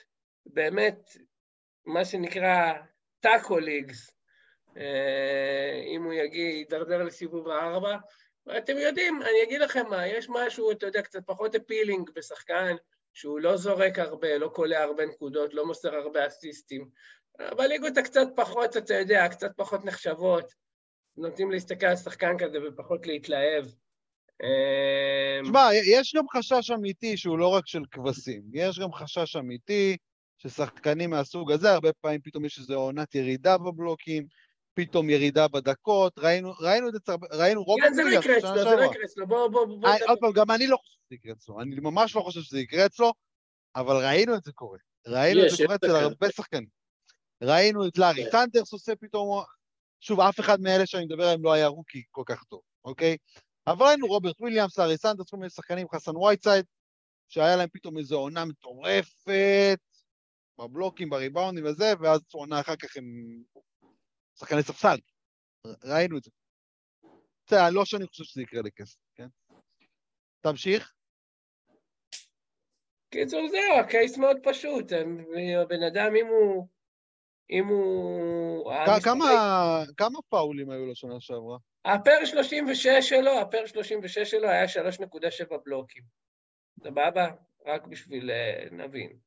באמת, 0.47 1.17
מה 1.87 2.05
שנקרא 2.05 2.73
טאקו 3.21 3.59
ליגס, 3.59 4.11
אה, 4.77 5.83
אם 5.95 6.05
הוא 6.05 6.13
יגיע, 6.13 6.49
יידרדר 6.49 7.03
לסיבוב 7.03 7.49
הארבע. 7.49 7.97
ואתם 8.47 8.79
יודעים, 8.79 9.23
אני 9.23 9.43
אגיד 9.43 9.61
לכם 9.61 9.87
מה, 9.91 10.07
יש 10.07 10.27
משהו, 10.29 10.73
אתה 10.73 10.87
יודע, 10.87 11.03
קצת 11.03 11.21
פחות 11.27 11.55
אפילינג 11.55 12.11
בשחקן, 12.15 12.77
שהוא 13.13 13.41
לא 13.41 13.57
זורק 13.57 13.99
הרבה, 13.99 14.39
לא 14.39 14.49
קולע 14.49 14.83
הרבה 14.83 15.07
נקודות, 15.07 15.55
לא 15.55 15.67
מוסר 15.67 15.95
הרבה 15.95 16.27
אסיסטים. 16.27 16.89
בליגות 17.57 17.97
הקצת 17.97 18.27
פחות, 18.37 18.77
אתה 18.77 18.95
יודע, 18.95 19.29
קצת 19.29 19.51
פחות 19.57 19.85
נחשבות, 19.85 20.53
נוטים 21.17 21.51
להסתכל 21.51 21.87
על 21.87 21.97
שחקן 21.97 22.39
כזה 22.39 22.59
ופחות 22.69 23.07
להתלהב. 23.07 23.65
אה, 24.43 25.41
תשמע, 25.43 25.69
יש 25.73 26.15
גם 26.17 26.25
חשש 26.29 26.71
אמיתי 26.71 27.17
שהוא 27.17 27.39
לא 27.39 27.49
רק 27.49 27.67
של 27.67 27.83
כבשים, 27.91 28.43
יש 28.55 28.79
גם 28.79 28.93
חשש 28.93 29.37
אמיתי 29.37 29.97
ששחקנים 30.47 31.11
מהסוג 31.11 31.53
הזה, 31.53 31.73
הרבה 31.73 31.93
פעמים 31.93 32.21
פתאום 32.21 32.45
יש 32.45 32.59
איזו 32.59 32.75
עונת 32.75 33.15
ירידה 33.15 33.59
בבלוקים, 33.59 34.27
פתאום 34.75 35.11
ירידה 35.11 35.49
בדקות, 35.49 36.19
ראינו, 36.19 36.53
ראינו 36.61 36.89
את 36.89 36.93
זה, 36.93 37.13
ראינו 37.33 37.63
רוברט 37.63 37.89
כן, 37.89 37.95
זה 37.95 38.03
לא 38.03 38.05
וויליאמס 38.05 38.25
יקרה 38.25 38.39
אצלו, 38.39 38.55
זה 38.55 38.65
לא. 38.65 38.85
יקרה 38.85 39.05
אצלו, 39.05 39.27
בוא, 39.27 39.49
בוא, 39.49 39.67
בוא. 39.67 39.89
אה, 39.89 39.95
נדבר. 39.95 40.07
עוד 40.09 40.19
פעם, 40.21 40.33
גם 40.33 40.51
אני 40.51 40.67
לא 40.67 40.77
חושב 40.77 40.99
שזה 41.07 41.15
יקרה 41.15 41.33
אצלו, 41.33 41.61
אני 41.61 41.77
ממש 41.81 42.17
לא 42.17 42.21
חושב 42.21 42.41
שזה 42.41 42.61
יקרה 42.61 42.87
אצלו, 42.87 43.13
אבל 43.77 43.97
ראינו 43.97 44.35
את 44.35 44.45
זה 44.45 44.53
קורה. 44.53 44.79
ראינו 45.07 45.45
את 45.45 45.51
זה 45.51 45.57
קורה 45.65 45.77
אצל. 45.77 45.91
הרבה 45.91 46.31
שחקנים. 46.31 46.69
ראינו 47.43 47.89
את 47.89 47.99
לארי 47.99 48.25
כן. 48.25 48.31
סנדרס 48.31 48.73
עושה 48.73 48.97
פתאום, 48.97 49.45
שוב, 50.01 50.21
אף 50.21 50.41
אחד 50.41 50.61
מאלה 50.61 50.87
שאני 50.87 51.05
מדבר 51.05 51.23
עליהם 51.23 51.45
לא 51.45 51.53
היה 51.53 51.67
rookie 51.67 52.03
כל 52.11 52.23
כך 52.27 52.45
טוב, 52.45 52.61
אוקיי? 52.85 53.17
אבל 53.67 53.87
ראינו 53.87 54.07
רוברט 54.07 54.41
וויליאמס, 54.41 54.79
לארי 54.79 54.97
סנדרס, 54.97 55.31
כל 55.31 55.37
מיני 55.37 55.51
שחקנים, 55.51 55.87
חסן 55.95 56.17
וייטסייד, 56.17 56.65
שהיה 57.29 57.57
להם 57.57 57.69
פתאום 57.73 57.99
איזו 57.99 58.19
עונה 58.19 58.45
מטורפת, 58.45 59.79
בבלוקים, 60.59 61.11
בריבאונדים 61.11 61.65
וזה, 61.65 61.93
ואז 62.01 62.21
עונה 62.33 62.61
אחר 62.61 62.77
כך 62.77 62.97
הם 62.97 63.05
שחקני 64.39 64.63
ספסל. 64.63 64.97
ראינו 65.85 66.19
את 66.19 66.23
זה. 66.23 66.31
בסדר, 67.47 67.71
לא 67.73 67.85
שאני 67.85 68.07
חושב 68.07 68.25
שזה 68.25 68.43
יקרה 68.43 68.63
לקסלר, 68.63 68.99
כן? 69.15 69.27
תמשיך. 70.41 70.93
קיצור, 73.11 73.49
זהו, 73.49 73.81
הקייס 73.81 74.19
מאוד 74.19 74.37
פשוט. 74.43 74.93
הבן 75.63 75.83
אדם, 75.83 76.17
אם 76.17 76.27
הוא... 76.27 76.69
אם 77.51 77.69
הוא... 77.69 78.73
כמה, 79.05 79.25
כמה 79.97 80.19
פאולים 80.29 80.71
היו 80.71 80.87
לו 80.87 80.95
שנה 80.95 81.21
שעברה? 81.21 81.59
הפר 81.85 82.25
36 82.25 82.87
שלו, 83.01 83.41
הפר 83.41 83.67
36 83.67 84.19
שלו 84.19 84.49
היה 84.49 84.65
3.7 84.65 85.57
בלוקים. 85.65 86.03
סבבה? 86.81 87.27
רק 87.67 87.87
בשביל 87.87 88.31
אה, 88.31 88.65
נבין. 88.71 89.19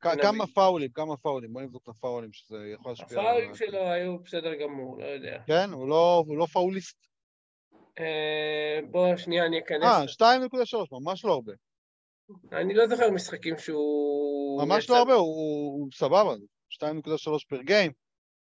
כמה 0.00 0.46
פאולים, 0.46 0.90
כמה 0.90 1.16
פאולים? 1.16 1.52
בוא 1.52 1.62
נבדוק 1.62 1.82
את 1.82 1.88
הפאולים, 1.88 2.32
שזה 2.32 2.56
יכול 2.74 2.92
להשפיע. 2.92 3.20
הפאולים 3.20 3.54
שלו 3.54 3.78
היו 3.78 4.18
בסדר 4.18 4.54
גמור, 4.54 4.98
לא 4.98 5.04
יודע. 5.04 5.38
כן? 5.46 5.70
הוא 5.72 5.88
לא, 5.88 6.24
לא 6.38 6.46
פאוליסט? 6.46 6.96
אה, 7.98 8.80
בוא, 8.90 9.16
שנייה, 9.16 9.46
אני 9.46 9.58
אכנס. 9.58 9.82
אה, 9.82 10.04
2.3, 10.04 10.88
ממש 10.92 11.24
לא 11.24 11.32
הרבה. 11.32 11.52
אני 12.52 12.74
לא 12.74 12.86
זוכר 12.86 13.10
משחקים 13.10 13.58
שהוא... 13.58 14.62
ממש 14.62 14.90
לא 14.90 14.96
הרבה, 14.96 15.14
הוא, 15.14 15.72
הוא 15.80 15.88
סבבה, 15.94 16.34
2.3 16.70 16.88
per 17.48 17.62
game. 17.62 17.92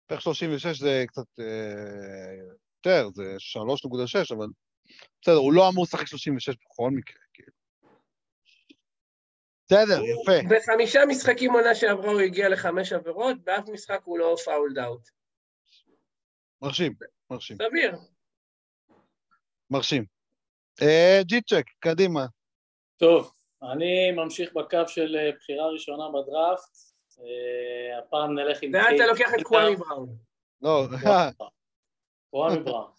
per 0.07 0.19
36 0.19 0.79
זה 0.79 1.03
קצת 1.07 1.39
אה, 1.39 1.45
יותר, 2.77 3.09
זה 3.13 3.35
3.6, 3.39 4.35
אבל 4.35 4.47
בסדר, 5.21 5.35
הוא 5.35 5.53
לא 5.53 5.69
אמור 5.69 5.83
לשחק 5.83 6.07
36 6.07 6.55
בכל 6.55 6.91
מקרה, 6.91 7.19
כאילו. 7.33 7.51
בסדר, 9.65 10.01
יפה. 10.03 10.55
בחמישה 10.55 11.05
משחקים 11.07 11.53
עונה 11.53 11.75
שעברה 11.75 12.11
הוא 12.11 12.21
הגיע 12.21 12.49
לחמש 12.49 12.93
עבירות, 12.93 13.37
באף 13.43 13.69
משחק 13.69 14.01
הוא 14.03 14.19
לא 14.19 14.35
fouled 14.45 14.77
out. 14.77 15.09
מרשים, 16.61 16.93
מרשים, 17.29 17.57
סביר. 17.57 17.95
מרשים. 19.69 20.05
אה, 20.81 21.19
ג'יצ'ק, 21.23 21.65
קדימה. 21.79 22.25
טוב, 22.97 23.31
אני 23.63 24.11
ממשיך 24.11 24.53
בקו 24.53 24.87
של 24.87 25.15
אה, 25.15 25.31
בחירה 25.37 25.67
ראשונה 25.67 26.03
בדראפט. 26.09 26.77
אה, 27.19 27.99
הפעם 27.99 28.33
נלך 28.33 28.57
עם 28.61 28.73
ואתה 28.73 29.05
לוקח 29.07 29.29
את 29.39 29.43
קוואמי 29.43 29.75
בראון. 29.75 30.17
לא, 30.61 30.87
קוואמי 32.31 32.63
בראון. 32.63 32.91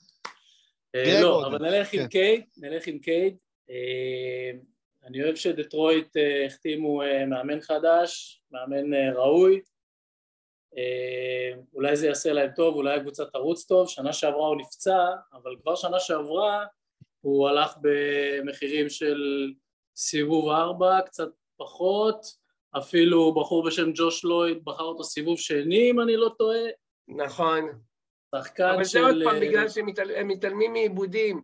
אה, 0.94 1.20
לא, 1.22 1.46
אבל 1.46 1.58
נלך 1.58 1.92
עם 1.92 2.02
כן. 2.02 2.08
קייד, 2.08 2.46
נלך 2.56 2.86
עם 2.86 2.98
קייד. 2.98 3.34
אני 5.06 5.22
אוהב 5.22 5.34
שדטרויט 5.34 6.16
אה, 6.16 6.46
החתימו 6.46 7.02
אה, 7.02 7.26
מאמן 7.26 7.60
חדש, 7.60 8.42
מאמן 8.50 8.94
אה, 8.94 9.12
ראוי. 9.12 9.60
אולי 11.74 11.96
זה 11.96 12.06
יעשה 12.06 12.32
להם 12.32 12.50
טוב, 12.56 12.74
אולי 12.74 12.96
הקבוצה 12.96 13.24
תרוץ 13.24 13.64
טוב. 13.64 13.88
שנה 13.88 14.12
שעברה 14.12 14.46
הוא 14.46 14.56
נפצע, 14.56 15.06
אבל 15.32 15.56
כבר 15.62 15.74
שנה 15.74 16.00
שעברה 16.00 16.66
הוא 17.20 17.48
הלך 17.48 17.74
במחירים 17.80 18.88
של 18.88 19.20
סיבוב 19.96 20.48
ארבע, 20.48 21.00
קצת 21.06 21.28
פחות. 21.56 22.26
אפילו 22.78 23.34
בחור 23.34 23.66
בשם 23.66 23.90
ג'וש 23.94 24.24
לויד 24.24 24.64
בחר 24.64 24.84
אותו 24.84 25.04
סיבוב 25.04 25.38
שני, 25.38 25.90
אם 25.90 26.00
אני 26.00 26.16
לא 26.16 26.30
טועה. 26.38 26.64
נכון. 27.08 27.70
שחקן 28.34 28.70
אבל 28.74 28.84
של... 28.84 28.90
זה 28.90 29.00
עוד 29.00 29.16
פעם 29.24 29.40
בגלל 29.40 29.68
שהם 29.68 29.86
מתעל- 29.86 30.16
הם 30.16 30.28
מתעלמים 30.28 30.72
מעיבודים. 30.72 31.42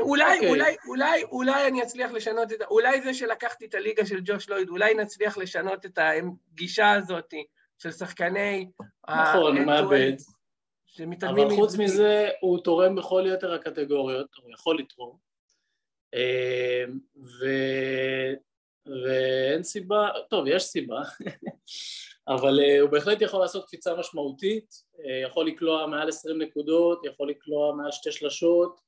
אולי, 0.00 0.34
אוקיי. 0.34 0.48
אולי, 0.48 0.76
אולי, 0.88 1.24
אולי 1.24 1.66
אני 1.66 1.82
אצליח 1.82 2.10
לשנות 2.10 2.52
את 2.52 2.60
ה... 2.60 2.64
אולי 2.64 3.02
זה 3.02 3.14
שלקחתי 3.14 3.64
את 3.64 3.74
הליגה 3.74 4.06
של 4.06 4.20
ג'וש 4.24 4.48
לויד, 4.48 4.68
אולי 4.68 4.94
נצליח 4.94 5.38
לשנות 5.38 5.86
את 5.86 5.98
הגישה 5.98 6.92
הזאת 6.92 7.34
של 7.78 7.92
שחקני... 7.92 8.68
נכון. 9.08 9.56
שמתעלמים 10.86 11.46
אבל 11.46 11.56
חוץ 11.56 11.76
מעיבודים. 11.76 12.00
מזה, 12.00 12.28
הוא 12.40 12.58
תורם 12.58 12.94
בכל 12.94 13.24
יתר 13.26 13.54
הקטגוריות, 13.54 14.28
הוא 14.42 14.52
יכול 14.52 14.78
לתרום. 14.78 15.16
אה, 16.14 16.84
ו... 17.16 17.46
ואין 18.86 19.62
סיבה, 19.62 20.08
טוב, 20.30 20.46
יש 20.46 20.62
סיבה, 20.62 21.02
אבל 22.34 22.60
אה, 22.60 22.80
הוא 22.80 22.90
בהחלט 22.90 23.22
יכול 23.22 23.40
לעשות 23.40 23.66
קפיצה 23.66 23.94
משמעותית, 23.94 24.74
אה, 25.04 25.20
יכול 25.24 25.46
לקלוע 25.46 25.86
מעל 25.86 26.08
20 26.08 26.42
נקודות, 26.42 27.04
יכול 27.04 27.30
לקלוע 27.30 27.74
מעל 27.74 27.92
שתי 27.92 28.12
שלשות, 28.12 28.80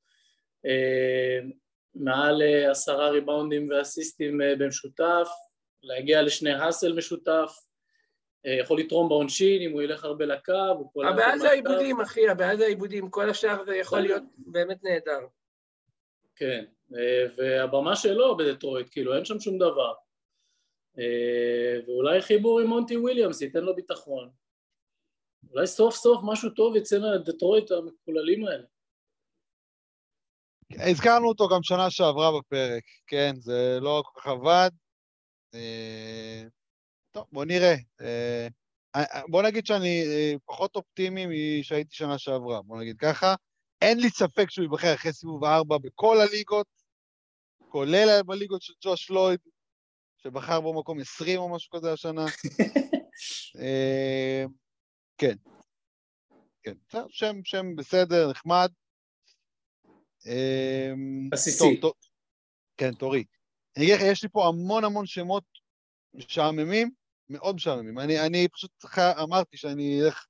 מעל 1.95 2.43
אה, 2.43 2.71
עשרה 2.71 3.11
ריבאונדים 3.11 3.71
ואסיסטים 3.71 4.43
אה, 4.43 4.57
במשותף, 4.59 5.29
להגיע 5.83 6.23
לשני 6.23 6.53
האסל 6.53 6.93
משותף, 6.93 7.53
אה, 8.47 8.53
יכול 8.53 8.81
לתרום 8.81 9.09
בעונשין 9.09 9.63
אם 9.63 9.73
הוא 9.73 9.83
ילך 9.83 10.05
הרבה 10.05 10.25
לקו, 10.27 10.53
הוא 10.79 10.93
קולע 10.93 11.09
הבעיה 11.09 11.39
זה. 11.39 11.49
העיבודים, 11.49 12.01
אחי, 12.01 12.29
הבעיה 12.29 12.57
זה 12.57 12.65
העיבודים. 12.65 13.11
כל 13.11 13.31
השאר 13.31 13.65
זה 13.65 13.77
יכול 13.77 14.01
להיות 14.01 14.23
באמת 14.37 14.85
נהדר. 14.85 15.21
כן, 16.37 16.65
אה, 16.97 17.27
והבמה 17.37 17.97
שלו 17.97 18.37
בדטרויט, 18.37 18.89
כאילו 18.91 19.15
אין 19.15 19.25
שם 19.25 19.41
שום 19.41 19.59
דבר. 19.59 19.95
אה, 20.99 21.81
ואולי 21.87 22.23
חיבור 22.23 22.61
עם 22.61 22.67
מונטי 22.67 22.97
וויליאמס 22.97 23.43
ייתן 23.43 23.61
לו 23.61 23.75
ביטחון. 23.77 24.31
אולי 25.51 25.67
סוף 25.67 25.95
סוף 25.95 26.21
משהו 26.25 26.51
טוב 26.51 26.77
יצא 26.77 26.99
מהדטרויט 26.99 27.71
המקוללים 27.71 28.47
האלה. 28.47 28.65
הזכרנו 30.73 31.29
אותו 31.29 31.49
גם 31.49 31.63
שנה 31.63 31.91
שעברה 31.91 32.39
בפרק, 32.39 32.83
כן, 33.07 33.35
זה 33.39 33.79
לא 33.81 34.03
כל 34.07 34.21
כך 34.21 34.27
עבד. 34.27 34.71
אה, 35.55 36.43
טוב, 37.11 37.25
בוא 37.33 37.45
נראה. 37.45 37.75
אה, 38.01 38.49
אה, 38.97 39.23
בוא 39.29 39.43
נגיד 39.43 39.67
שאני 39.67 40.05
פחות 40.47 40.77
אופטימי 40.77 41.27
משהייתי 41.61 41.95
שנה 41.95 42.19
שעברה, 42.19 42.63
בוא 42.63 42.81
נגיד 42.81 42.97
ככה. 42.99 43.35
אין 43.83 44.01
לי 44.01 44.11
ספק 44.11 44.51
שהוא 44.51 44.63
ייבחר 44.63 44.95
אחרי 44.95 45.13
סיבוב 45.13 45.45
ארבע 45.45 45.79
בכל 45.79 46.21
הליגות, 46.21 46.67
כולל 47.69 48.23
בליגות 48.27 48.63
של 48.63 48.73
ג'וש 48.85 49.11
לויד, 49.11 49.41
שבחר 50.23 50.61
בו 50.61 50.81
מקום 50.81 51.01
20 51.01 51.41
או 51.41 51.55
משהו 51.55 51.71
כזה 51.71 51.93
השנה. 51.93 52.25
כן. 55.19 55.37
כן, 56.63 56.75
שם, 57.09 57.37
שם 57.45 57.77
בסדר, 57.77 58.31
נחמד. 58.31 58.73
עסיסי. 61.33 61.81
טוב. 61.81 61.93
כן, 62.77 62.93
תורי. 62.95 63.25
אני 63.77 63.85
אגיד 63.85 63.95
לך, 63.95 64.03
יש 64.13 64.23
לי 64.23 64.29
פה 64.29 64.47
המון 64.49 64.85
המון 64.85 65.07
שמות 65.07 65.45
משעממים, 66.15 66.91
מאוד 67.29 67.55
משעממים. 67.55 67.99
אני, 67.99 68.27
אני 68.27 68.49
פשוט 68.49 68.71
ח- 68.87 69.23
אמרתי 69.23 69.57
שאני 69.57 70.01
אלך 70.03 70.27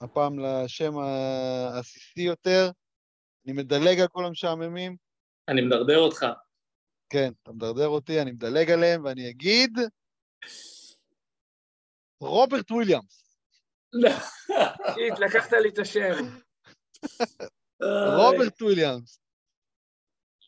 הפעם 0.00 0.38
לשם 0.38 0.98
העסיסי 0.98 2.20
יותר. 2.22 2.70
אני 3.46 3.52
מדלג 3.52 4.00
על 4.00 4.08
כל 4.08 4.26
המשעממים. 4.26 4.96
אני 5.48 5.60
מדרדר 5.62 5.98
אותך. 5.98 6.26
כן, 7.10 7.32
אתה 7.42 7.52
מדרדר 7.52 7.86
אותי, 7.88 8.22
אני 8.22 8.32
מדלג 8.32 8.70
עליהם, 8.70 9.04
ואני 9.04 9.30
אגיד... 9.30 9.78
רוברט 12.20 12.70
וויליאמס. 12.70 13.36
לקחת 15.20 15.52
לי 15.52 15.68
את 15.68 15.78
השם. 15.78 16.14
רוברט 18.16 18.62
וויליאמס. 18.62 19.20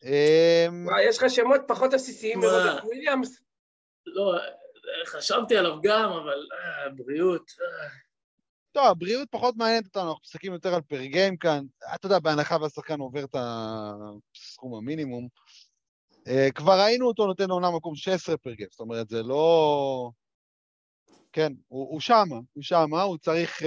אמ, 0.03 0.85
וואי, 0.87 1.03
יש 1.03 1.17
לך 1.17 1.29
שמות 1.29 1.61
פחות 1.67 1.93
עסיסיים? 1.93 2.39
מרוברט 2.39 2.83
וויליאמס? 2.83 3.41
לא, 4.05 4.33
חשבתי 5.05 5.57
עליו 5.57 5.81
גם, 5.83 6.11
אבל 6.11 6.47
אה, 6.53 6.89
בריאות. 6.89 7.51
אה. 7.61 7.87
טוב, 8.71 8.85
הבריאות 8.85 9.27
פחות 9.31 9.55
מעניינת 9.57 9.85
אותנו, 9.85 10.09
אנחנו 10.09 10.21
מסתכלים 10.23 10.53
יותר 10.53 10.75
על 10.75 10.81
per 10.81 11.05
game 11.05 11.37
כאן. 11.37 11.65
אתה 11.95 12.05
יודע, 12.05 12.19
בהנחה 12.19 12.57
והשחקן 12.61 12.99
עובר 12.99 13.23
את 13.23 13.35
הסכום 14.35 14.75
המינימום. 14.75 15.27
אה, 16.27 16.47
כבר 16.55 16.79
ראינו 16.81 17.07
אותו 17.07 17.27
נותן 17.27 17.47
לעונה 17.47 17.71
מקום 17.71 17.95
16 17.95 18.37
per 18.37 18.53
game, 18.53 18.69
זאת 18.71 18.79
אומרת, 18.79 19.09
זה 19.09 19.23
לא... 19.23 20.09
כן, 21.33 21.53
הוא, 21.67 21.89
הוא 21.91 21.99
שמה, 21.99 22.35
הוא 22.53 22.63
שמה, 22.63 23.01
הוא 23.01 23.17
צריך... 23.17 23.61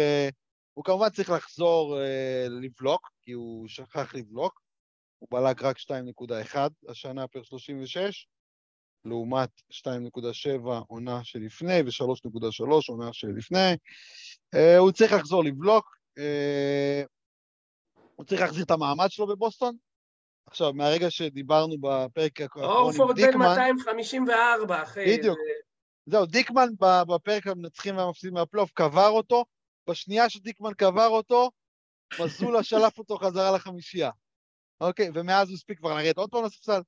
אה, 0.79 0.83
הוא 0.83 0.85
כמובן 0.85 1.11
צריך 1.11 1.31
לחזור 1.31 2.01
אה, 2.01 2.47
לבלוק, 2.49 3.11
כי 3.23 3.33
הוא 3.33 3.69
שכח 3.69 4.15
לבלוק. 4.15 4.61
הוא 5.19 5.29
בלק 5.31 5.63
רק 5.63 5.79
2.1 5.79 6.57
השנה 6.89 7.29
פר 7.29 7.43
36, 7.43 8.27
לעומת 9.05 9.51
2.7 9.73 10.69
עונה 10.87 11.25
שלפני 11.25 11.83
ו-3.3 11.83 12.67
עונה 12.89 13.13
שלפני. 13.13 13.73
Uh, 14.55 14.79
הוא 14.79 14.93
צריך 14.93 15.13
לחזור 15.13 15.45
לבלוק, 15.45 15.97
uh, 16.19 17.07
הוא 18.15 18.27
צריך 18.27 18.41
להחזיר 18.41 18.65
את 18.65 18.71
המעמד 18.71 19.07
שלו 19.11 19.27
בבוסטון. 19.27 19.77
עכשיו, 20.47 20.73
מהרגע 20.73 21.11
שדיברנו 21.11 21.75
בפרק 21.81 22.41
האחרון 22.41 22.65
עם 22.65 22.71
אורפורד 22.71 23.17
בן 23.17 23.27
דיקמן, 23.27 23.47
254, 23.47 24.83
אחי. 24.83 25.19
בדיוק. 25.19 25.39
זה- 25.39 26.11
זהו, 26.11 26.27
דיקמן 26.27 26.69
בפרק 26.81 27.47
המנצחים 27.47 27.97
והמפסידים 27.97 28.35
מהפלייאוף 28.35 28.71
קבר 28.73 29.09
אותו, 29.09 29.45
בשנייה 29.89 30.31
שדיקמן 30.31 30.75
קבר 30.75 31.09
אותו, 31.09 31.51
מזולה 32.21 32.63
שלף 32.63 32.99
אותו 32.99 33.17
חזרה 33.17 33.53
לחמישייה. 33.55 34.11
אוקיי, 34.81 35.11
ומאז 35.15 35.49
הוא 35.49 35.55
הספיק 35.55 35.79
כבר 35.79 35.95
לרדת 35.95 36.17
עוד 36.17 36.31
פעם 36.31 36.45
לספסל. 36.45 36.81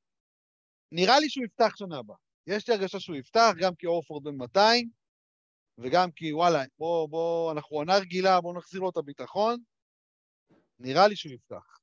נראה 0.92 1.18
לי 1.20 1.30
שהוא 1.30 1.44
יפתח 1.44 1.76
שנה 1.76 1.98
הבאה. 1.98 2.16
יש 2.46 2.68
לי 2.68 2.74
הרגשה 2.74 3.00
שהוא 3.00 3.16
יפתח, 3.16 3.52
גם 3.60 3.74
כי 3.74 3.86
אורפורד 3.86 4.24
בן 4.24 4.36
200, 4.36 4.90
וגם 5.78 6.10
כי 6.10 6.32
וואלה, 6.32 6.64
בוא, 6.78 7.08
בוא, 7.08 7.52
אנחנו 7.52 7.76
עונה 7.76 7.96
רגילה, 7.96 8.40
בואו 8.40 8.58
נחזיר 8.58 8.80
לו 8.80 8.90
את 8.90 8.96
הביטחון. 8.96 9.56
נראה 10.78 11.08
לי 11.08 11.16
שהוא 11.16 11.32
יפתח. 11.32 11.78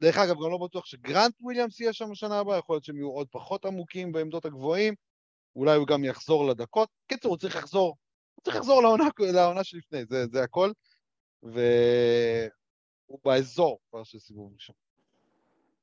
דרך 0.00 0.16
אגב, 0.18 0.34
גם 0.34 0.50
לא 0.50 0.58
בטוח 0.66 0.86
שגרנט 0.86 1.34
וויליאמס 1.40 1.80
יהיה 1.80 1.92
שם 1.92 2.10
בשנה 2.10 2.38
הבאה, 2.38 2.58
יכול 2.58 2.74
להיות 2.74 2.84
שהם 2.84 2.96
יהיו 2.96 3.10
עוד 3.10 3.28
פחות 3.30 3.64
עמוקים 3.64 4.12
בעמדות 4.12 4.44
הגבוהים, 4.44 4.94
אולי 5.56 5.76
הוא 5.76 5.86
גם 5.86 6.04
יחזור 6.04 6.46
לדקות. 6.46 6.88
קיצור, 7.06 7.30
הוא 7.30 7.38
צריך 7.38 7.56
לחזור, 7.56 7.96
הוא 8.36 8.42
צריך 8.44 8.56
לחזור 8.56 8.82
לעונה, 8.82 9.04
לעונה 9.32 9.64
שלפני, 9.64 10.04
זה, 10.04 10.26
זה 10.32 10.42
הכל. 10.42 10.70
והוא 11.42 13.18
באזור 13.24 13.78
כבר 13.90 14.04
של 14.04 14.18
סיבוב 14.18 14.52
ראשון. 14.54 14.74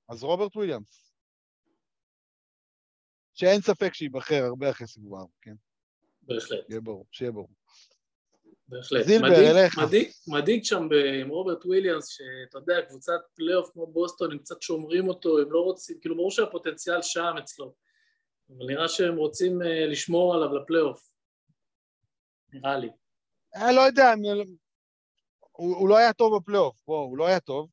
אז 0.10 0.24
רוברט 0.24 0.56
וויליאמס, 0.56 1.14
שאין 3.34 3.62
ספק 3.62 3.94
שייבחר 3.94 4.44
הרבה 4.44 4.70
אחרי 4.70 4.88
סיבוב 4.88 5.14
ארבע, 5.20 5.32
כן? 5.42 5.54
בהחלט, 6.22 6.60
שיהיה 6.68 6.82
ברור, 6.82 7.06
שיהיה 7.12 7.32
ברור. 7.32 7.50
בהחלט. 8.68 9.06
זילבר, 9.06 9.28
מדאיג- 9.28 9.48
אליך. 9.56 9.78
מדאיג- 9.80 10.12
מדאיג 10.28 10.64
שם 10.64 10.90
ב- 10.90 11.22
עם 11.22 11.30
רוברט 11.30 11.66
וויליאמס, 11.66 12.08
שאתה 12.08 12.58
יודע, 12.58 12.82
קבוצת 12.90 13.20
פלייאוף 13.36 13.70
כמו 13.74 13.88
בוסטון, 13.88 14.32
הם 14.32 14.38
קצת 14.38 14.62
שומרים 14.62 15.08
אותו, 15.08 15.40
הם 15.40 15.52
לא 15.52 15.60
רוצים, 15.60 16.00
כאילו 16.02 16.16
ברור 16.16 16.32
שהפוטנציאל 16.32 17.02
שם 17.02 17.36
אצלו. 17.44 17.74
אבל 18.50 18.66
נראה 18.68 18.88
שהם 18.88 19.16
רוצים 19.16 19.62
אה, 19.62 19.86
לשמור 19.88 20.36
עליו 20.36 20.56
לפלייאוף. 20.56 21.13
נראה 22.54 22.78
לי. 22.78 22.90
אני 23.56 23.76
לא 23.76 23.82
יודע, 23.82 24.14
אני... 24.14 24.28
הוא, 25.52 25.78
הוא 25.78 25.90
לא 25.90 25.98
היה 25.98 26.14
טוב 26.14 26.38
בפלייאוף, 26.38 26.76
בוא, 26.88 27.04
הוא 27.06 27.18
לא 27.18 27.28
היה 27.28 27.40
טוב. 27.40 27.70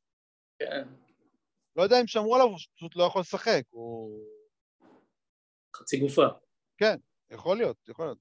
כן, 0.59 0.87
לא 1.75 1.83
יודע 1.83 2.01
אם 2.01 2.07
שמרו 2.07 2.35
עליו, 2.35 2.47
הוא 2.47 2.57
פשוט 2.75 2.95
לא 2.95 3.03
יכול 3.03 3.21
לשחק. 3.21 3.61
הוא... 3.69 4.19
חצי 5.75 5.99
גופה. 5.99 6.27
יכול 7.31 7.57
להיות, 7.57 7.77
יכול 7.87 8.05
להיות. 8.05 8.17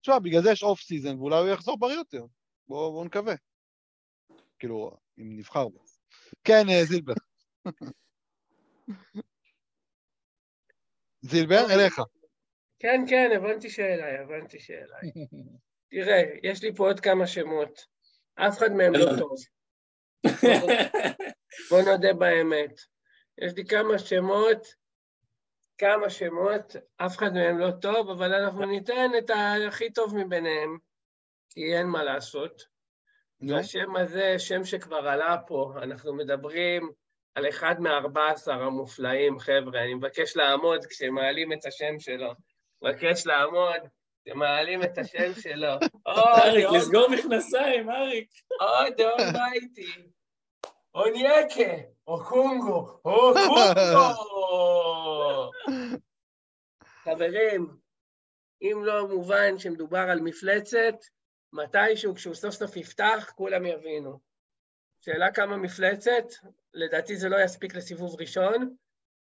תשמע, 0.00 0.18
בגלל 0.18 0.42
זה 0.42 0.50
יש 0.50 0.62
off 0.62 0.80
season, 0.80 1.18
ואולי 1.18 1.36
הוא 1.36 1.48
יחזור 1.48 1.78
בריא 1.78 1.96
יותר. 1.96 2.24
בואו 2.68 2.92
בוא 2.92 3.04
נקווה. 3.04 3.34
כאילו, 4.58 4.90
אם 5.18 5.36
נבחר 5.36 5.68
בו. 5.68 5.84
כן, 6.44 6.68
אה, 6.68 6.84
זילבר. 6.84 7.12
זילבר, 11.30 11.64
אליך. 11.70 12.00
כן, 12.78 13.00
כן, 13.08 13.30
הבנתי 13.36 13.70
שאליי, 13.70 14.18
הבנתי 14.18 14.60
שאליי. 14.60 15.10
תראה, 15.90 16.22
יש 16.42 16.62
לי 16.62 16.74
פה 16.74 16.86
עוד 16.86 17.00
כמה 17.00 17.26
שמות. 17.26 17.86
אף 18.34 18.58
אחד 18.58 18.72
מהם 18.72 18.92
לא 18.92 19.06
טוב. 19.18 19.34
בוא 21.70 21.80
נודה 21.80 22.12
באמת. 22.12 22.80
יש 23.38 23.52
לי 23.56 23.64
כמה 23.64 23.98
שמות, 23.98 24.66
כמה 25.78 26.10
שמות, 26.10 26.76
אף 26.96 27.16
אחד 27.16 27.32
מהם 27.32 27.58
לא 27.58 27.70
טוב, 27.70 28.10
אבל 28.10 28.34
אנחנו 28.34 28.66
ניתן 28.66 29.10
את 29.18 29.30
הכי 29.68 29.92
טוב 29.92 30.16
מביניהם, 30.16 30.78
כי 31.50 31.74
אין 31.74 31.86
מה 31.86 32.04
לעשות. 32.04 32.62
והשם 33.48 33.96
הזה, 33.96 34.34
שם 34.38 34.64
שכבר 34.64 35.08
עלה 35.08 35.36
פה, 35.46 35.74
אנחנו 35.82 36.14
מדברים 36.14 36.90
על 37.34 37.48
אחד 37.48 37.80
מארבע 37.80 38.30
עשר 38.30 38.62
המופלאים, 38.62 39.38
חבר'ה. 39.38 39.82
אני 39.82 39.94
מבקש 39.94 40.36
לעמוד 40.36 40.86
כשמעלים 40.86 41.52
את 41.52 41.66
השם 41.66 41.98
שלו. 41.98 42.32
מבקש 42.82 43.26
לעמוד 43.26 43.80
כשמעלים 44.24 44.82
את 44.82 44.98
השם 44.98 45.40
שלו. 45.40 45.68
אריק, 46.06 46.66
לסגור 46.72 47.08
מכנסיים, 47.10 47.90
אריק. 47.90 48.28
עוד 48.60 49.00
עוד 49.00 49.20
בייטי. 49.32 50.10
אונייקה, 50.94 51.82
או 52.06 52.24
קונגו, 52.24 53.00
או 53.04 53.32
קונגו. 53.32 54.10
חברים, 57.04 57.66
אם 58.62 58.82
לא 58.84 59.08
מובן 59.08 59.58
שמדובר 59.58 60.06
על 60.10 60.20
מפלצת, 60.20 60.94
מתישהו 61.52 62.14
כשהוא 62.14 62.34
סוף 62.34 62.54
סוף 62.54 62.76
יפתח, 62.76 63.32
כולם 63.34 63.66
יבינו. 63.66 64.20
שאלה 65.00 65.32
כמה 65.32 65.56
מפלצת, 65.56 66.24
לדעתי 66.74 67.16
זה 67.16 67.28
לא 67.28 67.36
יספיק 67.44 67.74
לסיבוב 67.74 68.20
ראשון, 68.20 68.74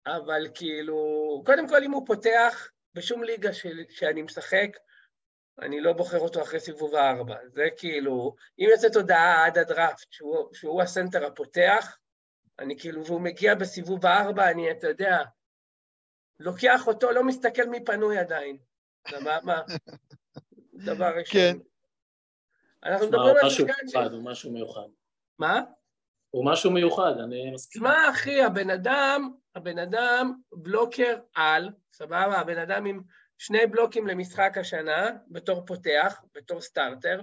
אבל 0.07 0.47
כאילו, 0.55 0.97
קודם 1.45 1.67
כל 1.67 1.83
אם 1.83 1.91
הוא 1.91 2.07
פותח 2.07 2.69
בשום 2.93 3.23
ליגה 3.23 3.53
של, 3.53 3.83
שאני 3.89 4.21
משחק, 4.21 4.69
אני 5.61 5.81
לא 5.81 5.93
בוחר 5.93 6.19
אותו 6.19 6.41
אחרי 6.41 6.59
סיבוב 6.59 6.95
הארבע. 6.95 7.35
זה 7.47 7.67
כאילו, 7.77 8.35
אם 8.59 8.67
יוצאת 8.71 8.95
הודעה 8.95 9.45
עד 9.45 9.57
הדראפט 9.57 10.11
שהוא, 10.11 10.53
שהוא 10.53 10.81
הסנטר 10.81 11.25
הפותח, 11.25 11.97
אני 12.59 12.79
כאילו, 12.79 13.05
והוא 13.05 13.21
מגיע 13.21 13.55
בסיבוב 13.55 14.05
הארבע, 14.05 14.51
אני, 14.51 14.71
אתה 14.71 14.87
יודע, 14.87 15.17
לוקח 16.39 16.87
אותו, 16.87 17.11
לא 17.11 17.23
מסתכל 17.23 17.65
מי 17.65 17.85
פנוי 17.85 18.17
עדיין. 18.17 18.57
סבבה? 19.09 19.61
דבר 20.85 21.17
ראשון. 21.17 21.41
כן. 21.41 21.57
אנחנו 22.83 23.07
מדברים 23.07 23.35
על 23.35 23.45
משהו 23.45 23.67
שחקן 23.67 23.87
ש... 23.87 23.95
מיוחד, 23.95 24.13
הוא 24.13 24.23
משהו 24.23 24.51
מיוחד. 24.51 24.87
מה? 25.39 25.61
הוא 26.29 26.45
משהו 26.45 26.71
מיוחד, 26.71 27.13
אני 27.23 27.51
מסכים. 27.51 27.81
תשמע, 27.81 28.09
אחי, 28.09 28.41
הבן 28.41 28.69
אדם, 28.69 29.31
הבן 29.55 29.79
אדם 29.79 30.33
בלוקר 30.53 31.17
על, 31.35 31.69
סבבה? 31.93 32.39
הבן 32.39 32.57
אדם 32.57 32.85
עם 32.85 33.01
שני 33.37 33.67
בלוקים 33.67 34.07
למשחק 34.07 34.57
השנה, 34.57 35.09
בתור 35.27 35.65
פותח, 35.65 36.21
בתור 36.35 36.61
סטארטר, 36.61 37.21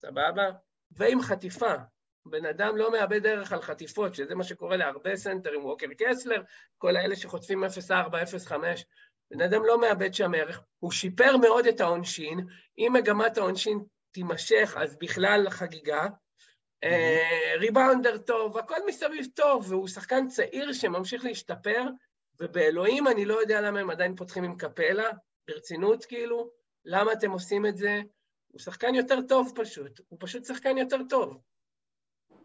סבבה? 0.00 0.50
ועם 0.90 1.22
חטיפה. 1.22 1.74
בן 2.26 2.46
אדם 2.46 2.76
לא 2.76 2.92
מאבד 2.92 3.26
ערך 3.26 3.52
על 3.52 3.62
חטיפות, 3.62 4.14
שזה 4.14 4.34
מה 4.34 4.44
שקורה 4.44 4.76
להרבה 4.76 5.16
סנטרים, 5.16 5.64
ווקר 5.64 5.86
קסלר, 5.98 6.42
כל 6.78 6.96
האלה 6.96 7.16
שחוטפים 7.16 7.64
0.4, 7.64 7.68
0.5. 8.48 8.52
בן 9.30 9.40
אדם 9.40 9.64
לא 9.64 9.80
מאבד 9.80 10.14
שם 10.14 10.34
ערך. 10.34 10.62
הוא 10.78 10.92
שיפר 10.92 11.36
מאוד 11.36 11.66
את 11.66 11.80
העונשין. 11.80 12.46
אם 12.78 12.92
מגמת 12.92 13.38
העונשין 13.38 13.84
תימשך, 14.10 14.74
אז 14.80 14.96
בכלל 14.98 15.50
חגיגה. 15.50 16.06
אה, 16.84 17.52
ריבאונדר 17.58 18.18
טוב, 18.18 18.58
הכל 18.58 18.86
מסביב 18.86 19.26
טוב, 19.34 19.72
והוא 19.72 19.88
שחקן 19.88 20.28
צעיר 20.28 20.72
שממשיך 20.72 21.24
להשתפר, 21.24 21.82
ובאלוהים 22.40 23.08
אני 23.08 23.24
לא 23.24 23.40
יודע 23.40 23.60
למה 23.60 23.80
הם 23.80 23.90
עדיין 23.90 24.16
פותחים 24.16 24.44
עם 24.44 24.56
קפלה, 24.56 25.10
ברצינות 25.48 26.04
כאילו, 26.04 26.50
למה 26.84 27.12
אתם 27.12 27.30
עושים 27.30 27.66
את 27.66 27.76
זה? 27.76 28.00
הוא 28.48 28.60
שחקן 28.60 28.94
יותר 28.94 29.22
טוב 29.28 29.52
פשוט, 29.54 30.00
הוא 30.08 30.18
פשוט 30.22 30.44
שחקן 30.44 30.78
יותר 30.78 30.98
טוב. 31.08 31.38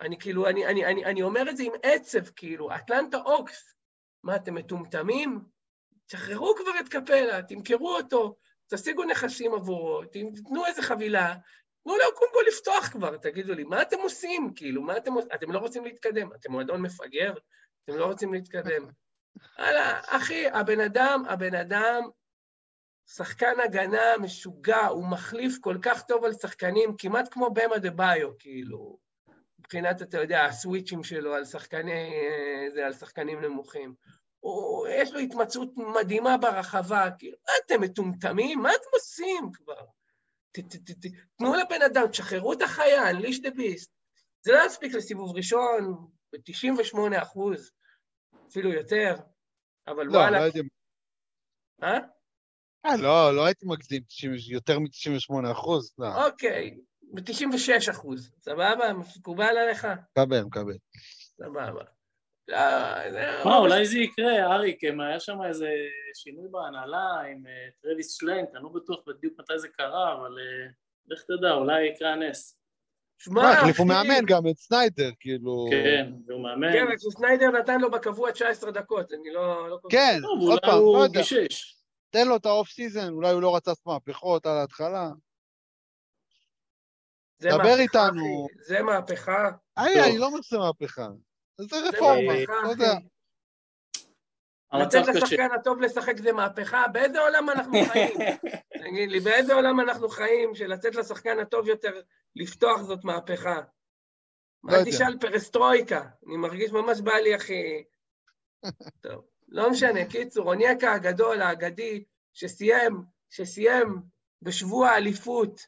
אני 0.01 0.19
כאילו, 0.19 0.47
אני, 0.47 0.65
אני, 0.65 0.85
אני, 0.85 1.05
אני 1.05 1.21
אומר 1.21 1.49
את 1.49 1.57
זה 1.57 1.63
עם 1.63 1.73
עצב, 1.83 2.25
כאילו, 2.35 2.75
אטלנטה 2.75 3.17
אוקס, 3.17 3.75
מה, 4.23 4.35
אתם 4.35 4.55
מטומטמים? 4.55 5.39
תשחררו 6.05 6.55
כבר 6.55 6.79
את 6.79 6.89
קפלה, 6.89 7.41
תמכרו 7.41 7.95
אותו, 7.95 8.35
תשיגו 8.67 9.03
נכסים 9.03 9.53
עבורו, 9.53 10.05
תיתנו 10.05 10.65
איזה 10.65 10.81
חבילה, 10.81 11.35
תנו 11.83 11.97
לו 11.97 12.15
קודם 12.15 12.31
כל 12.33 12.43
לפתוח 12.47 12.87
כבר, 12.87 13.17
תגידו 13.17 13.53
לי, 13.53 13.63
מה 13.63 13.81
אתם 13.81 13.97
עושים? 13.99 14.53
כאילו, 14.55 14.81
מה 14.81 14.97
אתם 14.97 15.13
עושים? 15.13 15.31
אתם 15.35 15.51
לא 15.51 15.59
רוצים 15.59 15.85
להתקדם, 15.85 16.33
אתם 16.33 16.51
מועדון 16.51 16.81
מפגר? 16.81 17.33
אתם 17.83 17.97
לא 17.97 18.05
רוצים 18.05 18.33
להתקדם. 18.33 18.87
הלאה, 19.57 19.99
אחי, 20.07 20.47
הבן 20.47 20.79
אדם, 20.79 21.23
הבן 21.29 21.55
אדם, 21.55 22.03
שחקן 23.07 23.59
הגנה 23.63 24.17
משוגע, 24.19 24.85
הוא 24.85 25.07
מחליף 25.07 25.57
כל 25.61 25.77
כך 25.81 26.03
טוב 26.03 26.25
על 26.25 26.33
שחקנים, 26.33 26.95
כמעט 26.97 27.33
כמו 27.33 27.49
במה 27.49 27.77
דה 27.77 27.89
ביו, 27.89 28.37
כאילו, 28.39 28.97
מבחינת, 29.59 30.01
אתה 30.01 30.21
יודע, 30.21 30.45
הסוויצ'ים 30.45 31.03
שלו 31.03 31.33
על 31.33 31.45
שחקני, 31.45 32.11
זה, 32.73 32.85
על 32.85 32.93
שחקנים 32.93 33.41
נמוכים. 33.41 33.95
הוא, 34.39 34.87
יש 34.87 35.11
לו 35.11 35.19
התמצאות 35.19 35.69
מדהימה 35.77 36.37
ברחבה, 36.37 37.09
כאילו, 37.19 37.37
מה 37.47 37.53
אתם 37.65 37.81
מטומטמים? 37.81 38.59
מה 38.59 38.69
אתם 38.69 38.89
עושים 38.93 39.51
כבר? 39.53 39.85
תנו 41.37 41.53
לבן 41.53 41.81
אדם, 41.85 42.07
תשחררו 42.07 42.53
את 42.53 42.61
החיה, 42.61 43.11
unleash 43.11 43.39
the 43.41 43.51
beast. 43.57 43.89
זה 44.41 44.51
לא 44.51 44.65
יספיק 44.65 44.93
לסיבוב 44.93 45.35
ראשון, 45.35 46.07
ב-98 46.33 47.21
אחוז, 47.21 47.71
אפילו 48.49 48.73
יותר, 48.73 49.15
אבל 49.87 50.05
לא, 50.05 50.17
וואלה, 50.17 50.37
לא 50.37 50.43
הייתי... 50.43 50.59
אה? 51.83 51.99
אה, 52.85 52.97
לא, 52.97 53.35
לא 53.35 53.45
הייתי 53.45 53.65
מגזים 53.65 54.03
90 54.07 54.31
יותר 54.49 54.79
מ-98 54.79 55.51
אחוז. 55.51 55.93
לא, 55.97 56.27
אוקיי, 56.27 56.77
ב-96 57.13 57.91
אחוז, 57.91 58.31
סבבה? 58.39 58.93
מקובל 58.93 59.57
עליך? 59.57 59.87
מקבל, 60.17 60.41
מקבל. 60.43 60.77
סבבה. 61.37 61.83
זה... 63.11 63.25
מה, 63.45 63.57
אולי 63.57 63.85
זה 63.85 63.99
יקרה, 63.99 64.55
אריק, 64.55 64.83
אם 64.83 65.01
היה 65.01 65.19
שם 65.19 65.37
איזה 65.47 65.69
שינוי 66.13 66.47
בהנהלה 66.51 67.21
עם 67.31 67.47
אה, 67.47 67.69
טרוויס 67.81 68.17
שלנק, 68.17 68.49
אני 68.55 68.63
לא 68.63 68.69
בטוח 68.69 68.99
בדיוק 69.07 69.39
מתי 69.39 69.59
זה 69.59 69.67
קרה, 69.67 70.13
אבל 70.13 70.37
אה, 70.39 70.67
לך 71.07 71.21
תדע, 71.23 71.51
אולי 71.51 71.85
יקרה 71.85 72.13
הנס. 72.13 72.57
שמע, 73.17 73.51
החליפו 73.51 73.83
אחי, 73.83 73.89
מאמן 73.91 74.25
גם 74.25 74.47
את 74.47 74.57
סניידר, 74.57 75.09
כאילו... 75.19 75.67
כן, 75.71 76.11
והוא 76.27 76.43
מאמן. 76.43 76.73
כן, 76.73 76.85
רק 76.91 76.97
שסניידר 76.99 77.51
נתן 77.51 77.81
לו 77.81 77.91
בקבוע 77.91 78.31
19 78.31 78.71
דקות, 78.71 79.13
אני 79.13 79.33
לא... 79.33 79.69
לא 79.69 79.77
כן, 79.89 80.19
עוד 80.23 80.59
פעם, 80.61 80.69
לא 80.69 80.75
הוא 80.75 81.03
יודע. 81.03 81.21
תן 82.09 82.27
לו 82.27 82.35
את 82.35 82.45
ה 82.45 82.51
off 82.51 82.69
season, 82.69 83.09
אולי 83.09 83.31
הוא 83.31 83.41
לא 83.41 83.55
רצה 83.55 83.71
מהפכות 83.85 84.45
על 84.45 84.57
ההתחלה. 84.57 85.09
זה 87.37 87.49
דבר 87.49 87.79
איתנו. 87.79 88.47
זה 88.67 88.81
מהפכה. 88.81 89.49
איי. 89.77 90.09
אני 90.09 90.17
לא 90.17 90.25
אומר 90.25 90.41
שזה 90.41 90.57
מהפכה. 90.57 91.07
זה 91.57 91.65
זה 91.67 91.89
רפורמה, 91.89 92.33
לא 92.63 92.69
יודע. 92.69 92.93
לתת. 94.73 95.07
לשחקן 95.15 95.51
הטוב 95.55 95.81
לשחק 95.81 96.17
זה 96.17 96.31
מהפכה? 96.31 96.87
באיזה 96.87 97.19
עולם 97.19 97.49
אנחנו 97.49 97.73
חיים? 97.91 98.17
תגיד 98.83 99.11
לי, 99.11 99.19
באיזה 99.19 99.53
עולם 99.53 99.79
אנחנו 99.79 100.09
חיים 100.09 100.55
שלתת 100.55 100.95
לשחקן 100.95 101.39
הטוב 101.39 101.67
יותר 101.67 102.01
לפתוח 102.35 102.81
זאת 102.81 103.03
מהפכה? 103.03 103.61
לא 104.63 104.77
מה. 104.77 104.85
תשאל 104.85 105.17
פרסטרויקה? 105.19 106.01
אני 106.27 106.37
מרגיש 106.37 106.71
ממש 106.71 107.01
בא 107.01 107.13
לי, 107.13 107.35
אחי. 107.35 107.83
טוב, 109.03 109.25
לא 109.47 109.69
משנה. 109.69 110.05
קיצור, 110.05 110.47
אוניאקה 110.47 110.93
הגדול, 110.93 111.41
האגדי, 111.41 112.03
שסיים, 112.33 113.03
שסיים 113.29 114.01
בשבוע 114.41 114.89
האליפות 114.89 115.61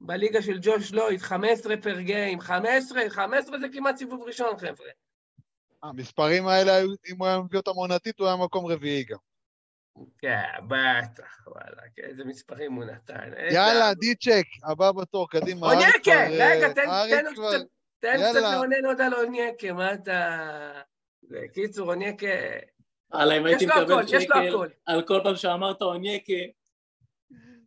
בליגה 0.00 0.42
של 0.42 0.58
ג'וש 0.62 0.92
לויד, 0.92 1.20
15 1.20 1.76
פר 1.76 2.00
גיים, 2.00 2.40
15, 2.40 3.10
15 3.10 3.58
זה 3.58 3.66
כמעט 3.72 3.96
סיבוב 3.96 4.22
ראשון, 4.22 4.56
חבר'ה. 4.56 4.90
המספרים 5.82 6.46
האלה, 6.46 6.74
היו- 6.76 6.94
אם 7.12 7.16
הוא 7.18 7.26
היה 7.26 7.38
מביא 7.38 7.58
אותם 7.58 7.70
עונתית, 7.70 8.18
הוא 8.18 8.26
היה 8.26 8.36
מקום 8.36 8.66
רביעי 8.66 9.04
גם. 9.04 9.18
כן, 10.18 10.42
בטח, 10.68 11.46
וואלה, 11.46 11.82
כן, 11.96 12.02
איזה 12.02 12.24
מספרים 12.24 12.72
הוא 12.72 12.84
נתן. 12.84 13.32
איזה- 13.36 13.56
יאללה, 13.56 13.94
דיצ'ק, 13.94 14.44
הבא 14.64 14.92
בתור, 14.92 15.30
קדימה. 15.30 15.66
אונייקה, 15.66 15.90
אריק 15.92 16.02
כבר, 16.04 16.40
אה, 16.44 16.50
רגע, 16.56 16.72
תן- 16.72 17.34
כבר- 17.34 17.50
קצת, 17.56 17.66
תן. 18.00 18.16
קצת 18.30 18.40
עוד 18.84 19.00
על 19.00 19.14
אונייקה, 19.14 19.72
מה 19.72 19.94
אתה... 19.94 20.40
זה, 21.22 21.38
קיצור, 21.54 21.88
אונייקה, 21.92 22.26
הלאה, 23.12 23.36
אם 23.36 23.46
הייתי 23.46 23.64
יש 23.64 23.70
לו 23.70 23.76
מקבל 23.82 23.92
הכל, 23.94 24.02
יש 24.06 24.12
לו 24.12 24.20
שקל 24.20 24.48
הכל. 24.48 24.68
על 24.86 25.02
כל 25.06 25.20
פעם 25.24 25.36
שאמרת 25.36 25.82
אונייקה. 25.82 26.32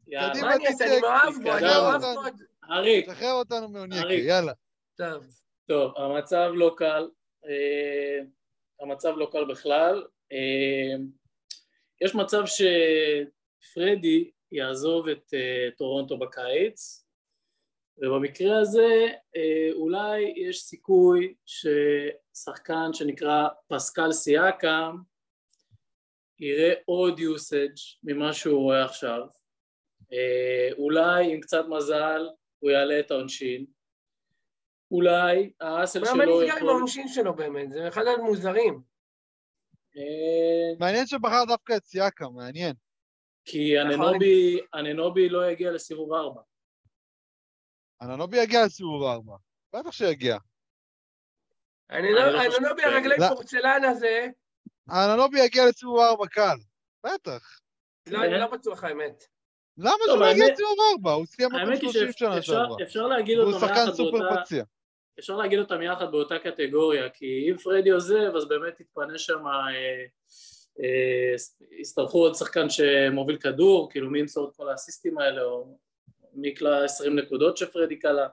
יאללה. 0.07 0.29
קדימה, 0.33 0.47
מה 0.47 0.55
אני 0.55 0.99
מאוהב 1.01 1.33
בו, 1.43 1.53
אני. 1.57 1.65
מאוהב 1.65 2.01
מאוד. 2.01 2.41
אריק, 2.71 3.05
שחרר 3.05 3.31
אותנו 3.31 3.69
מאונייקה, 3.69 4.05
אריק. 4.05 4.23
יאללה. 4.25 4.51
טוב. 4.97 5.25
טוב, 5.67 5.93
המצב 5.97 6.49
לא 6.53 6.75
קל. 6.77 7.07
אה, 7.49 8.19
המצב 8.81 9.13
לא 9.17 9.29
קל 9.31 9.45
בכלל. 9.45 10.03
אה, 10.31 10.95
יש 12.01 12.15
מצב 12.15 12.43
שפרדי 12.45 14.31
יעזוב 14.51 15.07
את 15.07 15.33
אה, 15.33 15.69
טורונטו 15.77 16.17
בקיץ, 16.17 17.05
ובמקרה 17.97 18.59
הזה 18.59 19.07
אולי 19.73 20.33
יש 20.35 20.61
סיכוי 20.61 21.33
ששחקן 21.45 22.93
שנקרא 22.93 23.47
פסקל 23.67 24.11
סיאקם 24.11 24.95
יראה 26.39 26.73
עוד 26.85 27.19
usage 27.19 27.97
ממה 28.03 28.33
שהוא 28.33 28.61
רואה 28.61 28.85
עכשיו. 28.85 29.21
אולי 30.77 31.33
עם 31.33 31.41
קצת 31.41 31.65
מזל 31.69 32.21
הוא 32.59 32.71
יעלה 32.71 32.99
את 32.99 33.11
העונשין. 33.11 33.65
אולי 34.91 35.51
האסל 35.61 36.05
שלו 36.05 36.15
נסגר 36.15 36.51
עם 36.51 36.57
יכול... 36.57 36.69
העונשין 36.69 37.07
שלו 37.07 37.35
באמת? 37.35 37.71
זה 37.71 37.87
אחד 37.87 38.01
המוזרים. 38.07 38.81
אה, 39.97 40.77
מעניין 40.79 41.07
שבחר 41.07 41.43
דווקא 41.47 41.73
את 41.77 41.85
סיאקה, 41.85 42.29
מעניין. 42.29 42.73
כי. 43.45 43.81
אננובי, 43.81 44.59
אננובי 44.75 45.29
לא 45.29 45.51
יגיע 45.51 45.71
לסיבוב 45.71 46.13
ארבע. 46.13 46.41
אננובי 48.01 48.37
יגיע 48.37 48.65
לסיבוב 48.65 49.03
ארבע. 49.03 49.35
בטח 49.75 49.91
שיגיע. 49.91 50.37
לא 51.89 51.99
לא 51.99 52.49
חושב- 52.49 52.63
אני 52.97 53.07
לא. 53.17 53.27
פורצלן 53.27 53.83
הזה, 53.83 54.27
אננובי 54.89 55.39
יגיע 55.39 55.65
לסיבוב 55.69 55.99
ארבע 55.99 56.27
קל. 56.27 56.57
בטח. 57.05 57.59
לא, 58.07 58.23
אני 58.23 58.39
לא 58.39 58.47
בטוח 58.47 58.83
האמת. 58.83 59.23
למה 59.77 59.95
שהוא 60.05 60.19
לא 60.19 60.25
יגיע 60.25 60.45
לסיבוב 60.51 60.77
ארבע? 60.91 61.11
הוא 61.11 61.25
סיים 61.25 61.55
היא 61.55 61.91
30 61.91 62.11
שנה 62.11 62.41
שעברה. 62.41 62.75
אפשר 62.83 63.07
להגיד 63.07 63.37
והוא 63.39 63.53
אותם 63.53 63.67
שחקן 63.67 63.85
סופר 63.93 64.19
באותה... 64.19 64.41
פציע. 64.41 64.63
אפשר 65.19 65.37
להגיד 65.37 65.59
אותם 65.59 65.81
יחד 65.81 66.11
באותה 66.11 66.39
קטגוריה, 66.39 67.09
כי 67.09 67.47
אם 67.51 67.57
פרדי 67.57 67.89
עוזב, 67.89 68.35
אז 68.35 68.47
באמת 68.47 68.79
יתפנה 68.79 69.17
שם, 69.17 69.47
אה, 69.47 70.05
אה, 70.83 71.35
יצטרכו 71.79 72.17
עוד 72.17 72.35
שחקן 72.35 72.69
שמוביל 72.69 73.37
כדור, 73.37 73.91
כאילו 73.91 74.09
מי 74.09 74.19
ימסור 74.19 74.49
את 74.49 74.55
כל 74.55 74.69
האסיסטים 74.69 75.17
האלה, 75.17 75.43
או 75.43 75.77
מי 76.33 76.47
יקלע 76.47 76.83
20 76.83 77.19
נקודות 77.19 77.57
שפרדי 77.57 77.99
קלע. 77.99 78.27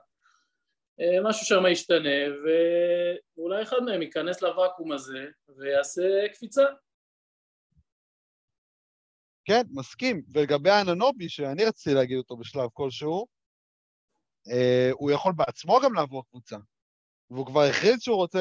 אה, 0.99 1.29
משהו 1.29 1.45
שם 1.45 1.65
ישתנה, 1.71 2.19
ואולי 2.43 3.63
אחד 3.63 3.79
מהם 3.85 4.01
ייכנס 4.01 4.41
לוואקום 4.41 4.91
הזה 4.91 5.25
ויעשה 5.57 6.01
קפיצה. 6.33 6.65
כן, 9.45 9.61
מסכים. 9.71 10.21
ולגבי 10.33 10.69
האננובי, 10.69 11.29
שאני 11.29 11.65
רציתי 11.65 11.95
להגיד 11.95 12.17
אותו 12.17 12.37
בשלב 12.37 12.69
כלשהו, 12.73 13.27
אה, 14.51 14.89
הוא 14.91 15.11
יכול 15.11 15.33
בעצמו 15.35 15.79
גם 15.83 15.93
לעבור 15.93 16.23
קבוצה. 16.29 16.57
והוא 17.31 17.45
כבר 17.45 17.61
הכריז 17.61 18.01
שהוא 18.01 18.15
רוצה 18.15 18.39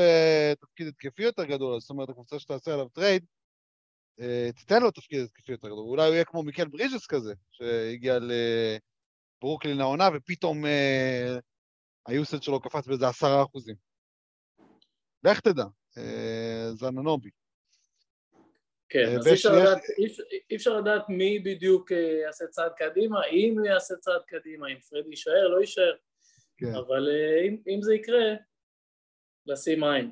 תפקיד 0.60 0.86
התקפי 0.86 1.22
יותר 1.22 1.44
גדול, 1.44 1.80
זאת 1.80 1.90
אומרת, 1.90 2.08
הקבוצה 2.08 2.38
שתעשה 2.38 2.74
עליו 2.74 2.88
trade, 2.88 3.24
אה, 4.20 4.50
תיתן 4.56 4.82
לו 4.82 4.90
תפקיד 4.90 5.20
התקפי 5.20 5.52
יותר 5.52 5.68
גדול. 5.68 5.78
אולי 5.88 6.06
הוא 6.06 6.14
יהיה 6.14 6.24
כמו 6.24 6.42
מיקל 6.42 6.68
בריז'ס 6.68 7.06
כזה, 7.06 7.34
שהגיע 7.50 8.18
לברוקלין 9.42 9.80
העונה, 9.80 10.08
ופתאום 10.14 10.66
אה, 10.66 11.36
היוסד 12.06 12.42
שלו 12.42 12.60
קפץ 12.60 12.86
באיזה 12.86 13.08
עשרה 13.08 13.42
אחוזים. 13.42 13.74
לך 15.24 15.40
תדע, 15.40 15.64
אה, 15.98 16.70
זה 16.72 16.88
אננובי. 16.88 17.30
כן, 18.88 19.16
אז 19.18 19.26
אי 19.26 19.32
אפשר 19.32 19.52
לדעת, 19.52 19.82
אי 20.50 20.56
אפשר- 20.56 20.80
לדעת 20.80 21.08
מי 21.08 21.38
בדיוק 21.38 21.90
יעשה 22.26 22.46
צעד 22.46 22.72
קדימה, 22.76 23.26
אם 23.26 23.58
הוא 23.58 23.66
יעשה 23.66 23.94
צעד 23.96 24.22
קדימה, 24.26 24.68
אם 24.68 24.78
פרדי 24.78 25.10
יישאר, 25.10 25.48
לא 25.48 25.60
יישאר, 25.60 25.96
כן. 26.56 26.74
אבל 26.74 27.08
אם, 27.48 27.56
אם 27.68 27.82
זה 27.82 27.94
יקרה, 27.94 28.34
לשים 29.46 29.84
עין. 29.84 30.10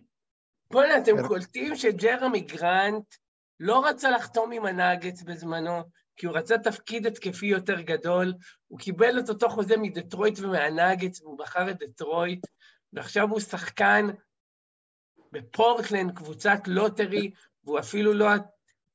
בוא'נה, 0.71 0.99
אתם 0.99 1.17
כן. 1.17 1.29
קולטים 1.29 1.77
שג'רמי 1.77 2.41
גרנט 2.41 3.15
לא 3.61 3.87
רצה 3.87 4.11
לחתום 4.11 4.53
עם 4.53 4.67
הנאגץ 4.67 5.23
בזמנו, 5.23 5.83
כי 6.17 6.27
הוא 6.27 6.37
רצה 6.37 6.59
תפקיד 6.59 7.07
התקפי 7.07 7.47
יותר 7.47 7.81
גדול, 7.81 8.35
הוא 8.69 8.79
קיבל 8.79 9.19
את 9.19 9.29
אותו 9.29 9.49
חוזה 9.49 9.77
מדטרויט 9.77 10.39
ומהנאגץ, 10.39 11.21
והוא 11.21 11.39
בחר 11.39 11.71
את 11.71 11.79
דטרויט, 11.79 12.47
ועכשיו 12.93 13.29
הוא 13.31 13.41
שחקן 13.41 14.07
בפורטלנד, 15.33 16.17
קבוצת 16.17 16.59
lottery, 16.67 17.31
והוא 17.65 17.79
אפילו 17.79 18.13
לא 18.13 18.27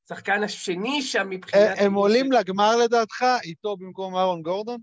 השחקן 0.06 0.44
השני 0.44 1.02
שם 1.02 1.30
מבחינת... 1.30 1.78
אה, 1.78 1.86
הם 1.86 1.94
עולים 1.94 2.32
לגמר 2.32 2.76
לדעתך, 2.76 3.26
איתו 3.44 3.78
במקום 3.78 4.16
אהרון 4.16 4.42
גורדון? 4.42 4.78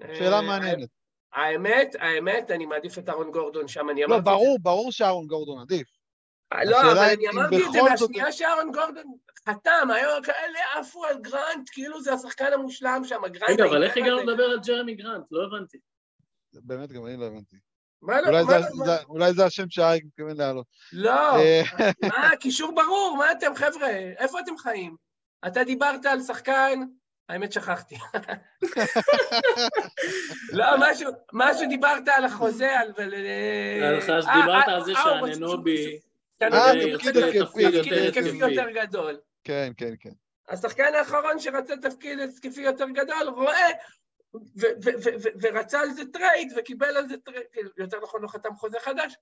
שאלה 0.00 0.36
אה, 0.36 0.42
מעניינת. 0.42 0.97
האמת, 1.32 1.96
האמת, 1.98 2.50
אני 2.50 2.66
מעדיף 2.66 2.98
את 2.98 3.08
אהרון 3.08 3.30
גורדון 3.30 3.68
שם, 3.68 3.90
אני 3.90 4.00
לא, 4.00 4.06
אמרתי... 4.06 4.20
את 4.20 4.24
זה- 4.24 4.30
ברור, 4.30 4.58
ברור 4.62 4.92
שאהרון 4.92 5.26
גורדון 5.26 5.60
עדיף. 5.60 5.88
לא, 6.54 6.58
השאלה 6.76 6.92
אבל 6.92 6.98
אני 7.14 7.28
אמרתי 7.28 7.56
את 7.66 7.72
זה 7.72 7.82
מהשנייה 7.82 8.32
שאהרון 8.32 8.72
גורדון 8.72 9.04
חתם, 9.48 9.88
היו 9.94 10.08
כאלה 10.22 10.58
עפו 10.80 11.04
על 11.04 11.18
גרנט, 11.20 11.68
כאילו 11.72 12.00
זה 12.02 12.12
השחקן 12.12 12.52
המושלם 12.52 13.02
שם, 13.04 13.20
גרנט... 13.26 13.50
רגע, 13.50 13.64
אבל 13.64 13.84
איך 13.84 13.96
הגענו. 13.96 14.16
לדבר 14.18 14.44
על 14.44 14.58
ג'רמי 14.66 14.94
גרנט? 14.94 15.24
לא 15.30 15.44
הבנתי. 15.46 15.78
באמת, 16.52 16.92
גם 16.92 17.06
אני 17.06 17.16
לא 17.16 17.24
הבנתי. 17.24 17.56
לא, 18.02 18.14
אולי 18.28 18.44
מה 18.44 18.50
זה- 18.62 18.68
לא, 18.86 18.92
אולי 19.08 19.32
זה 19.32 19.44
השם 19.44 19.64
שאריק 19.70 20.04
מתכוון 20.04 20.36
להעלות. 20.36 20.66
לא, 20.92 21.36
אה, 21.36 21.62
מה, 22.08 22.36
קישור 22.40 22.74
ברור, 22.74 23.16
מה 23.18 23.32
אתם, 23.32 23.54
חבר'ה? 23.54 23.88
איפה 24.18 24.40
אתם 24.40 24.58
חיים? 24.58 24.96
אתה 25.46 25.64
דיברת 25.64 26.06
על 26.06 26.20
שחקן, 26.22 26.80
האמת 27.28 27.52
שכחתי. 27.52 27.96
לא, 30.52 30.66
משהו, 30.78 31.10
משהו 31.32 31.68
דיברת 31.68 32.08
על 32.08 32.24
החוזה, 32.24 32.78
על... 32.78 32.88
לך 32.88 34.10
אה, 34.10 34.22
שדיברת 34.22 34.68
אה, 34.68 34.74
על 34.74 34.84
זה 34.84 34.92
אה. 34.92 34.96
שאתה 34.96 35.10
אה, 35.10 36.72
נותן 36.74 36.96
תפקיד 36.96 37.16
התקפי, 37.16 37.62
יותר 38.32 38.70
גדול. 38.70 39.18
כן, 39.44 39.72
כן, 39.76 39.94
כן. 40.00 40.10
השחקן 40.48 40.94
האחרון 40.94 41.38
שרצה 41.38 41.76
תפקיד 41.76 42.18
התקפי 42.18 42.60
יותר 42.60 42.88
גדול, 42.88 43.28
רואה, 43.34 43.68
ורצה 45.42 45.80
על 45.80 45.90
זה 45.90 46.02
trade, 46.12 46.52
וקיבל 46.56 46.96
על 46.96 47.08
זה 47.08 47.16
trade, 47.16 47.46
יותר 47.78 47.98
נכון, 48.02 48.22
לא 48.22 48.28
חתם 48.28 48.54
חוזה 48.54 48.78
חדש, 48.80 49.14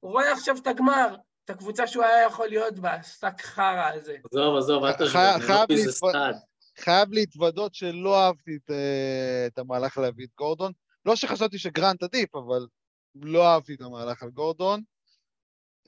הוא 0.00 0.12
רואה 0.12 0.32
עכשיו 0.32 0.56
את 0.62 0.66
הגמר, 0.66 1.16
את 1.44 1.50
הקבוצה 1.50 1.86
שהוא 1.86 2.04
היה 2.04 2.26
יכול 2.26 2.46
להיות 2.46 2.78
בה, 2.78 2.94
השק 2.94 3.40
חרא 3.40 3.90
הזה. 3.94 4.16
עזוב, 4.32 4.56
עזוב, 4.56 4.84
אל 4.84 4.92
תשווה, 4.92 5.36
חייב 5.40 5.50
אננובי 5.50 5.76
זה 5.76 5.92
סטאד. 5.92 6.36
חייב 6.78 7.12
להתוודות 7.12 7.74
שלא 7.74 8.18
אהבתי 8.26 8.56
את, 8.56 8.70
אה, 8.70 9.46
את 9.46 9.58
המהלך 9.58 9.98
להביא 9.98 10.26
את 10.26 10.30
גורדון. 10.38 10.72
לא 11.04 11.16
שחשבתי 11.16 11.58
שגרנט 11.58 12.02
עדיף, 12.02 12.34
אבל 12.34 12.66
לא 13.14 13.46
אהבתי 13.48 13.74
את 13.74 13.80
המהלך 13.80 14.22
על 14.22 14.30
גורדון. 14.30 14.82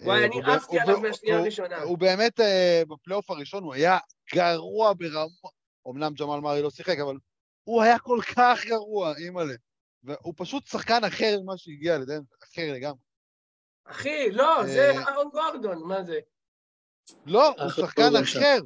וואי, 0.03 0.21
אה, 0.21 0.27
אני 0.27 0.41
והוא- 0.41 0.55
עפתי 0.55 0.77
הוא- 0.77 0.83
עליו 0.83 1.01
מהשנייה 1.01 1.39
הראשונה. 1.39 1.83
הוא 1.83 1.99
באמת, 1.99 2.41
אה, 2.41 2.83
בפלייאוף 2.89 3.31
הראשון 3.31 3.63
הוא 3.65 3.75
היה 3.75 3.99
גרוע 4.35 4.93
ברמות, 4.97 5.53
אמנם 5.89 6.13
ג'מאל 6.15 6.41
מארי 6.41 6.63
לא 6.63 6.71
שיחק, 6.71 6.99
אבל 6.99 7.17
הוא 7.65 7.83
היה 7.83 7.99
כל 7.99 8.19
כך 8.37 8.61
גרוע, 8.67 9.17
אימא'לה. 9.17 9.55
והוא 10.03 10.35
פשוט 10.37 10.67
שחקן 10.67 11.05
אחר 11.05 11.37
ממה 11.43 11.53
שהגיע 11.57 11.99
לדנבר, 11.99 12.35
אחר 12.45 12.73
לגמרי. 12.75 12.99
אחי, 13.85 14.31
לא, 14.31 14.67
זה 14.67 14.91
אה, 14.91 14.99
אהרון 15.09 15.29
גורדון, 15.33 15.89
מה 15.89 16.05
זה? 16.05 16.19
לא, 17.27 17.49
הוא 17.63 17.71
שחקן. 17.71 18.03
אחר. 18.23 18.59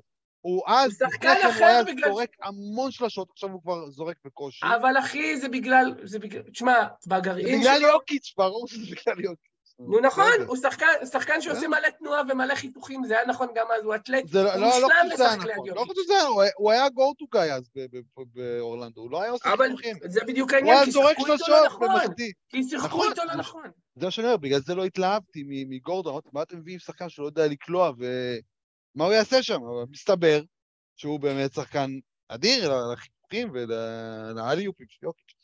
הוא 0.45 0.63
אז, 0.67 1.03
הוא 1.03 1.11
שחקן 1.11 1.29
אחר 1.51 1.59
הוא 1.59 1.67
היה 1.67 1.85
בגלל- 1.85 2.09
זורק 2.11 2.31
המון 2.43 2.91
שלשות, 2.91 3.29
עכשיו 3.31 3.51
הוא 3.51 3.63
כבר 3.63 3.91
זורק 3.91 4.17
בקושי. 4.25 4.67
אבל 4.67 4.99
אחי, 4.99 5.37
זה 5.41 5.49
בגלל, 5.49 5.95
זה 6.05 6.19
בגלל, 6.19 6.43
תשמע, 6.43 6.75
בגרעין 7.07 7.61
בגלל 7.61 7.79
שלו, 7.79 7.89
יוקיץ', 7.89 8.35
ברור 8.37 8.69
שזה 8.69 8.83
בגלל 8.83 9.21
יוקיץ'. 9.25 9.51
נו 9.79 10.01
נכון, 10.01 10.25
בסדר. 10.35 10.47
הוא 10.47 10.57
שחקן, 10.57 10.87
שחקן 11.13 11.41
שעושה 11.41 11.61
כן. 11.61 11.71
מלא 11.71 11.89
תנועה 11.99 12.23
ומלא 12.29 12.55
חיתוכים, 12.55 13.05
זה 13.07 13.15
היה 13.19 13.27
נכון 13.27 13.49
גם 13.55 13.67
אז, 13.79 13.85
הוא 13.85 13.95
אתלט, 13.95 14.29
זה 14.29 14.43
לא, 14.43 14.53
הוא 14.53 14.61
לא, 14.61 14.67
לא 14.67 14.75
מושלם 14.75 14.89
חושב 15.05 15.15
שזה 15.15 15.25
היה 15.25 15.35
לשחק 15.37 15.47
ליד 15.47 15.55
נכון. 15.57 15.69
לא 15.69 15.81
יוקיץ'. 15.81 15.89
חושב 15.93 16.03
שזה 16.05 16.13
היה, 16.15 16.23
הוא 16.25 16.43
היה- 16.43 16.53
הוא 16.57 16.71
היה 16.73 16.87
go 16.87 17.23
to 17.23 17.37
guy 17.37 17.53
אז 17.53 17.71
באורלנדו, 18.35 19.01
הוא 19.01 19.11
לא 19.11 19.23
היה 19.23 19.31
עושה 19.31 19.53
אבל 19.53 19.67
חיתוכים. 19.67 19.97
זה 20.05 20.21
בדיוק 20.27 20.53
העניין, 20.53 20.77
היה 20.77 20.85
כי 20.85 20.93
שיחקו 20.93 21.09
איתו 21.09 21.27
לא 21.27 21.37
שלושות 21.37 21.67
נכון. 21.67 21.89
כי 22.49 22.63
שיחקו 22.65 22.87
נכון, 22.87 23.11
איתו 23.11 23.23
לא 23.25 23.35
נכון. 23.35 23.71
זה 23.97 24.05
מה 24.07 24.11
שאני 24.11 24.27
אומר, 24.27 24.37
בגלל 24.37 24.61
זה 24.61 24.75
לא 24.75 24.85
התלהבתי 24.85 25.43
מגורדון, 25.69 26.21
מה 26.33 26.43
אתם 26.43 26.59
מביאים 26.59 26.79
שחקן 26.79 27.09
שלא 27.09 27.27
יודע 27.27 27.47
לקלוע, 27.47 27.91
ומה 28.95 29.05
הוא 29.05 29.13
יעשה 29.13 29.43
שם? 29.43 29.61
אבל 29.63 29.85
מסתבר 29.91 30.43
שהוא 30.97 31.21
באמת 31.21 31.53
שחקן 31.53 31.91
אדיר 32.29 32.73
לחיתוכים 32.93 33.51
ולאליופים 33.53 34.87
של 34.89 35.07
יוקיץ'. 35.07 35.35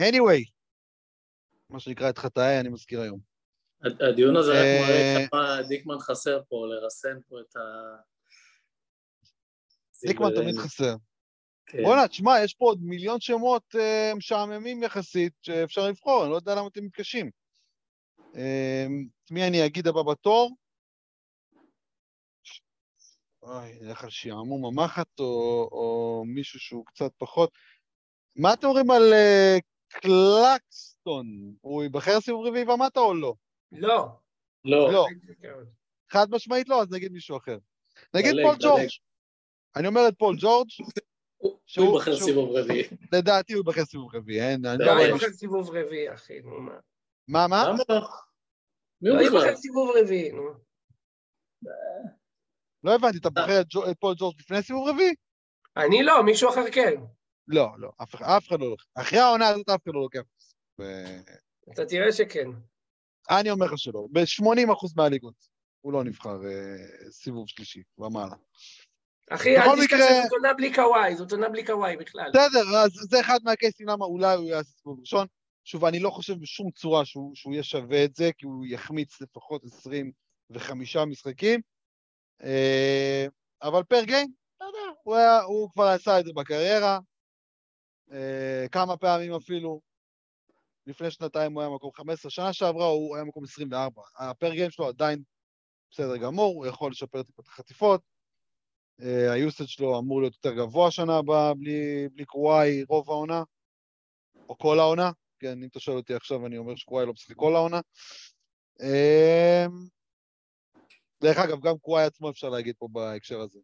anyway, 0.00 0.50
מה 1.70 1.80
שנקרא 1.80 2.10
את 2.10 2.18
חטאיי 2.18 2.60
אני 2.60 2.68
מזכיר 2.68 3.00
היום. 3.00 3.20
הדיון 3.82 4.36
הזה 4.36 4.50
רק 4.50 4.56
אה, 4.56 4.80
מראה 4.82 5.28
כמה 5.30 5.62
דיקמן 5.68 5.98
חסר 5.98 6.40
פה, 6.48 6.66
לרסן 6.66 7.18
פה 7.28 7.40
את 7.40 7.56
ה... 7.56 7.60
דיקמן 10.06 10.34
תמיד. 10.34 10.58
חסר. 10.58 10.94
כן. 11.66 11.82
בואנה, 11.82 12.08
תשמע, 12.08 12.32
יש 12.44 12.54
פה 12.54 12.64
עוד 12.64 12.82
מיליון 12.82 13.20
שמות 13.20 13.74
אה, 13.78 14.12
משעממים 14.16 14.82
יחסית 14.82 15.32
שאפשר 15.42 15.88
לבחור, 15.88 16.22
אני 16.22 16.30
לא 16.30 16.36
יודע 16.36 16.54
למה 16.54 16.66
אתם 16.66 16.84
מתקשים. 16.84 17.30
אה, 18.36 18.86
מי 19.30 19.46
אני 19.46 19.66
אגיד 19.66 19.86
הבא 19.86 20.02
בתור? 20.02 20.56
אוי, 23.48 23.78
נלך 23.80 24.04
על 24.04 24.10
שעמום 24.10 24.64
המחט 24.64 25.20
או, 25.20 25.68
או 25.72 26.24
מישהו 26.26 26.60
שהוא 26.60 26.86
קצת 26.86 27.10
פחות. 27.18 27.50
מה 28.36 28.52
אתם 28.52 28.66
אומרים 28.66 28.90
על 28.90 29.12
uh, 29.12 29.60
קלקסטון? 29.88 31.26
הוא 31.60 31.82
ייבחר 31.82 32.20
סיבוב 32.20 32.46
רביעי 32.46 32.64
ומטה 32.64 33.00
או 33.00 33.14
לא? 33.14 33.34
לא. 33.72 34.08
לא. 34.64 34.92
לא. 34.92 35.06
חד 36.12 36.26
משמעית 36.30 36.68
לא, 36.68 36.82
אז 36.82 36.90
נגיד 36.90 37.12
מישהו 37.12 37.36
אחר. 37.36 37.58
נגיד 38.14 38.30
דלג, 38.30 38.44
פול 38.44 38.54
דלג. 38.54 38.62
ג'ורג'. 38.62 38.88
אני 39.76 39.86
אומר 39.86 40.00
את 40.08 40.14
פול 40.18 40.36
ג'ורג', 40.40 40.68
הוא 41.38 41.58
ייבחר 41.78 42.16
סיבוב 42.16 42.56
רביעי. 42.56 42.82
לדעתי 43.12 43.52
הוא 43.52 43.60
ייבחר 43.60 43.84
סיבוב 43.84 44.14
רביעי, 44.14 44.40
אין, 44.40 44.66
אני 44.66 44.78
לא, 44.78 44.84
לא 44.84 44.86
לא 44.86 44.92
רואה 44.92 45.04
אבל- 45.04 45.12
מישהו... 45.12 45.26
יבחר 45.28 45.38
סיבוב 45.38 45.70
רביעי, 45.70 46.14
אחי, 46.14 46.40
נו 46.40 46.60
מה. 46.60 46.78
מה, 47.28 47.46
מה? 47.48 47.64
למה 47.68 47.78
לא? 47.88 48.00
מי 49.00 49.08
לא 49.08 49.14
הוא 49.14 49.26
בכלל? 49.26 49.42
יבחר 49.42 49.56
סיבוב 49.56 49.90
רביעי, 49.96 50.32
נו. 50.32 50.42
לא 52.84 52.94
הבנתי, 52.94 53.18
אתה 53.18 53.30
בוחר 53.30 53.60
את 53.60 53.66
פול 54.00 54.14
ג'ורג' 54.18 54.34
לפני 54.40 54.62
סיבוב 54.62 54.88
רביעי? 54.88 55.14
אני 55.76 56.02
לא, 56.02 56.22
מישהו 56.24 56.50
אחר 56.50 56.70
כן. 56.72 56.92
לא, 57.48 57.68
לא, 57.78 57.90
אף 58.02 58.14
אחד- 58.14 58.60
לא 58.60 58.70
לוקח. 58.70 58.84
אחרי 58.94 59.18
העונה 59.18 59.48
הזאת 59.48 59.68
אף 59.68 59.82
אחד 59.84 59.94
לא 59.94 60.00
לוקח. 60.00 60.20
אתה 61.72 61.84
תראה 61.86 62.12
שכן. 62.12 62.48
אני 63.30 63.50
אומר 63.50 63.66
לך 63.66 63.72
שלא, 63.78 64.06
ב-80% 64.12 64.92
מהליגות 64.96 65.34
הוא 65.80 65.92
לא 65.92 66.04
נבחר 66.04 66.36
אה, 66.46 67.10
סיבוב 67.10 67.48
שלישי 67.48 67.82
ומעלה. 67.98 68.34
אחי, 69.30 69.56
אל 69.56 69.62
תשכח 69.62 69.96
שזאת 69.96 70.32
עונה 70.32 70.54
בלי 70.54 70.74
קוואי, 70.74 71.16
זאת 71.16 71.32
עונה 71.32 71.48
בלי 71.48 71.66
קוואי 71.66 71.96
בכלל. 71.96 72.30
בסדר, 72.30 72.76
אז 72.84 72.90
זה 72.92 73.20
אחד 73.20 73.38
מהקייסים 73.44 73.88
למה 73.88 74.04
אולי 74.04 74.36
הוא 74.36 74.48
יעשה 74.48 74.70
סיבוב 74.70 75.00
ראשון. 75.00 75.26
שוב, 75.64 75.84
אני 75.84 75.98
לא 75.98 76.10
חושב 76.10 76.34
בשום 76.40 76.70
צורה 76.70 77.04
שהוא, 77.04 77.34
שהוא 77.34 77.52
יהיה 77.52 77.62
שווה 77.62 78.04
את 78.04 78.14
זה, 78.14 78.30
כי 78.38 78.46
הוא 78.46 78.66
יחמיץ 78.66 79.20
לפחות 79.20 79.64
25 79.64 80.96
משחקים. 80.96 81.60
אה, 82.44 83.26
אבל 83.62 83.82
פר 83.82 84.04
גיים, 84.04 84.32
אתה 84.56 84.64
יודע, 84.64 85.42
הוא, 85.42 85.70
כבר 85.72 85.84
עשה 85.84 86.20
את 86.20 86.24
זה 86.24 86.32
בקריירה, 86.32 86.98
אה, 88.12 88.66
כמה 88.72 88.96
פעמים 88.96 89.34
אפילו. 89.34 89.80
לפני 90.86 91.10
שנתיים 91.10 91.52
הוא 91.52 91.62
היה 91.62 91.70
מקום 91.70 91.90
15, 91.94 92.30
שנה 92.30 92.52
שעברה 92.52 92.86
הוא 92.86 93.16
היה 93.16 93.24
מקום 93.24 93.44
24. 93.44 94.02
הפר 94.18 94.54
גיים 94.54 94.70
שלו 94.70 94.88
עדיין 94.88 95.22
בסדר 95.90 96.16
גמור, 96.16 96.54
הוא 96.54 96.66
יכול 96.66 96.90
לשפר 96.90 97.22
טיפה 97.22 97.42
את 97.42 97.48
החטיפות. 97.48 98.00
אה, 99.02 99.32
היוסד 99.32 99.66
שלו 99.66 99.98
אמור 99.98 100.20
להיות 100.20 100.34
יותר 100.34 100.56
גבוה 100.56 100.88
השנה 100.88 101.16
הבאה, 101.16 101.54
בלי, 101.54 102.08
בלי 102.12 102.24
קוואי 102.24 102.82
רוב 102.82 103.10
העונה, 103.10 103.42
או 104.48 104.58
כל 104.58 104.78
העונה. 104.78 105.10
כן, 105.38 105.62
אם 105.62 105.68
אתה 105.70 105.80
שואל 105.80 105.96
אותי 105.96 106.14
עכשיו, 106.14 106.46
אני 106.46 106.58
אומר 106.58 106.76
שקוואי 106.76 107.06
לא 107.06 107.12
משחק 107.12 107.36
כל 107.36 107.56
העונה. 107.56 107.80
אה, 111.24 111.28
דרך 111.28 111.38
אגב, 111.38 111.60
גם 111.60 111.78
קוואי 111.78 112.04
עצמו 112.04 112.30
אפשר 112.30 112.48
להגיד 112.48 112.74
פה 112.78 112.88
בהקשר 112.92 113.40
הזה. 113.40 113.58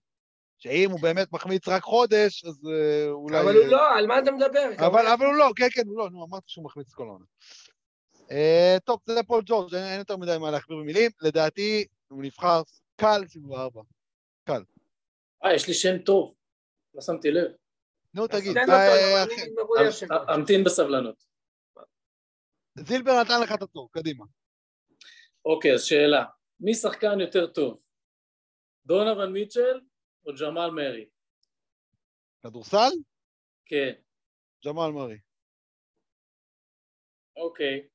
שאם 0.58 0.90
הוא 0.90 1.00
באמת 1.00 1.32
מחמיץ 1.32 1.68
רק 1.68 1.82
חודש, 1.82 2.44
אז 2.44 2.68
אה, 2.72 3.10
אולי... 3.10 3.40
אבל 3.40 3.56
הוא 3.56 3.66
לא, 3.66 3.96
על 3.98 4.06
מה 4.06 4.18
אתה 4.18 4.32
מדבר? 4.32 4.70
אבל, 4.86 5.06
אבל 5.06 5.26
הוא 5.26 5.34
לא, 5.34 5.50
כן, 5.56 5.68
כן, 5.70 5.82
הוא 5.86 5.98
לא, 5.98 6.10
נו, 6.10 6.24
אמרתי 6.24 6.44
שהוא 6.46 6.64
מחמיץ 6.64 6.92
כל 6.92 7.02
העונה. 7.02 7.24
אה, 8.30 8.76
טוב, 8.84 9.00
זה 9.06 9.22
פול 9.22 9.42
ג'ורג', 9.46 9.74
אין, 9.74 9.84
אין 9.84 9.98
יותר 9.98 10.16
מדי 10.16 10.36
מה 10.40 10.50
להכביר 10.50 10.76
במילים. 10.76 11.10
לדעתי, 11.22 11.86
הוא 12.08 12.22
נבחר 12.22 12.62
קל 12.96 13.22
סיבוב 13.28 13.52
ארבע. 13.52 13.82
אה, 15.44 15.54
יש 15.54 15.68
לי 15.68 15.74
שם 15.74 15.98
טוב. 15.98 16.34
לא 16.94 17.00
שמתי 17.00 17.30
לב. 17.30 17.50
נו, 18.14 18.26
תגיד, 18.26 18.58
אה. 18.58 19.24
אמ- 19.24 20.30
אמתין 20.34 20.64
בסבלנות. 20.64 21.24
זילבר 22.78 23.20
נתן 23.20 23.40
לך 23.40 23.52
את 23.52 23.62
התור, 23.62 23.88
קדימה. 23.92 24.24
אוקיי, 25.44 25.74
אז 25.74 25.82
שאלה. 25.82 26.24
מי 26.64 26.74
שחקן 26.74 27.20
יותר 27.20 27.46
טוב? 27.46 27.80
דונוvan 28.88 29.26
מיטשל 29.32 29.80
או 30.26 30.32
ג'מאל 30.40 30.70
מרי? 30.70 31.06
כדורסל? 32.42 32.90
כן, 33.66 33.92
ג'מאל 34.66 34.90
מרי. 34.92 35.18
אוקיי. 37.36 37.88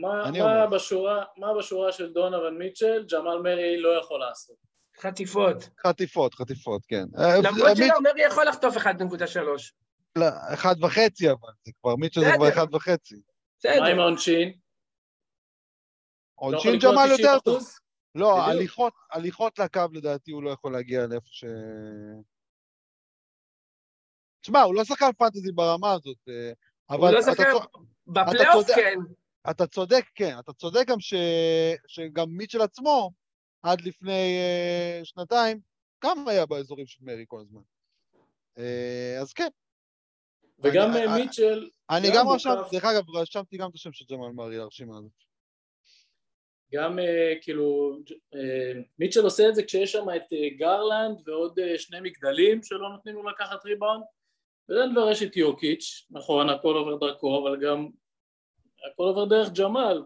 מה, 0.00 0.30
מה. 0.38 0.66
בשורה, 0.66 1.24
מה 1.36 1.46
בשורה 1.58 1.92
של 1.92 2.12
דונוvan 2.12 2.58
מיטשל 2.58 3.04
ג'מאל 3.12 3.38
מרי 3.42 3.80
לא 3.80 3.88
יכול 4.00 4.20
לעשות? 4.20 4.56
חטיפות. 5.00 5.56
חטיפות, 5.86 6.34
חטיפות, 6.34 6.82
כן. 6.88 7.04
אה, 7.18 7.36
למרות 7.44 7.76
מיט- 7.78 7.92
שאומרי 7.92 8.22
יכול 8.26 8.44
לחטוף 8.48 8.76
1.3. 8.76 9.72
לא, 10.18 10.24
אחד 10.54 10.74
וחצי, 10.84 11.30
אבל 11.30 11.48
זה 11.64 11.72
כבר, 11.80 11.96
מיטשל 11.96 12.20
זה 12.20 12.26
כבר 12.36 12.46
בסדר. 12.46 12.62
אחד 12.62 12.74
וחצי. 12.74 13.14
מה 13.80 13.86
עם. 13.86 13.98
העונשין? 13.98 14.48
לא 14.48 14.58
עונשין 16.46 16.74
לקלוט 16.74 16.92
ג'מאל 16.92 17.10
יותר 17.10 17.36
90%? 17.38 17.40
טוב. 17.44 17.62
לא. 18.16 18.42
הליכות, 18.42 18.92
הליכות 19.12 19.58
לקו 19.58 19.80
לדעתי 19.92 20.30
הוא 20.30 20.42
לא 20.42 20.50
יכול 20.50 20.72
להגיע 20.72 21.06
לאיפה 21.06 21.28
ש... 21.30 21.44
תשמע, 24.40 24.62
הוא 24.62 24.74
לא 24.74 24.84
שחקן 24.84 25.12
פנטזי 25.18 25.52
ברמה 25.52 25.92
הזאת, 25.92 26.18
אה, 26.28 26.52
אבל 26.90 27.08
הוא 27.08 27.10
לא 27.10 27.18
אתה 27.18 27.30
שחקן, 27.32 27.42
בפלייאוף. 28.06 28.66
כן. 28.74 28.98
אתה 29.50 29.66
צודק, 29.66 30.04
כן, 30.14 30.38
אתה 30.38 30.52
צודק 30.52 30.84
גם 30.86 31.00
ש... 31.00 31.14
שגם 31.86 32.28
מיטשל 32.30 32.60
עצמו, 32.62 33.10
עד 33.62 33.80
לפני 33.80 34.38
uh, 35.02 35.04
שנתיים, 35.04 35.60
גם 36.04 36.28
היה 36.28 36.46
באזורים 36.46 36.86
של 36.86 37.04
מרי 37.04 37.24
כל 37.28 37.40
הזמן. 37.40 37.60
Uh, 38.58 39.20
אז 39.20 39.32
כן, 39.32 39.48
וגם 40.58 40.90
אני- 40.90 41.06
אני- 41.06 41.22
מיטשל, 41.22 41.68
אני 41.90 42.08
גם. 42.14 42.28
רשמתי, 42.28 42.70
דרך 42.72 42.84
אגב, 42.84 43.10
רשמתי 43.10 43.56
גם 43.56 43.70
את 43.70 43.74
השם 43.74 43.92
של 43.92 44.04
ג'מאל 44.10 44.32
מרי 44.32 44.56
לרשימה 44.56 44.98
הזאת. 44.98 45.25
גם 46.72 46.98
אה, 46.98 47.32
כאילו, 47.42 47.96
אה, 48.34 48.72
מיטשל 48.98 49.24
עושה 49.24 49.48
את 49.48 49.54
זה 49.54 49.62
כשיש 49.62 49.92
שם 49.92 50.06
את 50.16 50.32
אה, 50.32 50.48
גרלנד 50.58 51.28
ועוד 51.28 51.58
שני 51.76 52.00
מגדלים 52.00 52.62
שלא 52.62 52.88
נותנים 52.88 53.14
לו 53.14 53.28
לקחת 53.28 53.64
ריבאונד. 53.64 54.02
בדנבר 54.68 55.10
יש 55.10 55.22
את 55.22 55.36
יוקיץ', 55.36 56.06
נכון, 56.10 56.48
הכל 56.50 56.74
עובר 56.76 56.96
דרכו, 56.96 57.42
אבל 57.42 57.60
גם 57.66 57.88
הכל 58.92 59.02
עובר 59.02 59.24
דרך 59.24 59.48
ג'מאל 59.58 60.02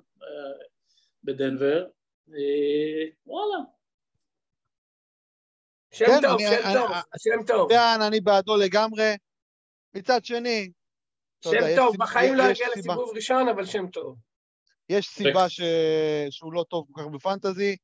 בדנבר. 1.24 1.86
וואלה, 3.26 3.56
שם 5.94 6.04
כן, 6.06 6.18
טוב, 6.22 6.40
אני- 6.40 6.48
שם 6.48 6.66
אני- 6.66 6.74
טוב, 6.74 6.90
שם 7.18 7.46
טוב. 7.46 7.70
יאן, 7.72 7.98
אני 8.08 8.20
בעדו 8.20 8.56
לגמרי. 8.56 9.12
מצד 9.94 10.24
שני, 10.24 10.70
יודע, 11.46 11.58
שם 11.60 11.66
יש 11.70 11.76
טוב, 11.76 11.96
בחיים 11.98 12.34
לא 12.34 12.42
יגיע 12.42 12.66
לסיבוב 12.76 13.10
ראשון, 13.14 13.48
אבל 13.48 13.64
שם 13.64 13.86
טוב. 13.90 14.16
יש 14.90 15.08
סיבה 15.08 15.48
ש... 15.48 15.60
שהוא 16.30 16.52
לא 16.52 16.64
טוב 16.70 16.86
כל 16.92 17.00
כך 17.02 17.06
בפנטזי, 17.06 17.76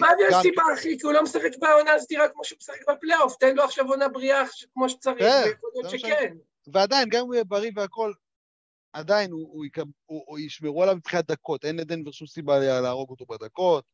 מה 0.00 0.08
זה 0.18 0.36
הסיבה, 0.38 0.62
אחי? 0.74 0.98
כי 0.98 1.06
הוא 1.06 1.12
לא 1.12 1.22
משחק 1.22 1.50
בעונה 1.58 1.98
סדירה 1.98 2.28
כמו 2.28 2.44
שהוא 2.44 2.56
משחק 2.58 2.88
בפלייאוף. 2.90 3.36
תן 3.36 3.56
לו 3.56 3.62
עכשיו 3.62 3.88
עונה 3.88 4.08
בריאה 4.08 4.42
כמו 4.74 4.88
שצריך, 4.88 5.18
כן, 5.18 5.42
ויכול 5.46 5.70
להיות 5.74 5.90
שכן. 5.90 6.36
ועדיין, 6.66 7.08
גם 7.08 7.20
אם 7.20 7.26
הוא 7.26 7.34
יהיה 7.34 7.44
בריא 7.44 7.70
והכל, 7.76 8.12
עדיין 8.92 9.30
הוא, 9.30 9.48
הוא, 9.52 9.64
הוא, 10.06 10.24
הוא 10.26 10.38
ישמרו 10.38 10.82
עליו 10.82 10.96
מבחינת 10.96 11.26
דקות, 11.30 11.64
אין 11.64 11.76
לדנבר 11.76 12.10
שום 12.10 12.26
סיבה 12.26 12.58
לה- 12.58 12.80
להרוג 12.80 13.10
אותו 13.10 13.26
בדקות. 13.26 13.84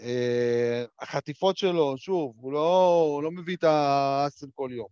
אה, 0.00 0.84
החטיפות 0.98 1.56
שלו, 1.56 1.98
שוב, 1.98 2.36
הוא 2.40 2.52
לא, 2.52 3.00
הוא 3.14 3.22
לא 3.22 3.30
מביא 3.30 3.56
את 3.56 3.64
האסל 3.64 4.46
כל 4.54 4.70
יום. 4.72 4.88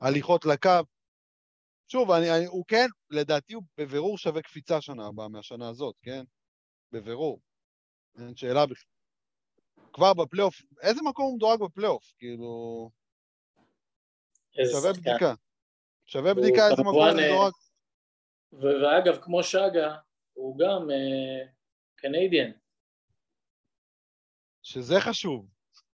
הליכות 0.00 0.44
לקו. 0.44 0.70
שוב, 1.88 2.10
אני, 2.10 2.36
אני, 2.36 2.46
הוא 2.46 2.64
כן, 2.68 2.86
לדעתי 3.10 3.54
הוא 3.54 3.62
בבירור 3.78 4.18
שווה 4.18 4.42
קפיצה 4.42 4.80
שנה 4.80 5.06
הבאה 5.06 5.28
מהשנה 5.28 5.68
הזאת, 5.68 5.94
כן? 6.02 6.24
בבירור. 6.92 7.40
אין 8.18 8.36
שאלה 8.36 8.66
בכלל. 8.66 8.90
כבר 9.92 10.14
בפלייאוף, 10.14 10.54
איזה 10.82 11.02
מקום 11.02 11.24
הוא 11.24 11.36
מדורג 11.36 11.60
בפלייאוף? 11.60 12.12
כאילו, 12.18 12.90
שווה 14.52 14.94
שחקן. 14.94 15.10
בדיקה. 15.10 15.34
שווה 16.06 16.34
בדיקה 16.34 16.68
איזה 16.70 16.82
מקום 16.82 16.94
הוא 16.94 17.04
אה, 17.04 17.14
מדורג. 17.14 17.52
ו- 18.52 18.82
ואגב, 18.82 19.22
כמו 19.22 19.42
שגה, 19.42 19.96
הוא 20.32 20.58
גם 20.58 20.90
אה, 20.90 21.46
קנדיאן. 21.96 22.50
שזה 24.62 24.94
חשוב. 25.00 25.46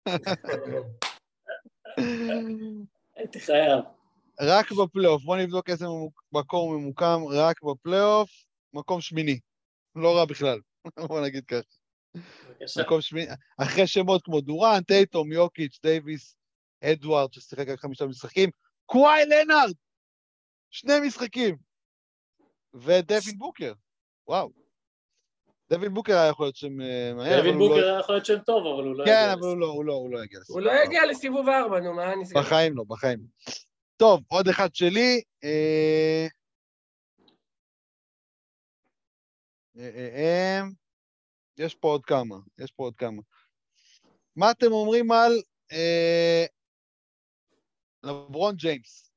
הייתי 3.15 3.39
חייב. 3.39 3.96
רק 4.41 4.71
בפלייאוף, 4.71 5.23
בוא 5.23 5.37
נבדוק 5.37 5.69
איזה 5.69 5.85
מקום 6.31 6.69
הוא 6.73 6.81
ממוקם 6.81 7.19
רק 7.29 7.63
בפלייאוף, 7.63 8.29
מקום 8.73 9.01
שמיני. 9.01 9.39
לא 9.95 10.17
רע 10.17 10.25
בכלל, 10.25 10.59
בוא 11.07 11.21
נגיד 11.21 11.45
ככה. 11.45 11.61
בבקשה. 12.15 12.81
מקום 12.81 13.01
שמיני, 13.01 13.31
אחרי 13.57 13.87
שמות 13.87 14.25
כמו 14.25 14.41
דורן, 14.41 14.81
טייטום, 14.81 15.31
יוקיץ', 15.31 15.79
דייוויס, 15.83 16.37
אדוארד, 16.83 17.33
ששיחק 17.33 17.67
רק 17.67 17.79
חמישה 17.79 18.05
משחקים, 18.05 18.49
קוואי 18.85 19.25
לנארד! 19.25 19.73
שני 20.71 20.93
משחקים. 21.07 21.57
ודווין 22.73 23.37
בוקר, 23.37 23.73
וואו. 24.27 24.49
דווין 25.69 25.93
בוקר 25.93 26.13
היה 26.17 26.29
יכול 26.29 26.45
להיות 26.45 26.55
שם 26.55 26.81
אה, 26.81 27.11
אבל 27.11 27.37
דווין 27.37 27.57
לא- 27.57 27.67
בוקר 27.67 27.83
היה 27.89 27.99
יכול 27.99 28.15
להיות 28.15 28.25
שם 28.25 28.39
טוב, 28.39 28.65
אבל 28.67 28.87
הוא 28.87 28.95
לא 28.95 29.05
כן, 29.05 29.11
יגיע 29.11 29.33
אבל 29.33 29.41
הוא 29.41 29.57
לא, 29.57 29.65
הוא 29.65 29.85
לא, 29.85 29.93
הוא 29.93 30.11
לא 30.11 30.23
יגיע 30.23 30.39
הוא 30.49 30.61
לא 30.61 30.71
יגיע 30.83 31.05
לסיבוב 31.05 31.49
ארבע, 31.49 31.79
נו, 31.79 31.93
מה 31.93 32.15
נסגר? 32.15 32.39
בחיים 32.41 32.77
לא, 32.77 32.83
בחיים. 32.87 33.19
טוב, 33.97 34.23
עוד 34.27 34.47
אחד 34.47 34.75
שלי. 34.75 35.21
אה, 35.43 36.27
אה, 39.77 40.09
אה, 40.15 40.61
יש 41.57 41.75
פה 41.75 41.87
עוד 41.87 42.05
כמה, 42.05 42.35
יש 42.57 42.71
פה 42.71 42.83
עוד 42.83 42.95
כמה. 42.95 43.21
מה 44.35 44.51
אתם 44.51 44.71
אומרים 44.71 45.11
על 45.11 45.31
לברון 48.03 48.55
ג'יימס? 48.55 49.11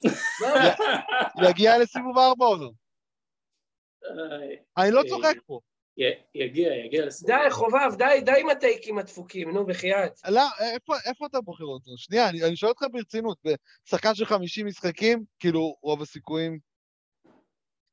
יגיע 1.50 1.78
לסיבוב 1.78 2.18
ארבע 2.18 2.44
או 2.44 2.56
לא? 2.56 2.70
אני 4.76 4.90
לא 4.90 5.02
צוחק 5.08 5.36
פה. 5.46 5.60
יגיע, 6.34 6.74
יגיע 6.84 7.06
לסיבוב. 7.06 7.36
די, 7.36 7.50
חובב, 7.50 7.94
די, 7.98 8.20
די 8.24 8.40
עם 8.40 8.48
הטייקים 8.48 8.98
הדפוקים, 8.98 9.50
נו, 9.50 9.66
בחייאת. 9.66 10.20
לא, 10.28 10.42
איפה, 10.60 10.94
איפה 11.06 11.26
אתה 11.26 11.40
בוחר 11.40 11.64
אותו? 11.64 11.90
שנייה, 11.96 12.28
אני, 12.28 12.44
אני 12.44 12.56
שואל 12.56 12.70
אותך 12.70 12.84
ברצינות, 12.92 13.38
בשחקן 13.86 14.14
של 14.14 14.24
50 14.24 14.66
משחקים, 14.66 15.24
כאילו, 15.38 15.76
רוב 15.82 16.02
הסיכויים... 16.02 16.58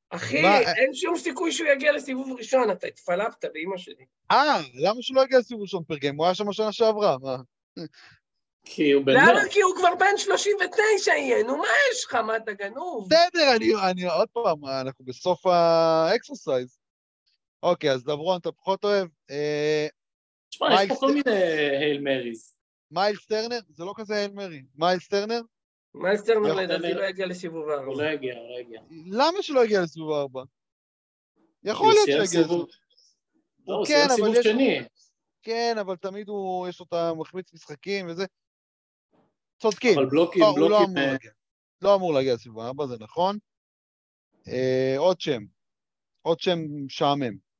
אחי, 0.09 0.41
מה- 0.41 0.59
אין 0.59 0.93
שום 0.93 1.17
סיכוי 1.17 1.51
שהוא 1.51 1.67
יגיע 1.67 1.91
לסיבוב 1.91 2.37
ראשון, 2.37 2.71
אתה 2.71 2.87
התפלפת 2.87 3.45
באמא 3.53 3.77
שלי. 3.77 4.05
אה, 4.31 4.61
למה 4.73 5.01
שהוא 5.01 5.15
לא 5.15 5.21
יגיע 5.21 5.39
לסיבוב 5.39 5.61
ראשון 5.61 5.83
per 5.83 5.97
game? 5.97 6.17
הוא 6.17 6.25
היה 6.25 6.35
שם 6.35 6.47
בשנה 6.47 6.71
שעברה, 6.71 7.17
מה? 7.21 7.35
כי 8.65 8.91
הוא 8.91 9.05
בן 9.05 9.13
למה? 9.13 9.33
מאה. 9.33 9.49
כי 9.49 9.61
הוא 9.61 9.75
כבר 9.75 9.95
בן 9.99 10.17
39 10.17 11.11
יהיה, 11.11 11.43
נו, 11.43 11.57
מה 11.57 11.63
יש 11.91 12.05
לך? 12.05 12.15
מה, 12.15 12.37
אתה 12.37 12.53
גנוב? 12.53 13.07
בסדר, 13.09 13.55
אני, 13.55 13.71
אני 13.91 14.05
עוד 14.05 14.27
פעם, 14.33 14.65
אנחנו 14.65 15.05
בסוף 15.05 15.45
ה 15.45 15.59
exercise. 15.59 16.80
אוקיי, 17.63 17.91
אז 17.91 18.07
לברון 18.07 18.39
אתה 18.39 18.51
פחות 18.51 18.83
אוהב. 18.83 19.07
אה, 19.29 19.87
תשמע, 20.49 20.67
יש 20.67 20.73
פה 20.73 20.85
מיילס- 20.85 20.99
כל 20.99 21.13
מיני 21.13 21.41
Hail 21.81 22.01
Marys. 22.01 22.55
מיילס 22.91 23.25
טרנר, 23.25 23.59
זה 23.69 23.83
לא 23.85 23.93
כזה 23.97 24.25
Hail 24.25 24.31
Mary. 24.31 24.61
מיילס 24.75 25.07
טרנר, 25.07 25.41
מיילסטרנר 25.93 26.53
לא, 26.53 26.61
לדעתי 26.61 26.93
לא 26.93 27.03
יגיע 27.05 27.25
לסיבוב 27.25 27.63
הוא 27.63 27.71
הארבע. 27.71 28.03
לא 28.03 28.09
יגיע, 28.09 28.37
הוא 28.37 28.49
לא 28.49 28.59
יגיע. 28.59 28.81
למה 29.05 29.41
שלא 29.41 29.65
יגיע 29.65 29.81
לסיבוב 29.81 30.11
ארבע? 30.11 30.43
יכול 31.63 31.85
הוא 31.85 31.93
להיות 31.93 32.05
שיגיע 32.05 32.25
סיבוב- 32.25 32.45
לסיבוב. 32.45 32.69
לא, 33.67 33.75
הוא 33.75 33.85
כן, 33.85 33.93
סיים 33.93 34.05
אבל 34.09 34.15
סיבוב 34.15 34.35
יש- 34.35 34.45
שני. 34.45 34.79
כן, 35.43 35.75
אבל 35.79 35.95
תמיד 35.95 36.29
הוא, 36.29 36.67
יש 36.67 36.79
לו 36.79 36.85
את 36.85 36.93
המחמיץ 36.93 37.53
משחקים 37.53 38.07
וזה. 38.09 38.25
צודקים. 39.61 39.97
אבל 39.99 40.09
בלוקים, 40.09 40.41
לא, 40.41 40.47
הוא 40.47 40.59
לא 40.59 40.67
בלוקים... 40.67 40.87
אמור 40.97 41.05
אה, 41.07 41.11
להגיע. 41.11 41.31
לא 41.81 41.95
אמור 41.95 42.13
להגיע 42.13 42.33
לסיבוב 42.33 42.59
ארבע, 42.59 42.87
זה 42.87 42.95
נכון. 42.99 43.37
אה, 44.47 44.95
עוד 44.97 45.21
שם. 45.21 45.41
עוד 46.21 46.39
שם 46.39 46.59
משעמם. 46.85 47.50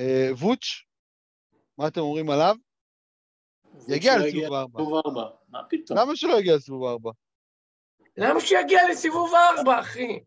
אה, 0.00 0.28
ווץ', 0.32 0.64
מה 1.78 1.88
אתם 1.88 2.00
אומרים 2.00 2.30
עליו? 2.30 2.56
יגיע 3.88 4.12
שלא 4.12 4.26
לסיבוב 4.26 4.52
ארבע. 4.54 4.80
ארבע. 4.82 5.30
מה 5.48 5.58
פתאום? 5.70 5.98
למה 5.98 6.16
שלא 6.16 6.38
יגיע 6.38 6.56
לסיבוב 6.56 6.84
ארבע? 6.84 7.10
למה 8.16 8.40
שיגיע 8.40 8.88
לסיבוב 8.90 9.34
הארבע, 9.34 9.80
אחי? 9.80 10.20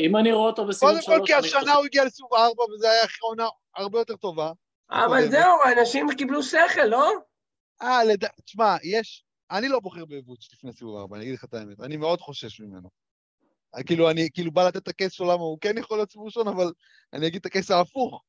אם 0.00 0.16
אני 0.16 0.32
רואה 0.32 0.46
אותו 0.46 0.66
בסיבוב 0.66 0.92
קודם 0.92 1.02
שלוש... 1.02 1.18
כל, 1.18 1.26
כי 1.26 1.34
השנה 1.34 1.72
הוא 1.72 1.84
הגיע 1.84 2.04
לסיבוב 2.04 2.34
ארבע, 2.34 2.62
וזה 2.62 2.90
היה 2.90 3.04
עונה 3.20 3.48
הרבה 3.76 3.98
יותר 3.98 4.16
טובה. 4.16 4.52
אבל. 4.90 5.30
זהו, 5.30 5.62
האנשים 5.64 6.06
קיבלו 6.18 6.42
שכל, 6.42 6.84
לא? 6.84 7.12
אה, 7.82 8.04
לד... 8.04 8.24
תשמע, 8.44 8.76
יש... 8.82 9.24
אני 9.50 9.68
לא 9.68 9.80
בוחר 9.80 10.04
בווץ' 10.04 10.52
לפני 10.52 10.72
סיבוב 10.72 10.96
ארבע, 10.96 11.16
אני 11.16 11.24
אגיד 11.24 11.34
לך 11.34 11.44
את 11.44 11.54
האמת. 11.54 11.80
אני 11.80 11.96
מאוד 11.96 12.20
חושש 12.20 12.60
ממנו. 12.60 12.88
אה, 13.74 13.82
כאילו, 13.82 14.10
אני 14.10 14.28
כאילו 14.34 14.52
בא 14.52 14.68
לתת 14.68 14.76
את 14.76 14.88
הקייס 14.88 15.12
שלו 15.12 15.26
למה 15.26 15.42
הוא 15.42 15.58
כן 15.60 15.78
יכול 15.78 15.98
להיות 15.98 16.10
סיבוב 16.10 16.26
ראשון, 16.26 16.48
אבל 16.48 16.72
אני 17.12 17.26
אגיד 17.26 17.40
את 17.40 17.46
הקייס 17.46 17.70
ההפוך. 17.70 18.22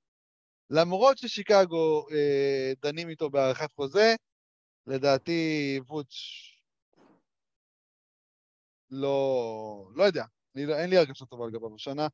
למרות 0.70 1.18
ששיקגו 1.18 2.06
אה, 2.12 2.74
דנים 2.82 3.10
איתו 3.10 3.30
בהארכת 3.30 3.74
חוזה, 3.74 4.16
לדעתי 4.88 5.80
ווץ' 5.88 6.14
לא... 8.92 9.90
לא 9.96 10.04
יודע. 10.04 10.26
אני, 10.56 10.66
לא- 10.66 10.76
אין 10.76 10.90
לי 10.90 10.98
הרגשה 10.98 11.26
טובה 11.26 11.48
לגביו 11.48 11.76
השנה, 11.76 12.08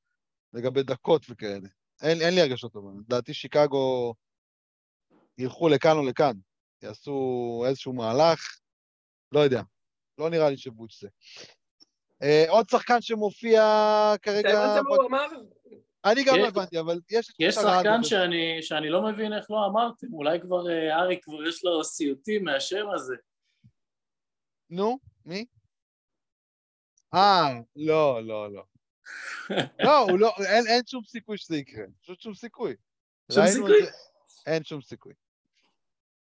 לגבי 0.54 0.84
דקות 0.84 1.26
וכאלה. 1.30 1.68
אין, 2.02 2.22
אין 2.22 2.36
לי 2.36 2.41
הרגשה 2.41 2.70
טובה. 2.70 2.89
לדעתי 2.99 3.34
שיקגו 3.34 4.14
ילכו 5.38 5.70
לכאן 5.70 5.97
או 5.97 6.06
לכאן. 6.06 6.34
יעשו 6.82 7.64
איזשהו 7.68 7.93
מהלך, 7.93 8.60
לא 9.32 9.39
יודע. 9.39 9.62
לא 10.18 10.30
נראה 10.30 10.49
לי 10.49 10.58
שבוץ' 10.58 11.02
זה. 11.02 11.10
אה, 12.24 12.45
עוד 12.49 12.70
שחקן 12.70 13.02
שמופיע 13.02 13.62
כרגע... 14.22 14.49
הבנת 14.49 14.84
מה 14.89 14.95
הוא 14.95 15.08
אמר? 15.08 15.28
אני 16.06 16.24
גם. 16.24 16.36
לא 16.38 16.47
הבנתי, 16.47 16.80
אבל 16.80 16.99
יש... 17.12 17.32
יש 17.39 17.56
שחקן 17.56 17.72
שחקן 17.78 18.04
שאני, 18.04 18.58
שאני 18.62 18.89
לא 18.89 19.02
מבין 19.04 19.34
איך 19.34 19.52
לא 19.52 19.66
אמרתם, 19.66 20.14
אולי 20.14 20.41
כבר 20.41 20.70
אה, 20.70 20.99
ארי 20.99 21.20
כבר 21.22 21.47
יש 21.47 21.64
לו 21.64 21.84
סיוטים 21.84 22.43
מהשם 22.43 22.86
הזה. 22.95 23.16
נו, 24.70 24.99
מי? 25.26 25.45
אה, 27.14 27.49
לא, 27.76 28.24
לא, 28.24 28.52
לא. 28.54 28.64
לא, 29.86 29.97
הוא 29.97 30.20
לא, 30.20 30.32
אין, 30.47 30.68
אין 30.68 30.82
שום 30.88 31.04
סיכוי 31.04 31.38
שזה 31.38 31.58
יקרה. 31.58 31.86
פשוט 32.02 32.22
שום 32.22 32.34
סיכוי. 32.34 32.76
שום 33.32 33.47
סיכוי? 33.47 33.86
זה- 33.86 33.91
אין 34.45 34.64
שום 34.64 34.82
סיכוי. 34.82 35.14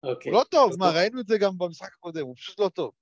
אוקיי. 0.02 0.32
הוא 0.32 0.38
לא 0.40 0.44
טוב, 0.44 0.70
אז 0.70 0.76
מה, 0.76 0.90
ראינו 0.90 1.20
את 1.20 1.26
זה 1.26 1.38
גם 1.38 1.58
במשחק 1.58 1.92
הקודם, 1.94 2.22
הוא 2.26 2.36
פשוט 2.36 2.60
לא 2.60 2.68
טוב. 2.68 2.92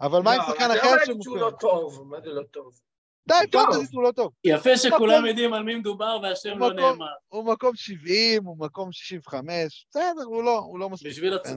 אבל 0.00 0.22
מה 0.22 0.32
עם 0.32 0.38
לא, 0.40 0.46
שחקן 0.46 0.64
אתה 0.64 0.80
אחר 0.80 0.90
לא 0.90 0.96
להגיד 0.96 1.04
שהוא 1.06 1.22
שמופיע? 1.24 1.42
לא 1.42 1.50
טוב, 1.60 2.02
מה 2.08 2.20
זה 2.20 2.26
לא 2.30 2.42
טוב? 2.42 2.80
די, 3.28 3.34
תגיד 3.50 3.90
שהוא 3.90 4.02
לא 4.02 4.12
טוב. 4.12 4.32
יפה 4.44 4.76
שכולם 4.76 5.26
יודעים 5.26 5.54
על 5.54 5.62
מי 5.62 5.74
מדובר 5.74 6.18
והשם 6.22 6.50
הוא 6.50 6.58
לא 6.58 6.72
נאמר. 6.72 7.06
הוא 7.28 7.44
מקום 7.52 7.76
70, 7.76 8.44
הוא 8.44 8.58
מקום 8.58 8.92
65, 8.92 9.86
בסדר, 9.90 10.24
הוא 10.24 10.44
לא, 10.44 10.58
הוא 10.58 10.78
לא 10.78 10.90
מספיק. 10.90 11.12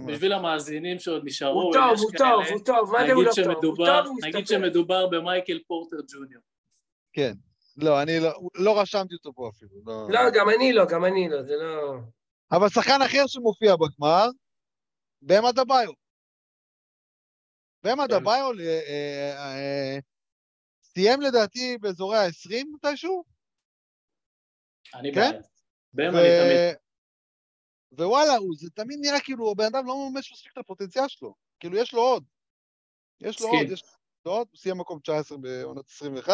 בשביל, 0.06 0.34
המאזינים 0.34 1.00
שעוד 1.00 1.22
נשארו, 1.26 1.62
הוא 1.62 1.74
טוב, 1.74 2.00
הוא 2.00 2.12
טוב, 2.18 2.44
הוא 2.52 2.60
טוב, 2.66 2.92
מה 2.92 3.08
זה 3.08 3.14
הוא 3.14 3.24
לא 3.24 3.32
טוב? 3.36 3.80
הוא 3.80 3.88
הוא 3.88 4.18
נגיד. 4.24 4.48
שמדובר 4.48 5.08
במייקל 5.08 5.60
פורטר 5.68 5.98
ג'וניור. 6.14 6.42
כן. 7.14 7.34
לא, 7.78 8.02
אני 8.02 8.20
לא, 8.20 8.30
לא 8.56 8.82
רשמתי 8.82 9.16
אותו 9.16 9.34
פה 9.34 9.50
אפילו. 9.56 9.72
לא. 9.86 10.08
לא, 10.10 10.20
גם 10.34 10.50
אני 10.50 10.74
לא, 10.74 10.86
גם 10.86 11.06
אני 11.06 11.30
לא, 11.30 11.44
זה 11.44 11.54
לא... 11.56 11.94
אבל 12.52 12.70
שחקן 12.70 13.02
אחר 13.02 13.28
שמופיע 13.28 13.76
בגמר, 13.76 14.28
בהמה 15.22 15.52
דביו. 15.52 15.92
בהמה 17.84 18.08
כן. 18.08 18.20
דביו 18.20 18.52
אה, 18.60 18.80
אה, 18.88 19.36
אה, 19.38 20.00
סיים 20.98 21.22
לדעתי 21.22 21.78
באזורי 21.82 22.18
ה-20 22.18 22.66
מתישהו, 22.74 23.24
אני 24.96 25.14
כן? 25.16 25.32
בעד. 25.32 25.46
בהם 25.94 26.14
ו... 26.14 26.18
אני 26.18 26.28
תמיד... 26.28 26.78
ווואלה, 27.92 28.36
הוא, 28.36 28.54
זה 28.58 28.70
תמיד 28.70 29.00
נראה 29.02 29.22
כאילו 29.22 29.52
הבן 29.52 29.64
אדם 29.64 29.88
לא 29.88 30.10
ממש 30.10 30.32
מספיק 30.32 30.52
את 30.52 30.58
הפוטנציאל 30.58 31.08
שלו. 31.08 31.36
כאילו, 31.60 31.78
יש 31.78 31.94
לו 31.94 32.02
עוד. 32.02 32.24
יש 33.22 33.42
לו. 33.42 33.48
עוד, 33.48 33.72
יש 33.72 33.84
לו 34.26 34.32
עוד, 34.32 34.48
הוא 34.52 34.58
סיים 34.58 34.78
מקום 34.78 35.00
19 35.00 35.38
בעונת 35.38 35.86
21. 35.86 36.34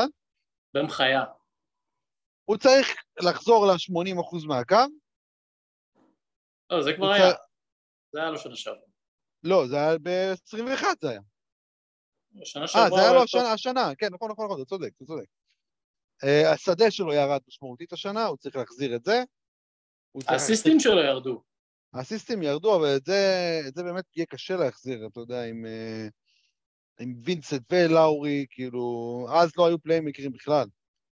בהם 0.74 0.90
חיה. 0.90 1.24
הוא 2.46 2.58
צריך 2.58 2.88
לחזור 3.20 3.66
ל-80% 3.66 4.48
מהקו. 4.48 4.76
לא, 6.70 6.84
זה 6.84 6.92
כבר 6.98 7.12
היה. 7.12 7.32
זה 8.12 8.20
היה 8.20 8.30
לו 8.30 8.38
שנה 8.38 8.56
שעברה. 8.56 8.82
לא, 9.44 9.68
זה 9.68 9.76
היה 9.76 9.98
ב-21 9.98 10.86
זה 11.02 11.10
היה. 11.10 11.22
שנה 12.44 12.68
שעברה... 12.68 12.84
אה, 12.84 12.90
זה 12.90 13.02
היה 13.02 13.14
לו 13.14 13.24
השנה, 13.24 13.52
השנה, 13.52 13.96
כן, 13.98 14.08
נכון, 14.14 14.32
נכון, 14.32 14.46
נכון, 14.46 14.62
אתה 14.62 14.70
צודק, 14.70 14.92
אתה 14.98 15.06
צודק. 15.06 15.26
אה, 16.24 16.52
השדה 16.52 16.92
שלו 16.92 17.14
ירד 17.14 17.40
משמעותית 17.48 17.94
השנה, 17.94 18.26
הוא 18.26 18.38
צריך 18.38 18.56
להחזיר 18.56 18.96
את 18.96 19.04
זה. 19.04 19.24
האסיסטים 20.28 20.80
שלו 20.80 21.00
ירדו. 21.00 21.44
האסיסטים 21.94 22.44
ירדו, 22.44 22.76
אבל 22.76 22.96
את 22.96 23.06
זה, 23.06 23.62
את 23.68 23.76
זה 23.76 23.84
באמת 23.84 24.06
יהיה 24.16 24.26
קשה 24.26 24.56
להחזיר, 24.56 25.08
אתה 25.08 25.20
יודע, 25.20 25.44
עם, 25.44 25.66
אה, 25.66 26.08
עם 27.00 27.14
וינסט 27.24 27.62
ולאורי, 27.72 28.46
כאילו, 28.50 29.28
אז 29.34 29.52
לא 29.58 29.68
היו 29.68 29.80
פליימקרים 29.80 30.32
בכלל. 30.32 30.68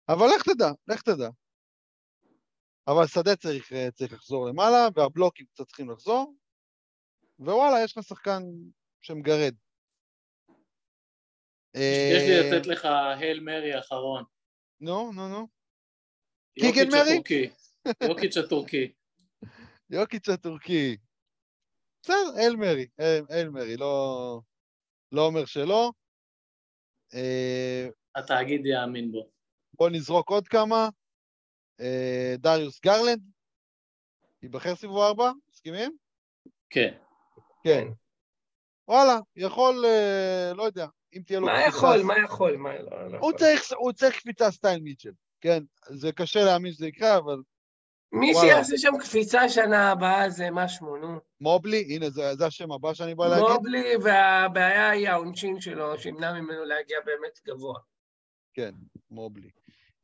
אבל 0.10 0.28
לך 0.36 0.44
תדע, 0.44 0.72
לך 0.88 1.02
תדע. 1.02 1.30
אבל 2.88 3.08
שדה 3.08 3.36
צריך, 3.36 3.74
אה, 3.74 3.92
צריך 3.92 4.14
לחזור 4.14 4.48
למעלה, 4.48 4.88
והבלוקים 4.96 5.46
קצת 5.46 5.68
צריכים 5.68 5.90
לחזור, 5.90 6.36
ווואלה, 7.40 7.84
יש 7.84 7.98
לך 7.98 8.04
שחקן 8.04 8.44
שמגרד. 9.02 9.54
יש 11.76 12.22
לי 12.30 12.40
אה, 12.40 12.58
לתת 12.58 12.68
לך 12.68 12.86
הייל 13.20 13.40
מרי 13.40 13.74
האחרון. 13.74 14.24
נו, 14.82 15.12
נו, 15.12 15.30
נו. 15.30 15.48
קיגן 16.60 16.88
מרי? 16.92 17.22
יוקיץ' 18.10 18.38
הטורקי. 18.38 18.94
יוקיץ' 19.90 20.30
הטורקי. 20.30 20.98
בסדר, 22.04 22.40
אל 22.40 22.56
מרי, 22.56 22.88
אל 23.32 23.50
מרי, 23.50 23.78
לא, 23.78 24.42
לא 25.12 25.26
אומר 25.26 25.46
שלא. 25.46 25.92
אה, 27.14 27.88
התאגיד 28.16 28.66
יאמין 28.66 29.12
בו. 29.12 29.30
בוא 29.74 29.90
נזרוק 29.90 30.30
עוד 30.30 30.48
כמה. 30.48 30.90
אה, 31.80 32.36
דריוס 32.38 32.82
גרלנד, 32.82 33.22
ייבחר 34.44 34.76
סיבוב 34.76 34.98
ארבע, 34.98 35.32
מסכימים? 35.50 35.98
כן. 36.70 36.98
כן. 37.64 37.88
וואלה, 38.88 39.20
יכול, 39.36 39.86
לא 40.56 40.64
יודע, 40.64 40.88
אם 41.16 41.22
תהיה 41.26 41.40
לו... 41.40 41.46
מה 41.46 41.62
יכול, 41.68 42.04
מה 42.04 42.14
יכול, 42.26 42.58
מה 42.58 42.74
לא, 42.74 43.10
לא 43.10 43.18
יכול. 43.18 43.34
הוא 43.78 43.92
צריך 43.94 44.18
קפיצה 44.18 44.52
סטייל 44.52 44.80
מיטשל, 44.82 45.12
כן? 45.42 45.64
זה 45.90 46.12
קשה 46.12 46.44
להאמין 46.44 46.72
שזה 46.72 46.88
יקרה, 46.88 47.18
אבל 47.18 47.42
מי. 48.14 48.34
שיעשה 48.42 48.78
שם 48.78 48.92
קפיצה 49.00 49.50
שנה 49.50 49.92
הבאה 49.92 50.30
זה 50.30 50.52
משהו, 50.52 50.98
נו. 50.98 51.20
מובלי, 51.42 51.86
הנה, 51.90 52.10
זה, 52.10 52.36
זה 52.36 52.46
השם 52.46 52.72
הבא 52.72 52.94
שאני 52.94 53.16
בא 53.16 53.28
להגיד. 53.28 53.46
מובלי, 53.50 53.96
והבעיה 54.04 54.90
היא 54.90 55.10
ה 55.10 55.16
offense 55.16 55.62
שלו, 55.62 56.00
שימנע 56.00 56.34
ממנו 56.34 56.66
להגיע 56.66 56.98
באמת 57.06 57.40
גבוה. 57.48 57.80
כן, 58.54 58.72
מובלי. 59.12 59.50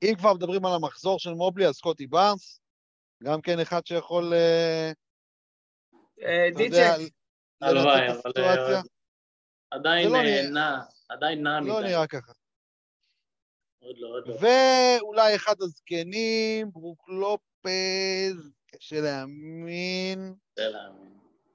אם 0.04 0.14
כבר 0.18 0.34
מדברים 0.34 0.66
על 0.66 0.74
המחזור 0.74 1.20
של 1.20 1.34
מובלי, 1.34 1.68
אז 1.68 1.76
סקוטי 1.76 2.08
בארנס, 2.08 2.60
גם 3.24 3.42
כן 3.42 3.60
אחד 3.60 3.86
שיכול... 3.86 4.34
אה, 4.34 4.92
אה, 6.24 6.50
דיצ'ק, 6.56 7.12
הלוואי, 7.62 8.10
את 8.12 8.26
אבל. 8.26 8.44
אה, 8.74 8.82
עדיין 9.72 10.12
לא 10.12 10.18
אה, 10.18 10.50
נע, 10.50 10.80
עדיין 11.10 11.44
נע 11.44 11.60
לא. 11.60 11.82
נראה 11.82 12.08
ככה. 12.08 12.32
עוד 13.82 13.96
לא, 13.98 14.08
עוד 14.08 14.28
לא. 14.28 14.34
ואולי 14.34 15.36
אחד 15.36 15.56
הזקנים, 15.62 16.72
ברוק 16.72 17.10
לופז, 17.10 18.52
קשה 18.68 19.02
להאמין. 19.02 20.34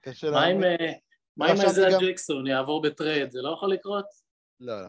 קשה 0.01 0.31
להאמין. 0.31 0.63
אה, 0.65 0.93
מה 1.37 1.47
עם 1.47 1.57
איזיה 1.65 1.91
גם- 1.93 2.01
ג'קסון, 2.01 2.47
יעבור 2.47 2.83
ב 2.83 2.90
trade, 2.90 3.31
זה 3.31 3.43
לא 3.43 3.53
יכול 3.57 3.73
לקרות? 3.73 4.05
לא, 4.61 4.83
לא. 4.83 4.89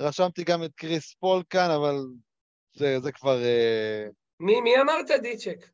רשמתי 0.00 0.44
גם 0.44 0.64
את 0.64 0.74
קריס 0.74 1.14
פול 1.14 1.42
כאן, 1.50 1.70
אבל 1.70 1.94
זה, 2.76 3.00
זה 3.00 3.12
כבר... 3.12 3.42
אה, 3.44 4.06
מי 4.40 4.60
מי 4.60 4.80
אמרת 4.80 5.10
דיצ'ק? 5.22 5.70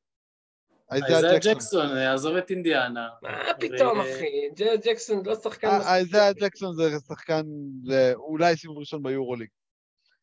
איזיה 0.93 1.17
איזיה 1.17 1.35
ג'קסון. 1.35 1.53
ג'קסון, 1.55 1.97
יעזוב 1.97 2.37
את 2.37 2.51
אינדיאנה. 2.51 3.09
מה 3.23 3.55
פתאום, 3.61 4.01
אחי? 4.01 4.65
ג'קסון 4.85 5.27
לא 5.27 5.35
שחקן 5.35 5.69
אה, 5.69 5.79
מספיק. 5.79 5.93
איזיה 5.95 6.33
ג'קסון 6.33 6.77
זה 6.77 6.91
שחקן, 7.09 7.43
זה 7.85 8.13
אולי 8.15 8.57
סיבוב 8.57 8.79
ראשון 8.79 9.03
ביורוליג. 9.03 9.49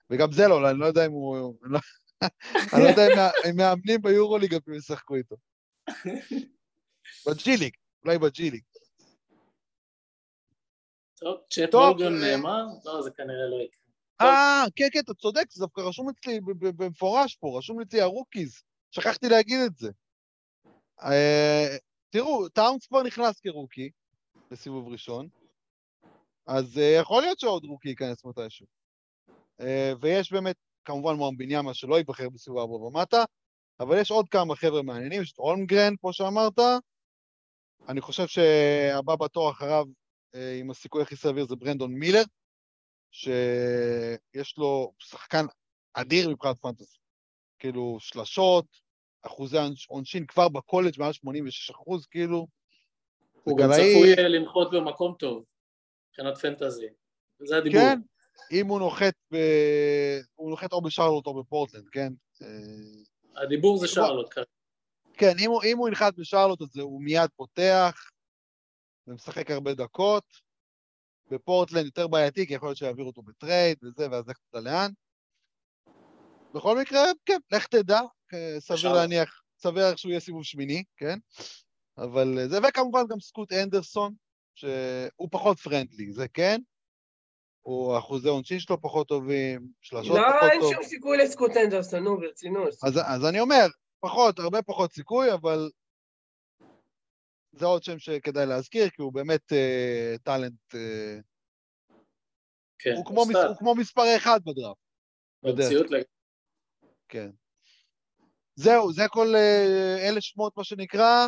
וגם 0.10 0.32
זה 0.32 0.48
לא, 0.48 0.70
אני 0.70 0.80
לא 0.80 0.86
יודע 0.86 1.06
אם 1.06 1.12
הוא... 1.12 1.54
אני 1.64 1.74
לא- 1.74 1.80
לא 2.80 2.90
יודע 2.90 3.30
אם 3.50 3.56
מאמנים 3.58 4.02
ביורוליג 4.02 4.56
אפילו 4.56 4.78
ישחקו 4.78 5.16
איתו. 5.16 5.36
ב 7.28 7.33
G 7.33 7.38
League, 7.38 7.74
אולי 8.06 8.18
ב 8.18 8.22
G 8.22 8.27
League. 8.27 8.62
טוב, 11.16 11.38
צ'ט 11.50 11.72
הולמגרן 11.72 12.24
אה, 12.24 12.36
נאמר? 12.36 12.64
לא, 12.86 13.02
זה 13.02 13.10
כנראה 13.18 13.50
לא 13.50 13.64
יקרה. 13.64 13.80
אה, 14.22 14.66
כן, 14.76 14.88
כן, 14.94 15.00
אתה 15.00 15.14
צודק, 15.14 15.46
זה 15.52 15.66
דווקא 15.66 15.82
רשום 15.82 16.10
אצלי 16.10 16.40
במפורש 16.60 17.36
פה, 17.36 17.56
רשום 17.58 17.82
אצלי 17.82 18.02
ה 18.02 18.08
rookies. 18.08 18.62
שכחתי 18.92 19.30
להגיד 19.30 19.60
את 19.66 19.78
זה. 19.78 19.92
אה, 21.04 21.78
תראו, 22.10 22.50
טאונס 22.50 22.88
כבר 22.88 23.04
נכנס 23.04 23.40
כ 23.40 23.52
rookie 23.52 23.90
בסיבוב 24.52 24.88
ראשון, 24.88 25.28
אז 26.48 26.78
אה, 26.78 26.98
יכול 27.02 27.22
להיות 27.22 27.40
שעוד 27.40 27.66
rookie 27.66 27.90
ייכנס 27.90 28.26
מתישהו. 28.26 28.66
אה, 29.60 29.94
ויש 30.02 30.32
באמת, 30.32 30.56
כמובן, 30.86 31.14
וומבניאמה 31.14 31.74
שלא 31.74 31.96
ייבחר 31.96 32.30
בסיבוב 32.30 32.60
ארבע 32.60 32.74
ומטה, 32.74 33.24
אבל 33.80 34.02
יש 34.02 34.12
עוד 34.12 34.30
כמה 34.30 34.56
חבר'ה 34.56 34.82
מעניינים, 34.82 35.22
יש 35.22 35.32
את 35.32 35.38
אולמגרן, 35.38 35.96
כמו 35.96 36.14
שאמרת, 36.14 36.60
אני 37.88 38.02
חושב 38.02 38.28
שהבא 38.28 39.16
בתור 39.16 39.52
אחריו, 39.52 39.86
עם 40.60 40.72
הסיכוי 40.72 41.02
הכי 41.02 41.16
סביר, 41.16 41.46
זה 41.46 41.56
ברנדון 41.56 41.94
מילר, 41.94 42.24
שיש 43.12 44.58
לו 44.58 44.94
שחקן 45.00 45.46
אדיר 45.94 46.30
מבחינת 46.30 46.60
פנטסי. 46.62 46.98
כאילו, 47.60 47.98
שלשות, 48.00 48.66
אחוזי 49.26 49.58
עונש- 49.58 49.86
עונשין 49.90 50.26
כבר 50.26 50.50
בקולג' 50.50 50.94
מעל 51.00 51.14
86 51.14 51.70
אחוז, 51.70 52.06
כאילו. 52.06 52.48
הוא 53.44 53.58
גם 53.58 53.70
צפוי 53.70 54.14
אה, 54.18 54.28
לנחות 54.28 54.72
במקום 54.74 55.16
טוב, 55.20 55.44
מבחינת 56.10 56.38
פנטזי. 56.38 56.88
זה 57.40 57.58
הדיבור. 57.58 57.80
כן, 57.82 58.00
אם 58.52 58.68
הוא 58.68 58.80
נוחת 58.80 59.14
ב... 59.34 59.38
הוא 60.36 60.50
נוחת 60.50 60.74
או 60.74 60.82
בשרלוט 60.82 61.28
או 61.28 61.44
בפורטלנד, 61.44 61.90
כן? 61.90 62.14
אה, 62.42 63.42
הדיבור 63.44 63.78
זה 63.78 63.88
שרלוט 63.88 64.34
כרגע. 64.34 64.48
כן, 65.14 65.34
אם 65.40 65.50
הוא, 65.50 65.64
אם 65.64 65.78
הוא 65.78 65.88
ינחת 65.88 66.14
בשרלוט, 66.16 66.62
אז 66.62 66.78
הוא 66.78 67.02
מיד 67.04 67.30
פותח 67.36 68.10
ומשחק 69.08 69.52
הרבה 69.52 69.74
דקות. 69.74 70.24
בפורטלנד 71.32 71.86
יותר 71.86 72.08
בעייתי, 72.08 72.48
כי 72.48 72.54
יכול 72.54 72.68
להיות 72.70 72.78
שיעבירו 72.78 73.08
אותו 73.08 73.22
ב 73.22 73.31
trade 73.31 73.78
וזה, 73.84 74.12
ואז 74.12 74.28
לך 74.28 74.38
תדע 74.50 74.60
לאן. 74.62 74.92
בכל 76.54 76.82
מקרה, 76.82 77.02
כן, 77.26 77.38
לך 77.52 77.68
תדע, 77.68 78.02
סביר. 78.60 78.94
להניח, 78.94 79.44
סביר 79.58 79.84
להניח 79.84 79.98
שהוא 79.98 80.10
יהיה 80.10 80.20
סיבוב 80.20 80.44
שמיני, 80.44 80.84
כן? 80.98 81.18
אבל 81.98 82.40
אה, 82.40 82.48
זה, 82.48 82.58
וכמובן 82.68 83.04
גם 83.10 83.20
סקוט 83.20 83.52
הנדרסון, 83.52 84.14
שהוא 84.56 85.30
פחות 85.32 85.60
friendly, 85.60 86.12
זה 86.12 86.28
כן. 86.28 86.62
הוא, 87.62 87.98
אחוזי 87.98 88.30
עונשין 88.30 88.60
שלו 88.60 88.82
פחות 88.82 89.08
טובים, 89.08 89.68
שלשות 89.82 90.18
לא, 90.18 90.24
פחות 90.30 90.52
אין 90.52 90.62
טוב. 90.62 90.74
שום 90.74 90.84
סיכוי 90.84 91.18
לסקוט 91.18 91.52
אנדרסון, 91.66 92.04
נו, 92.04 92.18
ברצינות. 92.18 92.74
אז, 92.84 92.98
אז 93.06 93.26
אני 93.30 93.40
אומר, 93.40 93.66
פחות, 94.00 94.40
הרבה 94.40 94.62
פחות 94.62 94.92
סיכוי, 94.92 95.34
אבל 95.34 95.70
זה 97.52 97.66
עוד 97.66 97.84
שם 97.84 98.00
שכדאי 98.00 98.46
להזכיר, 98.46 98.90
כי 98.90 99.02
הוא 99.02 99.14
באמת 99.14 99.54
אה, 99.54 100.16
טאלנט, 100.24 100.76
אה, 100.76 101.20
כן, 102.80 102.94
הוא, 102.96 103.06
כמו 103.06 103.26
מס. 103.26 103.36
הוא 103.36 103.58
כמו 103.58 103.76
מספר 103.76 104.04
אחד 104.18 104.40
בדראפט, 104.46 104.80
במציאות 105.44 105.86
לגמרי. 105.86 106.04
כן. 107.10 107.30
זהו, 108.56 108.94
זה 108.94 109.04
כל 109.10 109.36
אה, 109.36 110.10
אלה 110.10 110.22
שמות, 110.22 110.58
מה 110.58 110.64
שנקרא. 110.64 111.28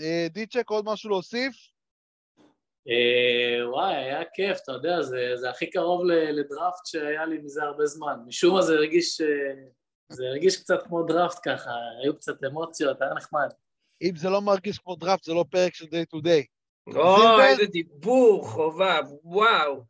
אה, 0.00 0.26
דיצ'ק, 0.30 0.70
עוד 0.70 0.84
משהו 0.84 1.10
להוסיף? 1.10 1.54
אה, 2.88 3.68
וואי, 3.70 3.94
היה 3.94 4.22
כיף, 4.34 4.58
אתה 4.62 4.72
יודע, 4.72 5.02
זה, 5.02 5.32
זה 5.34 5.50
הכי 5.50 5.70
קרוב 5.70 6.04
לדראפט 6.06 6.86
שהיה 6.86 7.26
לי 7.26 7.38
מזה 7.38 7.62
הרבה 7.62 7.86
זמן. 7.86 8.18
משום 8.26 8.54
מה 8.54 8.62
זה 8.62 8.74
הרגיש, 8.74 9.20
אה, 9.20 9.54
זה 10.08 10.24
הרגיש 10.26 10.56
קצת 10.56 10.82
כמו 10.86 11.02
דראפט 11.02 11.38
ככה, 11.44 11.70
היו 12.02 12.16
קצת 12.16 12.44
אמוציות, 12.44 13.02
היה 13.02 13.14
נחמד. 13.14 13.48
אם 14.02 14.16
זה 14.16 14.30
לא 14.30 14.40
מרגיש 14.40 14.78
כמו 14.78 14.96
דראפט, 14.96 15.24
זה 15.24 15.34
לא 15.34 15.44
פרק 15.50 15.74
של 15.74 15.84
day 15.84 16.16
to 16.16 16.22
day. 16.24 16.46
או? 16.96 17.40
איזה 17.40 17.64
דיבור, 17.66 18.48
חובה, 18.48 19.00
וואו. 19.22 19.84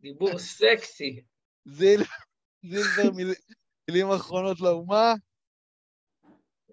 דיבור 0.00 0.38
סקסי. 0.38 1.22
זיל, 1.64 2.02
זילבר, 2.64 3.10
מיל, 3.16 3.34
מילים 3.90 4.10
אחרונות 4.10 4.60
לאומה. 4.60 5.14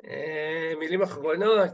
אה, 0.07 0.73
מילים 0.79 1.01
אחרונות. 1.01 1.71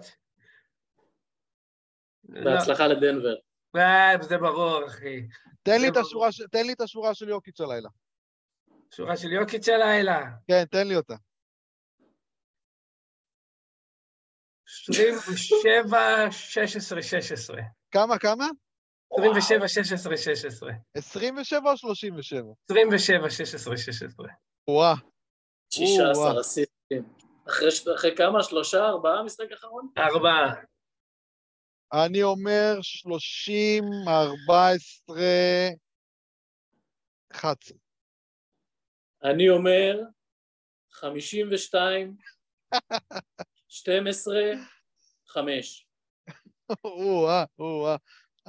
לא, 2.30 2.44
בהצלחה 2.52 2.88
לדנבר. 2.88 3.36
אה, 3.76 4.12
זה 4.22 4.38
ברור, 4.38 4.86
אחי. 4.88 5.28
תן 5.64 5.82
לי, 5.82 5.88
את. 5.90 5.98
השורה, 5.98 6.32
ש- 6.32 6.42
תן 6.52 6.66
לי 6.66 6.74
את 6.74 6.82
השורה 6.82 7.14
של 7.14 7.30
יוקיץ' 7.30 7.62
הלילה. 7.62 7.90
שורה 8.96 9.18
של 9.18 9.32
יוקיץ' 9.32 9.70
הלילה. 9.70 10.22
כן, 10.48 10.66
תן 10.66 10.88
לי 10.88 10.96
אותה. 10.96 11.16
27, 14.90 16.32
16, 16.32 17.02
16. 17.02 17.62
כמה, 17.92 18.20
כמה? 18.20 18.48
27, 19.20 19.68
16, 19.68 20.18
16. 20.18 20.72
27 20.98 21.72
או 21.72 21.78
37? 21.78 22.52
27, 22.72 23.30
16, 23.30 23.78
16. 23.78 24.28
וואה. 24.70 24.94
16 25.74 26.12
וואו. 26.24 26.42
אסיסטים. 26.42 27.04
אחרי, 27.50 27.72
ש- 27.72 27.88
אחרי 27.88 28.16
כמה? 28.18 28.44
שלושה? 28.44 28.86
ארבעה 28.86 29.24
משחק 29.24 29.52
אחרון? 29.52 29.90
ארבעה. 29.98 30.54
אני 31.94 32.24
אומר 32.24 32.78
30, 32.82 33.84
14, 34.08 35.18
11. 37.32 37.78
אני 39.24 39.50
אומר 39.50 40.00
52, 40.92 42.16
12, 43.68 44.36
5. 45.28 45.88
או-אה, 46.84 47.44
או-אה. 47.60 47.96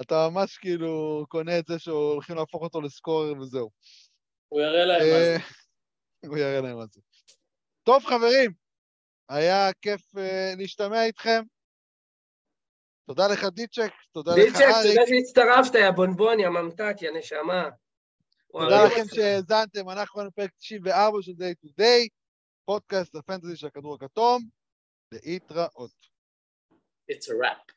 אתה 0.01 0.15
ממש 0.31 0.59
כאילו 0.59 1.25
קונה 1.29 1.59
את 1.59 1.67
זה 1.67 1.79
שהולכים 1.79 2.37
להפוך 2.37 2.63
אותו 2.63 2.81
לסקורר 2.81 3.41
וזהו. 3.41 3.71
הוא 4.49 4.61
יראה 4.61 4.85
להם 4.85 5.01
מה 5.01 5.07
זה. 5.07 5.37
אה, 5.37 6.29
הוא 6.29 6.39
יראה 6.39 6.61
להם 6.61 6.77
מה 6.79 6.85
זה. 6.87 7.01
טוב, 7.83 8.05
חברים, 8.05 8.53
היה 9.31 9.73
כיף 9.83 10.17
אה, 10.17 10.53
להשתמע 10.59 11.05
איתכם. 11.05 11.43
תודה 13.07 13.29
לך, 13.33 13.45
דיצ'ק, 13.45 13.93
תודה 14.13 14.33
לך, 14.33 14.39
דיצ'ק, 14.39 14.61
אריק. 14.61 14.99
תודה 14.99 15.07
שהצטרפת, 15.07 15.75
יא 15.75 15.91
בונבון, 15.91 16.41
יא 16.41 16.49
ממתק, 16.49 16.95
יא 17.03 17.11
נשמה. 17.11 17.69
תודה 18.53 18.85
לכם. 18.87 19.15
שהאזנתם, 19.15 19.91
אנחנו 19.91 20.21
היינו 20.21 20.33
פרק 20.33 20.51
94 20.59 21.19
של 21.23 21.33
Day 21.33 21.67
to 21.67 21.69
Day, 21.81 22.09
פודקאסט 22.65 23.15
הפנטזי 23.15 23.57
של 23.57 23.67
הכדור 23.67 23.95
הכתום, 23.95 24.43
להתראות. 25.13 26.11
It's 27.13 27.29
a 27.29 27.35
wrap. 27.35 27.67